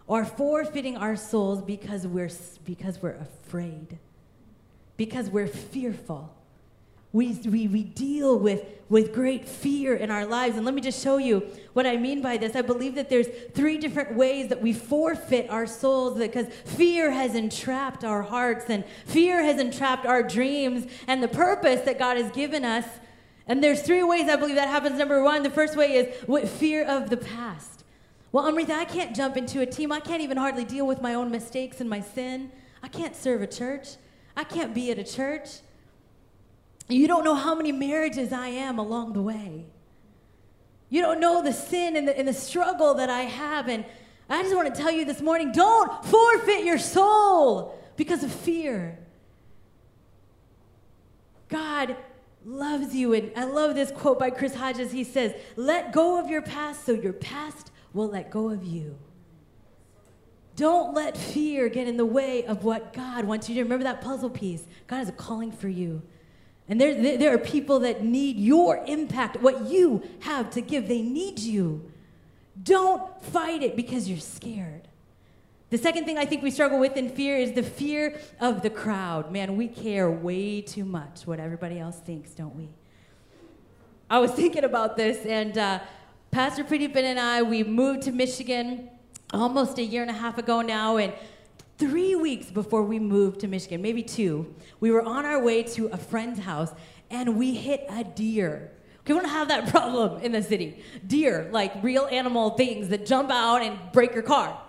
are 0.08 0.25
forfeiting 0.25 0.97
our 0.97 1.15
souls 1.15 1.62
because 1.62 2.08
we're, 2.08 2.30
because 2.65 3.02
we're 3.02 3.17
afraid, 3.17 3.99
because 4.97 5.30
we're 5.30 5.47
fearful. 5.47 6.36
We, 7.12 7.34
we, 7.34 7.67
we 7.67 7.84
deal 7.84 8.38
with, 8.38 8.65
with 8.88 9.13
great 9.13 9.48
fear 9.48 9.95
in 9.95 10.12
our 10.12 10.26
lives. 10.26 10.58
And 10.58 10.65
let 10.65 10.76
me 10.76 10.82
just 10.82 11.04
show 11.04 11.17
you 11.17 11.48
what 11.74 11.88
I 11.88 11.98
mean 11.98 12.22
by 12.22 12.38
this. 12.38 12.56
I 12.56 12.62
believe 12.62 12.95
that 12.95 13.10
there's 13.10 13.28
three 13.54 13.78
different 13.80 14.15
ways 14.15 14.50
that 14.50 14.62
we 14.62 14.74
forfeit 14.74 15.50
our 15.50 15.65
souls 15.65 16.19
because 16.19 16.48
fear 16.65 17.10
has 17.12 17.34
entrapped 17.34 18.04
our 18.04 18.22
hearts 18.22 18.65
and 18.69 18.86
fear 19.06 19.43
has 19.43 19.60
entrapped 19.60 20.06
our 20.06 20.22
dreams 20.22 20.86
and 21.08 21.24
the 21.24 21.28
purpose 21.28 21.82
that 21.82 21.98
God 21.98 22.17
has 22.17 22.32
given 22.32 22.63
us. 22.63 22.86
And 23.48 23.63
there's 23.63 23.82
three 23.82 24.04
ways 24.04 24.30
I 24.30 24.36
believe 24.36 24.56
that 24.56 24.67
happens. 24.67 25.00
Number 25.00 25.24
one, 25.24 25.41
the 25.41 25.50
first 25.50 25.76
way 25.76 25.93
is 25.93 26.28
with 26.28 26.48
fear 26.48 26.86
of 26.86 27.10
the 27.10 27.17
past. 27.17 27.84
Well, 28.32 28.48
Amrita, 28.48 28.74
I 28.74 28.86
can't 28.86 29.15
jump 29.15 29.36
into 29.36 29.62
a 29.62 29.65
team. 29.65 29.91
I 29.91 30.00
can't 30.00 30.22
even 30.22 30.38
hardly 30.38 30.63
deal 30.63 30.86
with 30.86 31.02
my 31.02 31.15
own 31.15 31.32
mistakes 31.32 31.82
and 31.82 31.89
my 31.89 32.02
sin. 32.02 32.52
I 32.84 32.88
can't 32.88 33.15
serve 33.15 33.41
a 33.41 33.48
church. 33.48 33.95
I 34.38 34.43
can't 34.43 34.76
be 34.76 34.91
at 34.91 35.00
a 35.00 35.04
church. 35.04 35.62
You 36.89 37.08
don't 37.08 37.23
know 37.23 37.36
how 37.36 37.54
many 37.54 37.71
marriages 37.71 38.34
I 38.34 38.47
am 38.47 38.80
along 38.80 39.13
the 39.13 39.21
way. 39.21 39.67
You 40.89 41.04
don't 41.04 41.19
know 41.19 41.43
the 41.43 41.54
sin 41.54 41.95
and 41.95 42.08
the, 42.08 42.17
and 42.17 42.28
the 42.28 42.34
struggle 42.34 42.95
that 42.95 43.10
I 43.10 43.21
have. 43.21 43.67
And 43.69 43.86
I 44.28 44.41
just 44.41 44.56
want 44.56 44.73
to 44.73 44.82
tell 44.82 44.91
you 44.91 45.06
this 45.06 45.21
morning 45.21 45.52
don't 45.52 46.04
forfeit 46.04 46.65
your 46.65 46.80
soul 46.80 47.80
because 47.95 48.23
of 48.23 48.32
fear. 48.32 48.97
God 51.47 51.95
loves 52.43 52.95
you. 52.95 53.13
And 53.13 53.32
I 53.36 53.43
love 53.43 53.75
this 53.75 53.91
quote 53.91 54.17
by 54.17 54.32
Chris 54.32 54.56
Hodges. 54.56 54.91
He 54.91 55.04
says, 55.04 55.34
Let 55.56 55.93
go 55.93 56.19
of 56.19 56.30
your 56.30 56.41
past 56.41 56.86
so 56.86 56.93
your 56.93 57.13
past 57.13 57.71
will 57.93 58.08
let 58.08 58.32
go 58.32 58.49
of 58.49 58.63
you. 58.63 58.97
Don't 60.56 60.93
let 60.93 61.15
fear 61.15 61.69
get 61.69 61.88
in 61.88 61.97
the 61.97 62.06
way 62.06 62.45
of 62.45 62.63
what 62.63 62.93
God 62.93 63.25
wants 63.25 63.47
you 63.47 63.56
to. 63.56 63.63
Remember 63.63 63.84
that 63.84 64.02
puzzle 64.02 64.30
piece. 64.30 64.65
God 64.88 65.04
is 65.04 65.12
calling 65.15 65.52
for 65.52 65.69
you. 65.69 66.02
And 66.70 66.80
there, 66.80 67.18
there 67.18 67.34
are 67.34 67.40
people 67.40 67.80
that 67.80 68.04
need 68.04 68.38
your 68.38 68.84
impact, 68.86 69.42
what 69.42 69.66
you 69.66 70.04
have 70.20 70.52
to 70.52 70.62
give. 70.62 70.88
They 70.88 71.02
need 71.02 71.40
you. 71.40 71.92
Don't 72.62 73.24
fight 73.24 73.64
it 73.64 73.76
because 73.76 74.08
you're 74.08 74.20
scared. 74.20 74.88
The 75.72 75.78
second 75.78 76.06
thing 76.06 76.18
I 76.18 76.26
think 76.26 76.44
we 76.44 76.52
struggle 76.52 76.80
with 76.80 76.96
in 76.96 77.10
fear 77.10 77.38
is 77.38 77.54
the 77.54 77.64
fear 77.64 78.20
of 78.40 78.62
the 78.62 78.70
crowd. 78.70 79.32
Man, 79.32 79.58
we 79.58 79.68
care 79.68 80.10
way 80.12 80.62
too 80.62 80.86
much 80.86 81.26
what 81.26 81.40
everybody 81.40 81.80
else 81.80 81.98
thinks, 81.98 82.32
don't 82.32 82.56
we? 82.56 82.70
I 84.10 84.20
was 84.20 84.32
thinking 84.42 84.64
about 84.64 84.96
this, 84.96 85.26
and 85.26 85.58
uh, 85.58 85.80
Pastor 86.32 86.64
Ben 86.64 87.04
and 87.04 87.20
I, 87.20 87.42
we 87.42 87.64
moved 87.64 88.04
to 88.04 88.12
Michigan 88.12 88.90
almost 89.32 89.78
a 89.80 89.84
year 89.84 90.02
and 90.04 90.12
a 90.12 90.16
half 90.16 90.38
ago 90.38 90.62
now, 90.62 90.98
and 90.98 91.14
three 91.80 92.13
weeks 92.13 92.52
before 92.52 92.84
we 92.84 93.00
moved 93.00 93.39
to 93.39 93.48
Michigan, 93.48 93.82
maybe 93.82 94.04
two, 94.04 94.54
we 94.82 94.92
were 94.92 95.02
on 95.02 95.26
our 95.26 95.42
way 95.42 95.63
to 95.63 95.88
a 95.88 95.98
friend's 95.98 96.39
house 96.39 96.72
and 97.10 97.38
we 97.38 97.56
hit 97.56 97.86
a 97.89 98.04
deer. 98.04 98.72
We 99.08 99.15
don't 99.15 99.26
have 99.26 99.48
that 99.48 99.70
problem 99.72 100.22
in 100.22 100.34
the 100.34 100.44
city. 100.44 100.84
Deer, 101.08 101.50
like 101.52 101.82
real 101.82 102.08
animal 102.12 102.52
things 102.52 102.89
that 102.89 103.06
jump 103.06 103.32
out 103.32 103.62
and 103.63 103.80
break 103.94 104.13
your 104.13 104.24
car. 104.24 104.62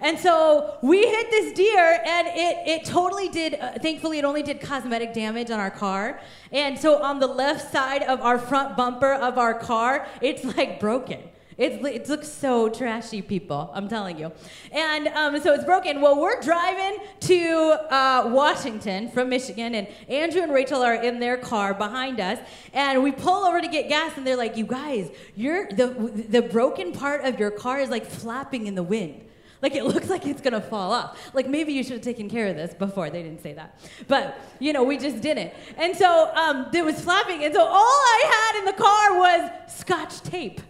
And 0.00 0.18
so 0.18 0.76
we 0.82 1.06
hit 1.06 1.30
this 1.30 1.54
deer, 1.54 2.02
and 2.04 2.26
it, 2.28 2.68
it 2.68 2.84
totally 2.84 3.30
did, 3.30 3.54
uh, 3.54 3.78
thankfully, 3.78 4.18
it 4.18 4.26
only 4.26 4.42
did 4.42 4.60
cosmetic 4.60 5.14
damage 5.14 5.50
on 5.50 5.58
our 5.58 5.70
car. 5.70 6.20
And 6.52 6.78
so 6.78 7.02
on 7.02 7.18
the 7.18 7.26
left 7.26 7.72
side 7.72 8.02
of 8.02 8.20
our 8.20 8.38
front 8.38 8.76
bumper 8.76 9.14
of 9.14 9.38
our 9.38 9.54
car, 9.54 10.06
it's 10.20 10.44
like 10.44 10.80
broken. 10.80 11.20
It's, 11.58 11.82
it 11.86 12.08
looks 12.10 12.28
so 12.28 12.68
trashy, 12.68 13.22
people. 13.22 13.70
I'm 13.72 13.88
telling 13.88 14.18
you. 14.18 14.30
And 14.72 15.08
um, 15.08 15.40
so 15.40 15.54
it's 15.54 15.64
broken. 15.64 16.02
Well, 16.02 16.20
we're 16.20 16.38
driving 16.42 16.98
to 17.20 17.78
uh, 17.90 18.28
Washington 18.30 19.10
from 19.10 19.30
Michigan, 19.30 19.74
and 19.74 19.88
Andrew 20.08 20.42
and 20.42 20.52
Rachel 20.52 20.82
are 20.82 20.94
in 20.94 21.18
their 21.18 21.38
car 21.38 21.72
behind 21.72 22.20
us. 22.20 22.38
And 22.74 23.02
we 23.02 23.10
pull 23.10 23.44
over 23.44 23.62
to 23.62 23.68
get 23.68 23.88
gas, 23.88 24.12
and 24.18 24.26
they're 24.26 24.36
like, 24.36 24.58
"You 24.58 24.66
guys, 24.66 25.10
you're 25.34 25.66
the 25.68 25.86
the 26.28 26.42
broken 26.42 26.92
part 26.92 27.24
of 27.24 27.40
your 27.40 27.50
car 27.50 27.80
is 27.80 27.88
like 27.88 28.04
flapping 28.04 28.66
in 28.66 28.74
the 28.74 28.82
wind." 28.82 29.22
Like 29.62 29.74
it 29.74 29.84
looks 29.94 30.10
like 30.10 30.26
it's 30.26 30.42
gonna 30.42 30.60
fall 30.60 30.92
off. 30.92 31.34
Like 31.34 31.48
maybe 31.48 31.72
you 31.72 31.82
should 31.82 31.94
have 31.94 32.02
taken 32.02 32.28
care 32.28 32.48
of 32.48 32.56
this 32.56 32.74
before. 32.74 33.08
They 33.08 33.22
didn't 33.22 33.42
say 33.42 33.54
that, 33.54 33.80
but 34.08 34.38
you 34.58 34.74
know 34.74 34.84
we 34.84 34.98
just 34.98 35.22
didn't. 35.22 35.54
And 35.78 35.96
so 35.96 36.30
um, 36.34 36.66
it 36.74 36.84
was 36.84 37.00
flapping, 37.00 37.44
and 37.44 37.54
so 37.54 37.64
all 37.64 37.76
I 37.76 38.50
had 38.52 38.58
in 38.58 38.64
the 38.66 38.74
car 38.74 39.18
was 39.18 39.50
scotch 39.72 40.20
tape. 40.20 40.60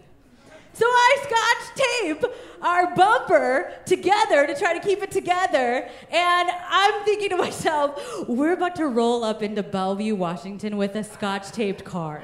So 0.77 0.85
I 0.85 1.17
scotch 1.23 1.85
tape 2.21 2.31
our 2.61 2.93
bumper 2.93 3.73
together 3.87 4.45
to 4.45 4.53
try 4.53 4.77
to 4.77 4.79
keep 4.79 5.01
it 5.01 5.09
together. 5.09 5.89
And 6.11 6.49
I'm 6.69 7.03
thinking 7.03 7.29
to 7.29 7.37
myself, 7.37 7.99
we're 8.27 8.53
about 8.53 8.75
to 8.75 8.85
roll 8.85 9.23
up 9.23 9.41
into 9.41 9.63
Bellevue, 9.63 10.13
Washington 10.13 10.77
with 10.77 10.95
a 10.95 11.03
scotch 11.03 11.51
taped 11.51 11.83
car. 11.83 12.21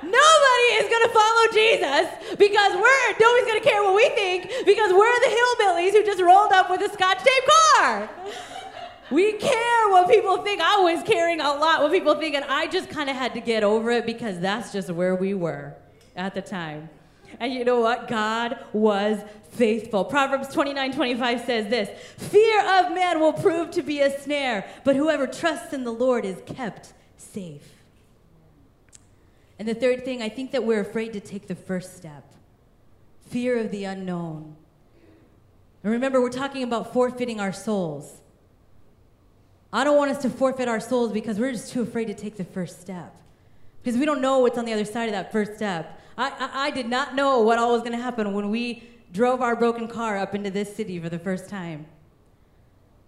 Nobody 0.00 0.68
is 0.78 0.88
going 0.88 1.08
to 1.08 1.12
follow 1.12 1.52
Jesus 1.52 2.36
because 2.38 2.72
we're, 2.76 3.10
nobody's 3.18 3.46
going 3.46 3.60
to 3.60 3.68
care 3.68 3.82
what 3.82 3.96
we 3.96 4.10
think 4.10 4.44
because 4.64 4.92
we're 4.92 5.20
the 5.20 5.36
hillbillies 5.36 5.90
who 5.90 6.04
just 6.04 6.22
rolled 6.22 6.52
up 6.52 6.70
with 6.70 6.82
a 6.82 6.92
scotch 6.92 7.18
tape 7.18 7.50
car. 7.80 8.08
We 9.10 9.32
care 9.32 9.90
what 9.90 10.08
people 10.08 10.36
think. 10.38 10.60
I 10.60 10.78
was 10.82 11.02
caring 11.02 11.40
a 11.40 11.48
lot 11.48 11.82
what 11.82 11.90
people 11.90 12.14
think, 12.14 12.36
and 12.36 12.44
I 12.44 12.68
just 12.68 12.90
kind 12.90 13.10
of 13.10 13.16
had 13.16 13.34
to 13.34 13.40
get 13.40 13.64
over 13.64 13.90
it 13.90 14.06
because 14.06 14.38
that's 14.38 14.72
just 14.72 14.88
where 14.88 15.16
we 15.16 15.34
were 15.34 15.74
at 16.14 16.32
the 16.32 16.42
time. 16.42 16.90
And 17.40 17.52
you 17.52 17.64
know 17.64 17.80
what? 17.80 18.08
God 18.08 18.58
was 18.72 19.18
faithful. 19.50 20.04
Proverbs 20.04 20.48
29 20.48 20.92
25 20.92 21.40
says 21.44 21.68
this 21.68 21.88
Fear 22.16 22.60
of 22.60 22.94
man 22.94 23.20
will 23.20 23.32
prove 23.32 23.70
to 23.72 23.82
be 23.82 24.00
a 24.00 24.20
snare, 24.20 24.68
but 24.84 24.96
whoever 24.96 25.26
trusts 25.26 25.72
in 25.72 25.84
the 25.84 25.92
Lord 25.92 26.24
is 26.24 26.40
kept 26.46 26.92
safe. 27.16 27.72
And 29.58 29.66
the 29.66 29.74
third 29.74 30.04
thing, 30.04 30.22
I 30.22 30.28
think 30.28 30.52
that 30.52 30.64
we're 30.64 30.80
afraid 30.80 31.12
to 31.14 31.20
take 31.20 31.46
the 31.46 31.54
first 31.54 31.96
step 31.96 32.24
fear 33.28 33.58
of 33.58 33.70
the 33.70 33.84
unknown. 33.84 34.54
And 35.82 35.92
remember, 35.92 36.20
we're 36.20 36.30
talking 36.30 36.62
about 36.62 36.92
forfeiting 36.92 37.40
our 37.40 37.52
souls. 37.52 38.20
I 39.72 39.84
don't 39.84 39.96
want 39.96 40.10
us 40.10 40.22
to 40.22 40.30
forfeit 40.30 40.68
our 40.68 40.80
souls 40.80 41.12
because 41.12 41.38
we're 41.38 41.52
just 41.52 41.72
too 41.72 41.82
afraid 41.82 42.06
to 42.06 42.14
take 42.14 42.36
the 42.36 42.44
first 42.44 42.80
step. 42.80 43.16
Because 43.82 43.98
we 43.98 44.06
don't 44.06 44.20
know 44.20 44.38
what's 44.38 44.58
on 44.58 44.64
the 44.64 44.72
other 44.72 44.84
side 44.84 45.06
of 45.06 45.12
that 45.12 45.32
first 45.32 45.56
step. 45.56 46.00
I, 46.16 46.30
I, 46.30 46.66
I 46.66 46.70
did 46.70 46.88
not 46.88 47.14
know 47.14 47.42
what 47.42 47.58
all 47.58 47.72
was 47.72 47.82
going 47.82 47.92
to 47.92 48.02
happen 48.02 48.32
when 48.32 48.50
we 48.50 48.82
drove 49.12 49.40
our 49.40 49.56
broken 49.56 49.88
car 49.88 50.16
up 50.16 50.34
into 50.34 50.50
this 50.50 50.74
city 50.74 50.98
for 50.98 51.08
the 51.08 51.18
first 51.18 51.48
time. 51.48 51.86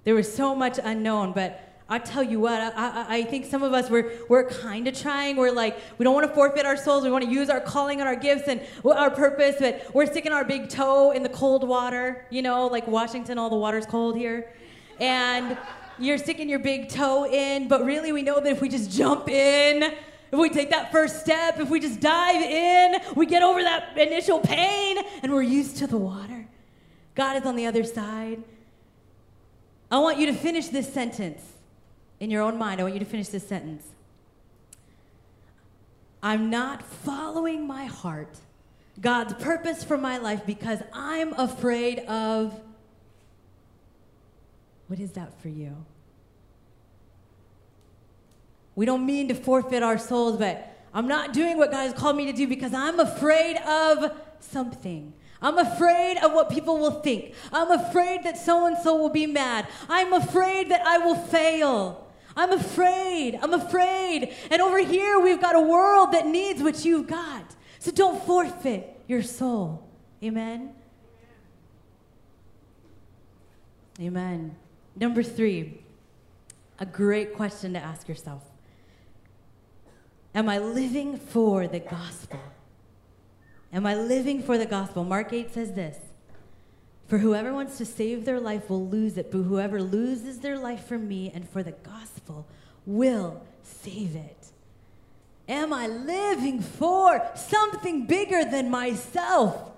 There 0.04 0.14
was 0.14 0.32
so 0.32 0.54
much 0.54 0.78
unknown, 0.82 1.32
but 1.32 1.64
I 1.90 1.98
tell 1.98 2.22
you 2.22 2.38
what, 2.38 2.60
I, 2.60 2.70
I, 2.76 3.16
I 3.16 3.22
think 3.24 3.46
some 3.46 3.62
of 3.62 3.72
us, 3.72 3.88
we're, 3.88 4.12
we're 4.28 4.48
kind 4.48 4.86
of 4.86 4.98
trying. 4.98 5.36
We're 5.36 5.52
like, 5.52 5.78
we 5.96 6.04
don't 6.04 6.14
want 6.14 6.28
to 6.28 6.34
forfeit 6.34 6.66
our 6.66 6.76
souls. 6.76 7.02
We 7.02 7.10
want 7.10 7.24
to 7.24 7.30
use 7.30 7.48
our 7.48 7.60
calling 7.60 8.00
and 8.00 8.08
our 8.08 8.16
gifts 8.16 8.46
and 8.46 8.60
our 8.84 9.10
purpose, 9.10 9.56
but 9.58 9.86
we're 9.94 10.06
sticking 10.06 10.32
our 10.32 10.44
big 10.44 10.68
toe 10.68 11.12
in 11.12 11.22
the 11.22 11.30
cold 11.30 11.66
water. 11.66 12.26
You 12.28 12.42
know, 12.42 12.66
like 12.66 12.86
Washington, 12.86 13.38
all 13.38 13.48
the 13.48 13.56
water's 13.56 13.86
cold 13.86 14.16
here. 14.16 14.52
And 15.00 15.56
you're 15.98 16.18
sticking 16.18 16.48
your 16.48 16.58
big 16.58 16.90
toe 16.90 17.26
in, 17.26 17.68
but 17.68 17.84
really 17.84 18.12
we 18.12 18.22
know 18.22 18.38
that 18.38 18.52
if 18.52 18.60
we 18.60 18.68
just 18.68 18.90
jump 18.90 19.28
in, 19.30 19.94
if 20.30 20.38
we 20.38 20.50
take 20.50 20.70
that 20.70 20.92
first 20.92 21.20
step, 21.20 21.58
if 21.58 21.70
we 21.70 21.80
just 21.80 22.00
dive 22.00 22.42
in, 22.42 22.96
we 23.16 23.26
get 23.26 23.42
over 23.42 23.62
that 23.62 23.96
initial 23.96 24.40
pain 24.40 24.98
and 25.22 25.32
we're 25.32 25.42
used 25.42 25.78
to 25.78 25.86
the 25.86 25.96
water. 25.96 26.46
God 27.14 27.36
is 27.36 27.46
on 27.46 27.56
the 27.56 27.66
other 27.66 27.84
side. 27.84 28.42
I 29.90 29.98
want 29.98 30.18
you 30.18 30.26
to 30.26 30.34
finish 30.34 30.68
this 30.68 30.92
sentence 30.92 31.42
in 32.20 32.30
your 32.30 32.42
own 32.42 32.58
mind. 32.58 32.80
I 32.80 32.84
want 32.84 32.94
you 32.94 33.00
to 33.00 33.06
finish 33.06 33.28
this 33.28 33.46
sentence. 33.46 33.84
I'm 36.22 36.50
not 36.50 36.82
following 36.82 37.66
my 37.66 37.86
heart, 37.86 38.38
God's 39.00 39.34
purpose 39.34 39.84
for 39.84 39.96
my 39.96 40.18
life, 40.18 40.44
because 40.44 40.80
I'm 40.92 41.32
afraid 41.34 42.00
of. 42.00 42.60
What 44.88 44.98
is 44.98 45.12
that 45.12 45.40
for 45.40 45.48
you? 45.48 45.76
We 48.78 48.86
don't 48.86 49.04
mean 49.04 49.26
to 49.26 49.34
forfeit 49.34 49.82
our 49.82 49.98
souls, 49.98 50.36
but 50.36 50.72
I'm 50.94 51.08
not 51.08 51.32
doing 51.32 51.58
what 51.58 51.72
God 51.72 51.90
has 51.90 51.92
called 51.94 52.14
me 52.14 52.26
to 52.26 52.32
do 52.32 52.46
because 52.46 52.72
I'm 52.72 53.00
afraid 53.00 53.56
of 53.56 54.12
something. 54.38 55.12
I'm 55.42 55.58
afraid 55.58 56.18
of 56.18 56.32
what 56.32 56.48
people 56.48 56.78
will 56.78 57.00
think. 57.00 57.34
I'm 57.52 57.72
afraid 57.72 58.22
that 58.22 58.38
so 58.38 58.66
and 58.66 58.78
so 58.78 58.94
will 58.94 59.08
be 59.08 59.26
mad. 59.26 59.66
I'm 59.88 60.12
afraid 60.12 60.70
that 60.70 60.86
I 60.86 60.98
will 60.98 61.16
fail. 61.16 62.08
I'm 62.36 62.52
afraid. 62.52 63.36
I'm 63.42 63.52
afraid. 63.52 64.32
And 64.48 64.62
over 64.62 64.78
here, 64.78 65.18
we've 65.18 65.40
got 65.40 65.56
a 65.56 65.60
world 65.60 66.12
that 66.12 66.28
needs 66.28 66.62
what 66.62 66.84
you've 66.84 67.08
got. 67.08 67.56
So 67.80 67.90
don't 67.90 68.22
forfeit 68.24 69.00
your 69.08 69.24
soul. 69.24 69.88
Amen? 70.22 70.72
Amen. 74.00 74.54
Number 74.94 75.24
three, 75.24 75.80
a 76.78 76.86
great 76.86 77.34
question 77.34 77.72
to 77.72 77.80
ask 77.80 78.06
yourself 78.06 78.44
Am 80.34 80.48
I 80.48 80.58
living 80.58 81.16
for 81.16 81.66
the 81.66 81.80
gospel? 81.80 82.40
Am 83.72 83.86
I 83.86 83.94
living 83.94 84.42
for 84.42 84.58
the 84.58 84.66
gospel? 84.66 85.04
Mark 85.04 85.32
8 85.32 85.52
says 85.52 85.72
this 85.72 85.98
For 87.06 87.18
whoever 87.18 87.52
wants 87.52 87.78
to 87.78 87.84
save 87.84 88.24
their 88.24 88.40
life 88.40 88.70
will 88.70 88.86
lose 88.86 89.18
it, 89.18 89.30
but 89.30 89.38
whoever 89.38 89.82
loses 89.82 90.38
their 90.38 90.58
life 90.58 90.86
for 90.86 90.98
me 90.98 91.30
and 91.34 91.48
for 91.48 91.62
the 91.62 91.72
gospel 91.72 92.46
will 92.86 93.42
save 93.62 94.16
it. 94.16 94.46
Am 95.48 95.72
I 95.72 95.86
living 95.86 96.60
for 96.60 97.26
something 97.34 98.06
bigger 98.06 98.44
than 98.44 98.70
myself? 98.70 99.70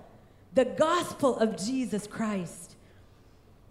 The 0.53 0.65
gospel 0.65 1.37
of 1.37 1.57
Jesus 1.57 2.07
Christ. 2.07 2.75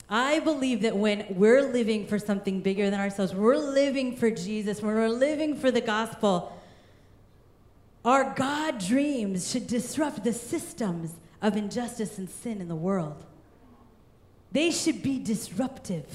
I 0.08 0.40
believe 0.40 0.82
that 0.82 0.96
when 0.96 1.26
we're 1.30 1.62
living 1.62 2.06
for 2.06 2.18
something 2.18 2.62
bigger 2.62 2.90
than 2.90 2.98
ourselves, 2.98 3.34
we're 3.34 3.56
living 3.56 4.16
for 4.16 4.30
Jesus, 4.30 4.82
when 4.82 4.94
we're 4.94 5.08
living 5.08 5.54
for 5.54 5.70
the 5.70 5.80
gospel, 5.80 6.59
our 8.04 8.34
God 8.34 8.78
dreams 8.78 9.50
should 9.50 9.66
disrupt 9.66 10.24
the 10.24 10.32
systems 10.32 11.14
of 11.42 11.56
injustice 11.56 12.18
and 12.18 12.28
sin 12.28 12.60
in 12.60 12.68
the 12.68 12.76
world. 12.76 13.24
They 14.52 14.70
should 14.70 15.02
be 15.02 15.18
disruptive. 15.18 16.06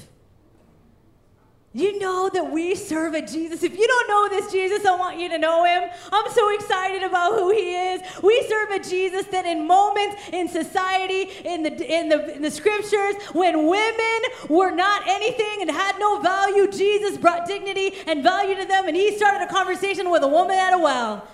You 1.76 1.98
know 1.98 2.30
that 2.32 2.50
we 2.50 2.74
serve 2.74 3.12
a 3.12 3.20
Jesus. 3.20 3.62
If 3.62 3.78
you 3.78 3.86
don't 3.86 4.08
know 4.08 4.28
this 4.30 4.50
Jesus, 4.50 4.86
I 4.86 4.96
want 4.96 5.20
you 5.20 5.28
to 5.28 5.36
know 5.36 5.62
him. 5.64 5.90
I'm 6.10 6.32
so 6.32 6.54
excited 6.54 7.02
about 7.02 7.34
who 7.34 7.50
he 7.50 7.74
is. 7.74 8.00
We 8.22 8.46
serve 8.48 8.70
a 8.70 8.78
Jesus 8.78 9.26
that 9.26 9.44
in 9.44 9.66
moments 9.66 10.16
in 10.32 10.48
society, 10.48 11.28
in 11.44 11.64
the, 11.64 11.70
in 11.70 12.08
the, 12.08 12.34
in 12.34 12.40
the 12.40 12.50
scriptures, 12.50 13.16
when 13.34 13.66
women 13.66 14.20
were 14.48 14.70
not 14.70 15.02
anything 15.06 15.60
and 15.60 15.70
had 15.70 15.98
no 15.98 16.18
value, 16.22 16.66
Jesus 16.70 17.18
brought 17.18 17.46
dignity 17.46 17.92
and 18.06 18.22
value 18.22 18.54
to 18.54 18.64
them, 18.64 18.88
and 18.88 18.96
he 18.96 19.14
started 19.14 19.44
a 19.44 19.52
conversation 19.52 20.08
with 20.08 20.22
a 20.22 20.28
woman 20.28 20.56
at 20.56 20.72
a 20.72 20.78
well. 20.78 21.28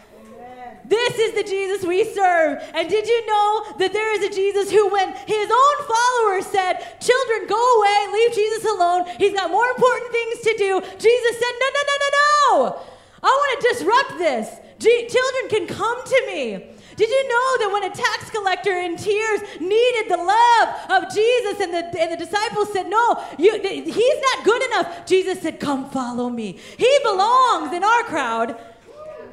This 0.92 1.18
is 1.18 1.32
the 1.32 1.42
Jesus 1.42 1.88
we 1.88 2.04
serve. 2.04 2.62
And 2.74 2.86
did 2.86 3.08
you 3.08 3.26
know 3.26 3.64
that 3.78 3.94
there 3.94 4.12
is 4.12 4.28
a 4.28 4.36
Jesus 4.36 4.70
who, 4.70 4.92
when 4.92 5.08
his 5.24 5.48
own 5.48 5.76
followers 5.88 6.44
said, 6.44 7.00
Children, 7.00 7.48
go 7.48 7.56
away, 7.56 8.12
leave 8.12 8.34
Jesus 8.34 8.62
alone, 8.66 9.06
he's 9.16 9.32
got 9.32 9.50
more 9.50 9.64
important 9.68 10.12
things 10.12 10.40
to 10.40 10.54
do, 10.58 10.80
Jesus 11.00 11.34
said, 11.40 11.54
No, 11.64 11.68
no, 11.72 11.82
no, 11.88 11.96
no, 11.96 12.08
no. 12.12 12.82
I 13.22 13.32
want 13.32 13.50
to 13.56 13.68
disrupt 13.72 14.18
this. 14.18 14.52
G- 14.80 15.08
children 15.08 15.48
can 15.48 15.66
come 15.66 16.04
to 16.04 16.22
me. 16.26 16.76
Did 16.94 17.08
you 17.08 17.26
know 17.26 17.56
that 17.60 17.70
when 17.72 17.84
a 17.84 17.94
tax 17.94 18.28
collector 18.28 18.78
in 18.78 18.98
tears 18.98 19.40
needed 19.60 20.10
the 20.10 20.18
love 20.18 20.68
of 20.90 21.14
Jesus 21.14 21.58
and 21.60 21.72
the, 21.72 22.02
and 22.02 22.12
the 22.12 22.18
disciples 22.18 22.70
said, 22.70 22.90
No, 22.90 23.24
you, 23.38 23.58
he's 23.62 24.20
not 24.20 24.44
good 24.44 24.62
enough? 24.64 25.06
Jesus 25.06 25.40
said, 25.40 25.58
Come 25.58 25.88
follow 25.88 26.28
me. 26.28 26.58
He 26.76 26.98
belongs 27.02 27.72
in 27.72 27.82
our 27.82 28.02
crowd. 28.02 28.60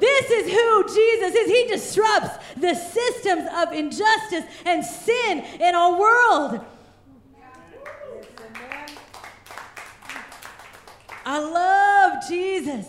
This 0.00 0.30
is 0.30 0.50
who 0.50 0.84
Jesus 0.84 1.34
is. 1.34 1.50
He 1.50 1.66
disrupts 1.68 2.38
the 2.56 2.74
systems 2.74 3.48
of 3.54 3.72
injustice 3.72 4.44
and 4.64 4.84
sin 4.84 5.44
in 5.60 5.74
our 5.74 5.98
world. 5.98 6.64
I 11.24 11.38
love 11.38 12.28
Jesus. 12.28 12.86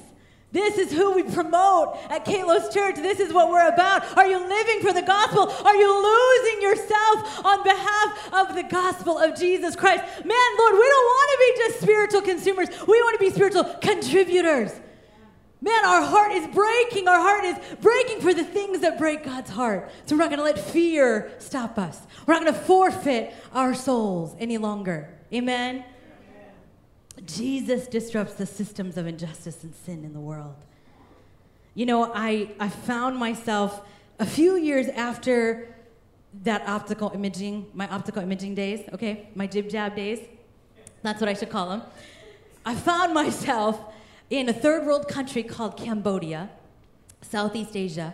This 0.51 0.77
is 0.77 0.91
who 0.91 1.13
we 1.13 1.23
promote 1.23 1.97
at 2.09 2.25
Kalos 2.25 2.73
Church. 2.73 2.95
This 2.95 3.19
is 3.19 3.31
what 3.31 3.49
we're 3.49 3.69
about. 3.69 4.17
Are 4.17 4.27
you 4.27 4.37
living 4.37 4.81
for 4.81 4.91
the 4.91 5.01
gospel? 5.01 5.49
Are 5.49 5.75
you 5.75 5.87
losing 5.87 6.61
yourself 6.61 7.45
on 7.45 7.63
behalf 7.63 8.33
of 8.33 8.55
the 8.55 8.63
gospel 8.63 9.17
of 9.17 9.37
Jesus 9.37 9.77
Christ? 9.77 10.03
Man, 10.25 10.57
Lord, 10.59 10.73
we 10.73 10.87
don't 10.89 11.05
want 11.05 11.31
to 11.31 11.37
be 11.39 11.53
just 11.57 11.81
spiritual 11.81 12.21
consumers. 12.21 12.67
We 12.85 13.01
want 13.01 13.19
to 13.19 13.25
be 13.25 13.29
spiritual 13.29 13.63
contributors. 13.81 14.71
Man, 15.63 15.85
our 15.85 16.01
heart 16.01 16.31
is 16.31 16.47
breaking. 16.47 17.07
Our 17.07 17.19
heart 17.19 17.45
is 17.45 17.57
breaking 17.81 18.21
for 18.21 18.33
the 18.33 18.43
things 18.43 18.79
that 18.79 18.97
break 18.97 19.23
God's 19.23 19.51
heart. 19.51 19.91
So 20.05 20.15
we're 20.15 20.23
not 20.23 20.29
going 20.29 20.39
to 20.39 20.43
let 20.43 20.57
fear 20.57 21.31
stop 21.37 21.77
us. 21.77 22.01
We're 22.25 22.33
not 22.33 22.43
going 22.43 22.53
to 22.53 22.59
forfeit 22.59 23.33
our 23.53 23.75
souls 23.75 24.35
any 24.39 24.57
longer. 24.57 25.13
Amen? 25.31 25.75
Amen? 25.75 27.25
Jesus 27.27 27.85
disrupts 27.85 28.33
the 28.33 28.47
systems 28.47 28.97
of 28.97 29.05
injustice 29.05 29.63
and 29.63 29.75
sin 29.75 30.03
in 30.03 30.13
the 30.13 30.19
world. 30.19 30.55
You 31.75 31.85
know, 31.85 32.11
I, 32.11 32.49
I 32.59 32.67
found 32.67 33.17
myself 33.17 33.81
a 34.19 34.25
few 34.25 34.57
years 34.57 34.87
after 34.87 35.75
that 36.43 36.67
optical 36.67 37.11
imaging, 37.13 37.67
my 37.73 37.87
optical 37.89 38.23
imaging 38.23 38.55
days, 38.55 38.87
okay, 38.93 39.29
my 39.35 39.45
jib 39.45 39.69
jab 39.69 39.95
days. 39.95 40.19
That's 41.03 41.21
what 41.21 41.29
I 41.29 41.33
should 41.33 41.49
call 41.49 41.69
them. 41.69 41.83
I 42.65 42.75
found 42.75 43.13
myself 43.13 43.90
in 44.31 44.47
a 44.47 44.53
third 44.53 44.85
world 44.85 45.09
country 45.09 45.43
called 45.43 45.75
Cambodia, 45.75 46.49
Southeast 47.21 47.75
Asia. 47.75 48.13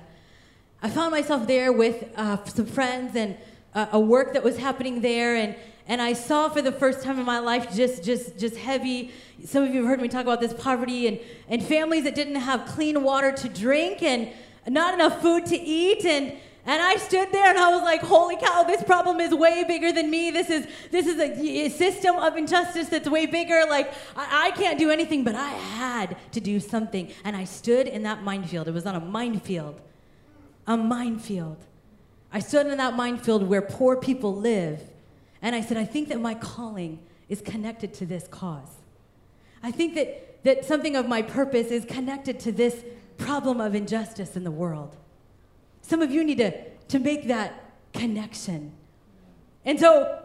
I 0.82 0.90
found 0.90 1.12
myself 1.12 1.46
there 1.46 1.72
with 1.72 2.10
uh, 2.16 2.44
some 2.46 2.66
friends 2.66 3.16
and 3.16 3.38
uh, 3.76 3.86
a 3.92 4.00
work 4.00 4.34
that 4.34 4.44
was 4.44 4.58
happening 4.58 5.02
there, 5.02 5.36
and, 5.36 5.56
and 5.88 6.02
I 6.02 6.14
saw 6.14 6.50
for 6.50 6.64
the 6.64 6.72
first 6.72 7.04
time 7.04 7.20
in 7.20 7.26
my 7.26 7.38
life 7.38 7.72
just, 7.72 8.04
just, 8.04 8.40
just 8.40 8.58
heavy. 8.58 9.12
Some 9.46 9.64
of 9.64 9.76
you 9.76 9.82
have 9.82 9.90
heard 9.90 10.02
me 10.02 10.08
talk 10.08 10.24
about 10.24 10.42
this 10.42 10.56
poverty 10.56 11.06
and, 11.06 11.20
and 11.50 11.64
families 11.64 12.04
that 12.06 12.16
didn't 12.16 12.36
have 12.36 12.66
clean 12.66 13.04
water 13.04 13.32
to 13.34 13.48
drink 13.48 14.02
and 14.02 14.30
not 14.68 14.96
enough 14.96 15.22
food 15.22 15.46
to 15.46 15.56
eat. 15.56 16.04
And, 16.04 16.36
and 16.68 16.82
I 16.82 16.98
stood 16.98 17.32
there 17.32 17.50
and 17.50 17.58
I 17.58 17.70
was 17.74 17.82
like, 17.82 18.02
holy 18.02 18.36
cow, 18.36 18.64
this 18.64 18.84
problem 18.84 19.22
is 19.22 19.34
way 19.34 19.64
bigger 19.64 19.94
than 19.94 20.10
me. 20.10 20.32
This 20.32 20.50
is, 20.50 20.68
this 20.92 21.08
is 21.08 21.18
a, 21.18 21.66
a 21.66 21.70
system 21.70 22.18
of 22.18 22.36
injustice 22.36 22.90
that's 22.90 23.08
way 23.08 23.26
bigger. 23.26 23.64
Like, 23.70 23.94
I, 24.18 24.48
I 24.48 24.52
can't 24.52 24.78
do 24.78 24.92
anything, 24.92 25.24
but 25.24 25.34
I 25.34 25.48
had 25.48 26.18
to 26.34 26.42
do 26.42 26.60
something. 26.60 27.10
And 27.24 27.38
I 27.38 27.46
stood 27.46 27.88
in 27.88 28.04
that 28.04 28.22
minefield. 28.22 28.68
It 28.68 28.74
was 28.74 28.86
on 28.86 28.96
a 28.96 29.00
minefield. 29.00 29.80
A 30.68 30.76
minefield. 30.76 31.56
I 32.34 32.40
stood 32.40 32.68
in 32.68 32.78
that 32.78 32.98
minefield 32.98 33.44
where 33.44 33.62
poor 33.62 33.96
people 33.96 34.36
live. 34.36 34.82
And 35.42 35.56
I 35.56 35.62
said, 35.62 35.78
I 35.78 35.86
think 35.86 36.10
that 36.10 36.20
my 36.20 36.34
calling 36.34 37.00
is 37.30 37.40
connected 37.40 37.94
to 37.94 38.06
this 38.06 38.28
cause. 38.28 38.76
I 39.64 39.72
think 39.72 39.96
that, 39.96 40.44
that 40.44 40.66
something 40.66 40.98
of 40.98 41.08
my 41.08 41.22
purpose 41.22 41.68
is 41.68 41.86
connected 41.86 42.42
to 42.42 42.52
this 42.52 42.84
problem 43.18 43.62
of 43.62 43.74
injustice 43.74 44.36
in 44.36 44.44
the 44.44 44.52
world. 44.52 44.98
Some 45.88 46.02
of 46.02 46.12
you 46.12 46.26
need 46.26 46.40
to, 46.40 46.52
to 46.90 47.00
make 47.00 47.28
that 47.28 47.64
connection. 47.94 48.74
And 49.64 49.80
so, 49.80 50.22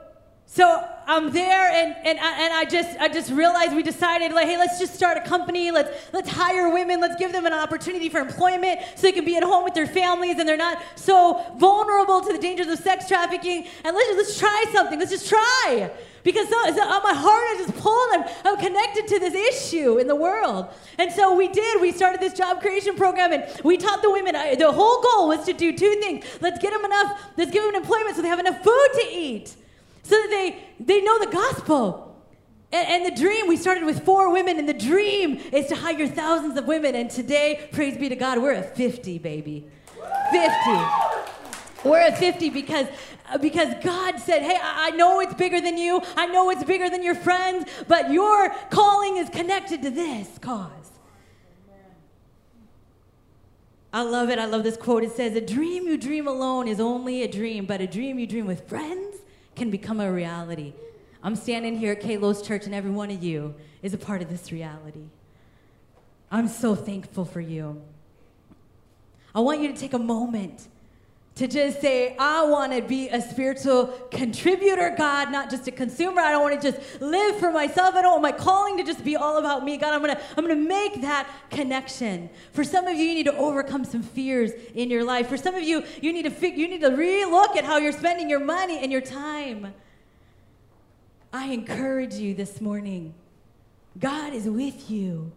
so 0.55 0.87
I'm 1.07 1.33
there 1.33 1.71
and, 1.71 1.97
and, 2.05 2.21
I, 2.21 2.45
and 2.45 2.53
I 2.53 2.65
just 2.67 2.99
I 3.01 3.09
just 3.09 3.31
realized 3.31 3.75
we 3.75 3.83
decided 3.83 4.33
like 4.33 4.47
hey 4.47 4.59
let's 4.59 4.79
just 4.79 4.95
start 4.95 5.17
a 5.17 5.23
company 5.23 5.71
let's 5.71 6.13
let's 6.13 6.29
hire 6.29 6.71
women 6.71 7.01
let's 7.01 7.17
give 7.17 7.33
them 7.33 7.47
an 7.47 7.55
opportunity 7.55 8.11
for 8.11 8.21
employment 8.21 8.81
so 8.95 9.03
they 9.03 9.13
can 9.13 9.25
be 9.25 9.37
at 9.37 9.43
home 9.43 9.65
with 9.65 9.73
their 9.73 9.87
families 9.87 10.39
and 10.39 10.47
they're 10.47 10.59
not 10.59 10.83
so 10.95 11.43
vulnerable 11.57 12.21
to 12.21 12.35
the 12.35 12.39
dangers 12.39 12.67
of 12.67 12.79
sex 12.79 13.09
trafficking 13.09 13.67
and 13.85 13.97
let's 13.97 14.09
just, 14.09 14.19
let's 14.19 14.39
try 14.39 14.65
something 14.73 14.99
let's 14.99 15.11
just 15.11 15.27
try 15.27 15.91
because 16.23 16.49
so, 16.49 16.57
so, 16.75 16.83
uh, 16.83 17.01
my 17.03 17.15
heart 17.15 17.61
is 17.61 17.67
just 17.67 17.83
pulled. 17.83 18.11
I'm, 18.13 18.25
I'm 18.45 18.57
connected 18.57 19.09
to 19.09 19.19
this 19.19 19.35
issue 19.35 19.99
in 19.99 20.07
the 20.07 20.15
world. 20.15 20.69
And 20.97 21.11
so 21.11 21.35
we 21.35 21.49
did. 21.49 21.81
We 21.81 21.91
started 21.91 22.21
this 22.21 22.33
job 22.33 22.61
creation 22.61 22.95
program 22.95 23.33
and 23.33 23.45
we 23.65 23.77
taught 23.77 24.03
the 24.03 24.11
women. 24.11 24.37
I, 24.37 24.55
the 24.55 24.71
whole 24.71 25.03
goal 25.03 25.27
was 25.27 25.45
to 25.47 25.53
do 25.53 25.77
two 25.77 25.97
things. 26.01 26.25
Let's 26.41 26.61
get 26.61 26.73
them 26.73 26.85
enough, 26.85 27.21
let's 27.37 27.51
give 27.51 27.65
them 27.65 27.75
employment 27.75 28.15
so 28.15 28.23
they 28.23 28.29
have 28.29 28.39
enough 28.39 28.63
food 28.63 28.89
to 29.01 29.09
eat, 29.11 29.57
so 30.03 30.17
that 30.17 30.29
they, 30.31 30.65
they 30.81 31.01
know 31.01 31.19
the 31.19 31.31
gospel. 31.31 32.17
And, 32.73 33.05
and 33.05 33.17
the 33.17 33.21
dream, 33.21 33.47
we 33.47 33.57
started 33.57 33.85
with 33.85 34.05
four 34.05 34.33
women, 34.33 34.59
and 34.59 34.69
the 34.69 34.75
dream 34.75 35.39
is 35.53 35.67
to 35.67 35.77
hire 35.77 36.07
thousands 36.07 36.59
of 36.59 36.67
women. 36.67 36.95
And 36.95 37.11
today, 37.11 37.69
praise 37.73 37.97
be 37.97 38.09
to 38.09 38.17
God, 38.17 38.39
we're 38.39 38.53
at 38.53 38.77
50, 38.77 39.19
baby. 39.19 39.67
50. 40.31 40.49
We're 41.85 41.99
at 41.99 42.19
50 42.19 42.51
because, 42.51 42.87
uh, 43.31 43.39
because 43.39 43.75
God 43.83 44.19
said, 44.21 44.43
Hey, 44.43 44.57
I, 44.61 44.89
I 44.89 44.91
know 44.91 45.21
it's 45.21 45.35
bigger 45.35 45.61
than 45.61 45.77
you. 45.77 46.01
I 46.17 46.27
know 46.27 46.51
it's 46.51 46.65
bigger 46.65 46.89
than 46.89 47.03
your 47.03 47.17
friends, 47.17 47.69
but 47.89 48.13
your 48.13 48.51
calling 48.71 49.17
is 49.17 49.29
connected 49.29 49.83
to 49.83 49.91
this 49.91 50.39
cause. 50.39 50.71
I 53.93 54.03
love 54.03 54.31
it. 54.31 54.39
I 54.39 54.47
love 54.47 54.63
this 54.63 54.77
quote. 54.77 55.03
It 55.03 55.13
says, 55.13 55.35
A 55.35 55.41
dream 55.41 55.87
you 55.87 55.99
dream 55.99 56.27
alone 56.27 56.69
is 56.69 56.81
only 56.81 57.25
a 57.25 57.29
dream, 57.29 57.67
but 57.67 57.81
a 57.81 57.87
dream 57.87 58.19
you 58.19 58.27
dream 58.27 58.47
with 58.47 58.67
friends 58.69 59.17
can 59.55 59.71
become 59.71 60.01
a 60.01 60.11
reality. 60.11 60.73
I'm 61.23 61.37
standing 61.37 61.77
here 61.77 61.93
at 61.93 62.03
Kalos 62.03 62.45
Church, 62.45 62.67
and 62.67 62.75
every 62.75 62.91
one 62.91 63.11
of 63.11 63.23
you 63.23 63.55
is 63.83 63.95
a 63.95 63.99
part 63.99 64.23
of 64.23 64.29
this 64.29 64.51
reality. 64.51 65.05
I'm 66.31 66.49
so 66.49 66.75
thankful 66.75 67.25
for 67.25 67.41
you. 67.41 67.81
I 69.35 69.41
want 69.41 69.61
you 69.61 69.73
to 69.73 69.79
take 69.79 69.93
a 69.93 69.99
moment 69.99 70.67
to 71.35 71.49
just 71.49 71.81
say, 71.81 72.15
I 72.19 72.45
want 72.45 72.73
to 72.73 72.83
be 72.83 73.09
a 73.09 73.21
spiritual 73.21 73.87
contributor, 74.11 74.95
God, 74.97 75.33
not 75.33 75.49
just 75.49 75.67
a 75.67 75.71
consumer. 75.71 76.21
I 76.21 76.31
don't 76.31 76.43
want 76.43 76.61
to 76.61 76.73
just 76.73 77.01
live 77.01 77.37
for 77.37 77.51
myself. 77.51 77.95
I 77.95 78.03
don't 78.03 78.21
want 78.21 78.23
my 78.23 78.33
calling 78.33 78.77
to 78.77 78.85
just 78.85 79.03
be 79.03 79.17
all 79.17 79.39
about 79.39 79.65
me. 79.65 79.79
God, 79.79 79.95
I'm 79.95 80.03
going 80.03 80.15
to 80.15 80.21
I'm 80.37 80.45
going 80.45 80.57
to 80.57 80.69
make 80.69 81.01
that 81.01 81.27
connection. 81.51 82.29
For 82.53 82.65
some 82.65 82.87
of 82.87 82.97
you, 82.97 83.05
you 83.05 83.15
need 83.15 83.27
to 83.27 83.37
overcome 83.37 83.85
some 83.85 84.03
fears 84.03 84.53
in 84.75 84.91
your 84.91 85.05
life. 85.05 85.29
For 85.29 85.39
some 85.39 85.55
of 85.55 85.63
you, 85.63 85.85
you 86.03 86.13
need 86.13 86.25
to 86.25 86.31
fig- 86.31 86.59
you 86.59 86.69
need 86.69 86.83
to 86.83 86.91
relook 86.91 87.57
at 87.57 87.65
how 87.65 87.79
you're 87.79 87.93
spending 87.93 88.29
your 88.29 88.41
money 88.41 88.79
and 88.83 88.93
your 88.93 89.01
time. 89.01 89.73
I 91.33 91.47
encourage 91.47 92.15
you 92.15 92.35
this 92.35 92.61
morning. 92.61 93.15
God 93.99 94.35
is 94.35 94.45
with 94.45 94.91
you. 94.91 95.33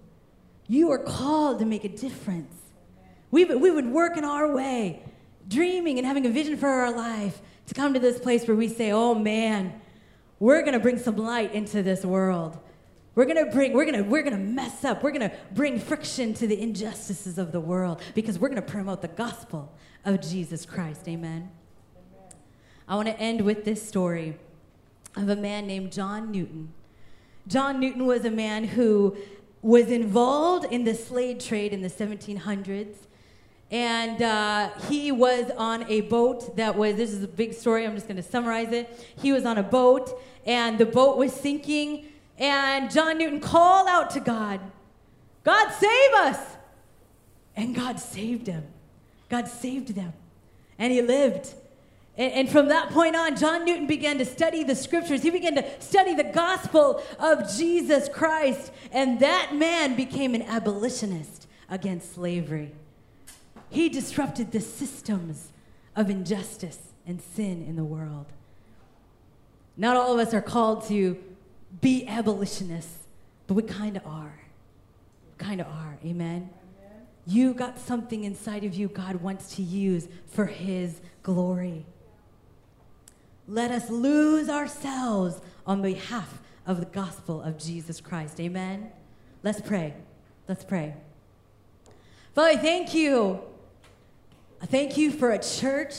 You 0.68 0.92
are 0.92 1.00
called 1.00 1.60
to 1.60 1.66
make 1.66 1.86
a 1.86 1.90
difference. 1.90 2.54
We've, 3.32 3.50
we've 3.50 3.76
been 3.76 3.94
working 3.94 4.26
our 4.26 4.54
way 4.54 5.04
dreaming 5.48 5.98
and 5.98 6.06
having 6.06 6.26
a 6.26 6.30
vision 6.30 6.58
for 6.58 6.68
our 6.68 6.92
life 6.92 7.42
to 7.68 7.74
come 7.74 7.94
to 7.94 8.00
this 8.00 8.20
place 8.20 8.48
where 8.48 8.58
we 8.58 8.68
say, 8.68 8.92
oh 8.92 9.16
man, 9.16 9.82
we're 10.40 10.62
to 10.64 10.80
bring 10.80 10.98
some 10.98 11.16
light 11.18 11.54
into 11.54 11.82
this 11.82 12.06
world. 12.06 12.58
We're 13.16 13.26
to 13.26 13.46
bring 13.46 13.72
we're 13.72 13.90
to 13.92 14.02
we're 14.02 14.24
to 14.24 14.38
mess 14.38 14.84
up. 14.84 15.02
We're 15.02 15.14
to 15.14 15.32
bring 15.54 15.80
friction 15.80 16.34
to 16.36 16.48
the 16.48 16.62
injustices 16.62 17.38
of 17.38 17.54
the 17.54 17.62
world 17.62 18.02
because 18.14 18.38
we're 18.38 18.50
to 18.50 18.62
promote 18.62 19.02
the 19.02 19.08
gospel 19.08 19.72
of 20.04 20.22
Jesus 20.22 20.66
Christ. 20.66 21.08
Amen. 21.08 21.50
Amen. 21.96 22.34
I 22.90 22.96
want 22.96 23.08
to 23.08 23.18
end 23.18 23.42
with 23.42 23.64
this 23.64 23.88
story 23.88 24.38
of 25.16 25.30
a 25.30 25.36
man 25.36 25.66
named 25.66 25.94
John 25.94 26.30
Newton. 26.30 26.74
John 27.48 27.80
Newton 27.80 28.06
was 28.06 28.26
a 28.26 28.32
man 28.32 28.66
who 28.66 29.16
was 29.62 29.88
involved 29.88 30.66
in 30.72 30.84
the 30.84 30.94
slave 30.94 31.40
trade 31.40 31.72
in 31.72 31.82
the 31.82 31.90
1700s 31.90 32.96
and 33.72 34.22
uh, 34.22 34.70
he 34.90 35.12
was 35.12 35.50
on 35.58 35.90
a 35.90 36.02
boat 36.02 36.56
that 36.56 36.76
was 36.76 36.96
this 36.96 37.12
is 37.12 37.24
a 37.24 37.28
big 37.28 37.54
story 37.54 37.86
i'm 37.86 37.96
just 37.96 38.08
going 38.08 38.18
to 38.18 38.24
summarize 38.24 38.72
it. 38.72 38.90
He 39.22 39.32
was 39.32 39.46
on 39.46 39.58
a 39.58 39.64
boat 39.64 40.22
and 40.46 40.78
the 40.78 40.86
boat 40.86 41.18
was 41.18 41.34
sinking 41.34 42.08
and 42.38 42.92
john 42.92 43.18
newton 43.18 43.40
called 43.40 43.88
out 43.88 44.12
to 44.12 44.20
god 44.20 44.60
god 45.44 45.72
save 45.72 46.14
us! 46.14 46.40
And 47.56 47.74
god 47.74 48.00
saved 48.00 48.48
him. 48.48 48.66
God 49.30 49.48
saved 49.48 49.96
them. 49.96 50.14
And 50.78 50.92
he 50.92 51.02
lived. 51.02 51.54
And, 52.18 52.34
and 52.34 52.50
from 52.50 52.68
that 52.68 52.90
point 52.90 53.16
on 53.16 53.36
john 53.36 53.66
newton 53.66 53.88
began 53.88 54.20
to 54.20 54.26
study 54.26 54.64
the 54.64 54.76
scriptures. 54.76 55.24
He 55.24 55.32
began 55.32 55.56
to 55.56 55.82
study 55.82 56.14
the 56.14 56.24
gospel 56.24 57.02
of 57.18 57.50
jesus 57.58 58.10
christ. 58.10 58.72
And 58.92 59.20
that 59.22 59.56
man 59.56 59.96
became 59.96 60.36
an 60.36 60.44
abolitionist 60.44 61.48
against 61.68 62.14
slavery 62.14 62.74
he 63.70 63.90
disrupted 63.90 64.52
the 64.52 64.62
systems 64.62 65.50
of 65.96 66.10
injustice 66.10 66.94
and 67.06 67.22
sin 67.22 67.66
in 67.68 67.76
the 67.76 67.84
world. 67.84 68.26
Not 69.78 69.98
all 69.98 70.20
of 70.20 70.28
us 70.28 70.34
are 70.34 70.42
called 70.42 70.88
to 70.88 71.18
be 71.82 72.08
abolitionists, 72.08 73.08
but 73.48 73.56
we 73.56 73.64
kind 73.64 73.98
of 73.98 74.06
are. 74.06 74.40
Kind 75.38 75.60
of 75.60 75.68
are. 75.68 75.98
Amen? 76.06 76.50
Amen? 76.50 76.50
You 77.28 77.54
got 77.54 77.78
something 77.78 78.24
inside 78.24 78.64
of 78.64 78.74
you 78.74 78.88
God 78.88 79.18
wants 79.18 79.56
to 79.56 79.62
use 79.62 80.08
for 80.28 80.46
His 80.46 81.02
glory. 81.24 81.86
Let 83.48 83.72
us 83.72 83.90
lose 83.90 84.50
ourselves 84.50 85.42
on 85.68 85.82
behalf 85.82 86.40
of 86.66 86.80
the 86.80 86.86
gospel 86.86 87.42
of 87.42 87.58
Jesus 87.58 88.00
Christ. 88.00 88.40
Amen? 88.40 88.92
Let's 89.44 89.62
pray. 89.62 89.94
Let's 90.48 90.64
pray. 90.64 90.96
Father, 92.34 92.58
thank 92.58 92.94
you 92.94 93.42
Thank 94.64 94.98
you 94.98 95.12
for 95.12 95.32
a 95.32 95.40
church 95.40 95.94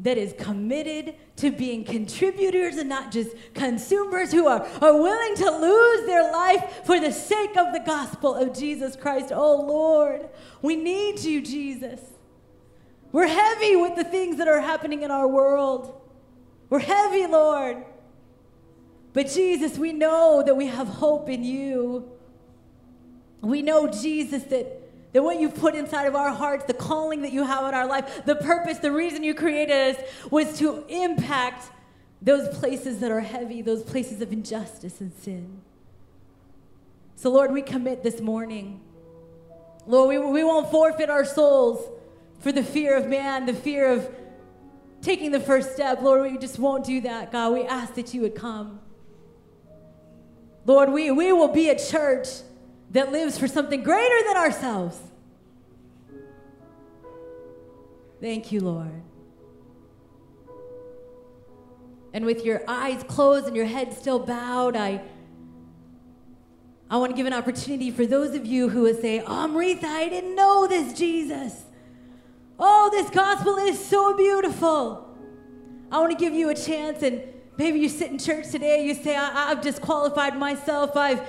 that 0.00 0.16
is 0.16 0.34
committed 0.38 1.14
to 1.36 1.50
being 1.50 1.84
contributors 1.84 2.76
and 2.76 2.88
not 2.88 3.10
just 3.10 3.30
consumers 3.54 4.30
who 4.30 4.46
are, 4.46 4.64
are 4.80 4.94
willing 4.94 5.34
to 5.36 5.50
lose 5.50 6.06
their 6.06 6.30
life 6.30 6.82
for 6.84 7.00
the 7.00 7.10
sake 7.10 7.56
of 7.56 7.72
the 7.72 7.82
gospel 7.84 8.34
of 8.34 8.56
Jesus 8.56 8.94
Christ. 8.94 9.32
Oh 9.34 9.60
Lord, 9.60 10.28
we 10.62 10.76
need 10.76 11.20
you, 11.20 11.40
Jesus. 11.40 12.00
We're 13.10 13.26
heavy 13.26 13.74
with 13.74 13.96
the 13.96 14.04
things 14.04 14.36
that 14.36 14.48
are 14.48 14.60
happening 14.60 15.02
in 15.02 15.10
our 15.10 15.26
world. 15.26 16.00
We're 16.70 16.78
heavy, 16.80 17.26
Lord. 17.26 17.84
But 19.14 19.28
Jesus, 19.28 19.78
we 19.78 19.92
know 19.92 20.42
that 20.44 20.54
we 20.54 20.66
have 20.66 20.86
hope 20.86 21.28
in 21.28 21.42
you. 21.42 22.10
We 23.40 23.62
know, 23.62 23.88
Jesus, 23.88 24.42
that 24.44 24.87
that 25.12 25.22
what 25.22 25.40
you've 25.40 25.54
put 25.54 25.74
inside 25.74 26.06
of 26.06 26.14
our 26.14 26.30
hearts, 26.30 26.64
the 26.64 26.74
calling 26.74 27.22
that 27.22 27.32
you 27.32 27.44
have 27.44 27.66
in 27.66 27.74
our 27.74 27.86
life, 27.86 28.24
the 28.26 28.36
purpose, 28.36 28.78
the 28.78 28.92
reason 28.92 29.24
you 29.24 29.34
created 29.34 29.96
us 29.96 30.02
was 30.30 30.58
to 30.58 30.84
impact 30.88 31.70
those 32.20 32.48
places 32.58 33.00
that 33.00 33.10
are 33.10 33.20
heavy, 33.20 33.62
those 33.62 33.82
places 33.82 34.20
of 34.20 34.32
injustice 34.32 35.00
and 35.00 35.12
sin. 35.14 35.62
So, 37.16 37.30
Lord, 37.30 37.52
we 37.52 37.62
commit 37.62 38.02
this 38.02 38.20
morning. 38.20 38.80
Lord, 39.86 40.08
we, 40.08 40.18
we 40.18 40.44
won't 40.44 40.70
forfeit 40.70 41.10
our 41.10 41.24
souls 41.24 41.90
for 42.40 42.52
the 42.52 42.62
fear 42.62 42.96
of 42.96 43.06
man, 43.06 43.46
the 43.46 43.54
fear 43.54 43.90
of 43.90 44.08
taking 45.00 45.30
the 45.30 45.40
first 45.40 45.72
step. 45.72 46.02
Lord, 46.02 46.30
we 46.30 46.38
just 46.38 46.58
won't 46.58 46.84
do 46.84 47.00
that, 47.02 47.32
God. 47.32 47.54
We 47.54 47.62
ask 47.64 47.94
that 47.94 48.12
you 48.12 48.22
would 48.22 48.34
come. 48.34 48.80
Lord, 50.66 50.92
we, 50.92 51.10
we 51.10 51.32
will 51.32 51.48
be 51.48 51.70
a 51.70 51.78
church 51.78 52.28
that 52.90 53.12
lives 53.12 53.38
for 53.38 53.46
something 53.46 53.82
greater 53.82 54.24
than 54.26 54.36
ourselves. 54.36 54.98
Thank 58.20 58.50
you, 58.50 58.60
Lord. 58.60 59.02
And 62.12 62.24
with 62.24 62.44
your 62.44 62.62
eyes 62.66 63.02
closed 63.04 63.46
and 63.46 63.54
your 63.54 63.66
head 63.66 63.92
still 63.92 64.18
bowed, 64.18 64.74
I, 64.74 65.02
I 66.90 66.96
want 66.96 67.10
to 67.10 67.16
give 67.16 67.26
an 67.26 67.34
opportunity 67.34 67.90
for 67.90 68.06
those 68.06 68.34
of 68.34 68.46
you 68.46 68.68
who 68.68 68.82
would 68.82 69.00
say, 69.00 69.20
Oh, 69.20 69.48
Maritha, 69.48 69.84
I 69.84 70.08
didn't 70.08 70.34
know 70.34 70.66
this 70.66 70.98
Jesus. 70.98 71.64
Oh, 72.58 72.88
this 72.90 73.08
gospel 73.10 73.56
is 73.56 73.78
so 73.78 74.16
beautiful. 74.16 75.16
I 75.92 76.00
want 76.00 76.10
to 76.10 76.18
give 76.18 76.34
you 76.34 76.48
a 76.48 76.54
chance, 76.54 77.02
and 77.02 77.22
maybe 77.56 77.78
you 77.78 77.88
sit 77.88 78.10
in 78.10 78.18
church 78.18 78.50
today, 78.50 78.84
you 78.84 78.94
say, 78.94 79.14
I, 79.14 79.48
have 79.48 79.60
disqualified 79.60 80.36
myself, 80.36 80.96
I've, 80.96 81.22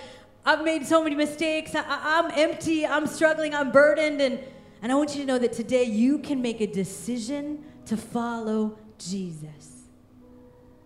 I've 0.50 0.64
made 0.64 0.84
so 0.84 1.04
many 1.04 1.16
mistakes, 1.16 1.76
I, 1.76 1.84
I'm 1.88 2.32
empty, 2.32 2.84
I'm 2.84 3.06
struggling, 3.06 3.54
I'm 3.54 3.72
burdened, 3.72 4.20
and, 4.20 4.40
and 4.82 4.92
I 4.92 4.96
want 4.96 5.14
you 5.14 5.22
to 5.22 5.28
know 5.28 5.38
that 5.38 5.54
today 5.54 5.84
you 5.84 6.18
can 6.18 6.42
make 6.42 6.60
a 6.60 6.66
decision 6.66 7.64
to 7.86 7.96
follow 7.96 8.80
Jesus. 8.98 9.84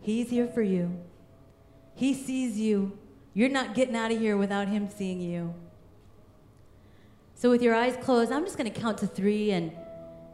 He's 0.01 0.29
here 0.29 0.47
for 0.47 0.61
you. 0.61 0.99
He 1.95 2.13
sees 2.13 2.59
you. 2.59 2.97
You're 3.33 3.47
not 3.47 3.73
getting 3.73 3.95
out 3.95 4.11
of 4.11 4.19
here 4.19 4.35
without 4.35 4.67
Him 4.67 4.89
seeing 4.89 5.21
you. 5.21 5.53
So, 7.33 7.49
with 7.49 7.61
your 7.61 7.73
eyes 7.73 7.95
closed, 8.01 8.33
I'm 8.33 8.43
just 8.43 8.57
going 8.57 8.69
to 8.69 8.77
count 8.77 8.97
to 8.97 9.07
three. 9.07 9.51
And, 9.51 9.71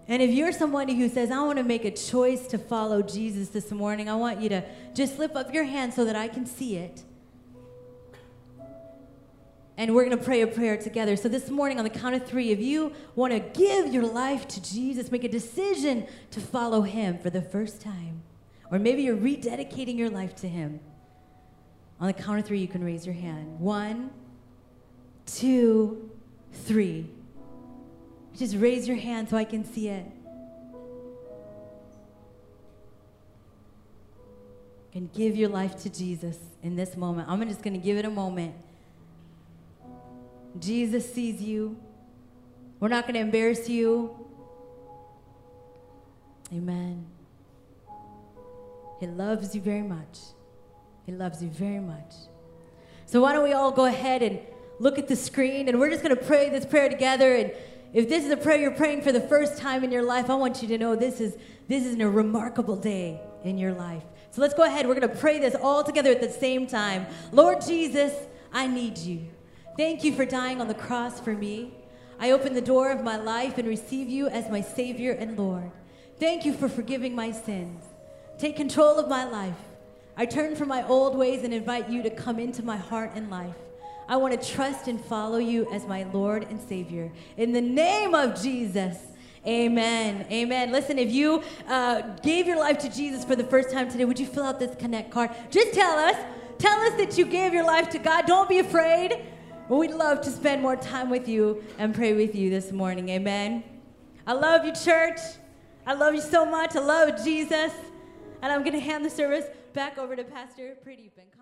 and 0.07 0.23
if 0.23 0.31
you're 0.31 0.51
somebody 0.51 0.95
who 0.95 1.07
says, 1.07 1.29
I 1.29 1.39
want 1.43 1.59
to 1.59 1.63
make 1.63 1.85
a 1.85 1.91
choice 1.91 2.47
to 2.47 2.57
follow 2.57 3.03
Jesus 3.03 3.49
this 3.49 3.69
morning, 3.69 4.09
I 4.09 4.15
want 4.15 4.41
you 4.41 4.49
to 4.49 4.63
just 4.95 5.19
lift 5.19 5.35
up 5.35 5.53
your 5.53 5.65
hand 5.65 5.93
so 5.93 6.03
that 6.05 6.15
I 6.15 6.29
can 6.29 6.47
see 6.47 6.77
it. 6.77 7.03
And 9.79 9.95
we're 9.95 10.03
going 10.03 10.17
to 10.17 10.21
pray 10.21 10.41
a 10.41 10.47
prayer 10.47 10.75
together. 10.75 11.15
So, 11.15 11.29
this 11.29 11.49
morning, 11.49 11.77
on 11.77 11.85
the 11.85 11.89
count 11.89 12.13
of 12.13 12.27
three, 12.27 12.49
if 12.49 12.59
you 12.59 12.91
want 13.15 13.31
to 13.31 13.39
give 13.39 13.93
your 13.93 14.05
life 14.05 14.45
to 14.49 14.61
Jesus, 14.61 15.09
make 15.09 15.23
a 15.23 15.29
decision 15.29 16.05
to 16.31 16.41
follow 16.41 16.81
Him 16.81 17.17
for 17.17 17.29
the 17.29 17.41
first 17.41 17.79
time, 17.79 18.21
or 18.69 18.77
maybe 18.77 19.03
you're 19.03 19.15
rededicating 19.15 19.97
your 19.97 20.09
life 20.09 20.35
to 20.41 20.49
Him. 20.49 20.81
On 22.01 22.07
the 22.07 22.13
count 22.13 22.39
of 22.39 22.45
three, 22.45 22.59
you 22.59 22.67
can 22.67 22.83
raise 22.83 23.05
your 23.05 23.15
hand. 23.15 23.57
One, 23.57 24.11
two, 25.25 26.11
three. 26.51 27.09
Just 28.37 28.57
raise 28.57 28.85
your 28.85 28.97
hand 28.97 29.29
so 29.29 29.37
I 29.37 29.45
can 29.45 29.63
see 29.63 29.87
it. 29.87 30.05
And 34.93 35.09
give 35.13 35.37
your 35.37 35.47
life 35.47 35.81
to 35.83 35.89
Jesus 35.89 36.37
in 36.63 36.75
this 36.75 36.97
moment. 36.97 37.29
I'm 37.29 37.41
just 37.47 37.61
going 37.61 37.79
to 37.79 37.79
give 37.79 37.97
it 37.97 38.03
a 38.03 38.09
moment. 38.09 38.55
Jesus 40.57 41.13
sees 41.13 41.41
you. 41.41 41.77
We're 42.79 42.87
not 42.87 43.03
going 43.03 43.15
to 43.15 43.19
embarrass 43.19 43.69
you. 43.69 44.15
Amen. 46.53 47.05
He 48.99 49.07
loves 49.07 49.53
you 49.53 49.61
very 49.61 49.83
much. 49.83 50.19
He 51.05 51.11
loves 51.11 51.43
you 51.43 51.49
very 51.49 51.79
much. 51.79 52.13
So 53.05 53.21
why 53.21 53.33
don't 53.33 53.43
we 53.43 53.53
all 53.53 53.71
go 53.71 53.85
ahead 53.85 54.21
and 54.23 54.39
look 54.79 54.97
at 54.97 55.07
the 55.07 55.15
screen 55.15 55.67
and 55.67 55.79
we're 55.79 55.89
just 55.89 56.03
going 56.03 56.15
to 56.15 56.21
pray 56.21 56.49
this 56.49 56.65
prayer 56.65 56.89
together 56.89 57.35
and 57.35 57.51
if 57.91 58.07
this 58.07 58.23
is 58.23 58.31
a 58.31 58.37
prayer 58.37 58.57
you're 58.57 58.71
praying 58.71 59.01
for 59.01 59.11
the 59.11 59.21
first 59.21 59.57
time 59.57 59.83
in 59.83 59.91
your 59.91 60.03
life, 60.03 60.29
I 60.29 60.35
want 60.35 60.61
you 60.61 60.67
to 60.67 60.77
know 60.77 60.95
this 60.95 61.19
is 61.19 61.35
this 61.67 61.85
is 61.85 61.99
a 61.99 62.07
remarkable 62.07 62.75
day 62.75 63.19
in 63.43 63.57
your 63.57 63.73
life. 63.73 64.03
So 64.31 64.41
let's 64.41 64.53
go 64.53 64.63
ahead. 64.63 64.87
We're 64.87 64.95
going 64.95 65.09
to 65.09 65.15
pray 65.15 65.39
this 65.39 65.55
all 65.55 65.83
together 65.83 66.11
at 66.11 66.21
the 66.21 66.29
same 66.29 66.67
time. 66.67 67.07
Lord 67.31 67.61
Jesus, 67.61 68.13
I 68.53 68.67
need 68.67 68.97
you. 68.97 69.27
Thank 69.79 70.03
you 70.03 70.11
for 70.11 70.25
dying 70.25 70.59
on 70.59 70.67
the 70.67 70.73
cross 70.73 71.21
for 71.21 71.31
me. 71.31 71.71
I 72.19 72.31
open 72.31 72.53
the 72.53 72.59
door 72.59 72.91
of 72.91 73.01
my 73.01 73.15
life 73.15 73.57
and 73.57 73.65
receive 73.65 74.09
you 74.09 74.27
as 74.27 74.49
my 74.49 74.59
Savior 74.59 75.13
and 75.13 75.39
Lord. 75.39 75.71
Thank 76.19 76.43
you 76.43 76.51
for 76.51 76.67
forgiving 76.67 77.15
my 77.15 77.31
sins. 77.31 77.85
Take 78.37 78.57
control 78.57 78.99
of 78.99 79.07
my 79.07 79.23
life. 79.23 79.55
I 80.17 80.25
turn 80.25 80.57
from 80.57 80.67
my 80.67 80.85
old 80.85 81.17
ways 81.17 81.45
and 81.45 81.53
invite 81.53 81.89
you 81.89 82.03
to 82.03 82.09
come 82.09 82.39
into 82.39 82.61
my 82.61 82.75
heart 82.75 83.11
and 83.15 83.29
life. 83.29 83.55
I 84.09 84.17
want 84.17 84.37
to 84.37 84.49
trust 84.53 84.89
and 84.89 84.99
follow 84.99 85.37
you 85.37 85.71
as 85.71 85.87
my 85.87 86.03
Lord 86.11 86.45
and 86.49 86.59
Savior. 86.59 87.09
In 87.37 87.53
the 87.53 87.61
name 87.61 88.13
of 88.13 88.35
Jesus. 88.41 88.97
Amen. 89.47 90.27
Amen. 90.29 90.73
Listen, 90.73 90.99
if 90.99 91.09
you 91.09 91.41
uh, 91.69 92.01
gave 92.17 92.47
your 92.47 92.59
life 92.59 92.79
to 92.79 92.89
Jesus 92.89 93.23
for 93.23 93.37
the 93.37 93.45
first 93.45 93.71
time 93.71 93.89
today, 93.89 94.03
would 94.03 94.19
you 94.19 94.27
fill 94.27 94.43
out 94.43 94.59
this 94.59 94.75
Connect 94.75 95.09
card? 95.09 95.31
Just 95.49 95.73
tell 95.73 95.97
us. 95.99 96.17
Tell 96.57 96.77
us 96.81 96.95
that 96.95 97.17
you 97.17 97.23
gave 97.23 97.53
your 97.53 97.63
life 97.63 97.89
to 97.91 97.97
God. 97.97 98.25
Don't 98.25 98.49
be 98.49 98.59
afraid. 98.59 99.25
We'd 99.69 99.91
love 99.91 100.21
to 100.21 100.31
spend 100.31 100.63
more 100.63 100.75
time 100.75 101.11
with 101.11 101.27
you 101.27 101.63
and 101.77 101.93
pray 101.93 102.13
with 102.13 102.33
you 102.33 102.49
this 102.49 102.71
morning. 102.71 103.07
Amen. 103.09 103.63
I 104.25 104.33
love 104.33 104.65
you, 104.65 104.73
church. 104.73 105.19
I 105.85 105.93
love 105.93 106.15
you 106.15 106.21
so 106.21 106.43
much. 106.43 106.75
I 106.75 106.79
love 106.79 107.23
Jesus. 107.23 107.71
And 108.41 108.51
I'm 108.51 108.61
going 108.61 108.73
to 108.73 108.79
hand 108.79 109.05
the 109.05 109.11
service 109.11 109.45
back 109.73 109.99
over 109.99 110.15
to 110.15 110.23
Pastor 110.23 110.75
on. 110.83 111.38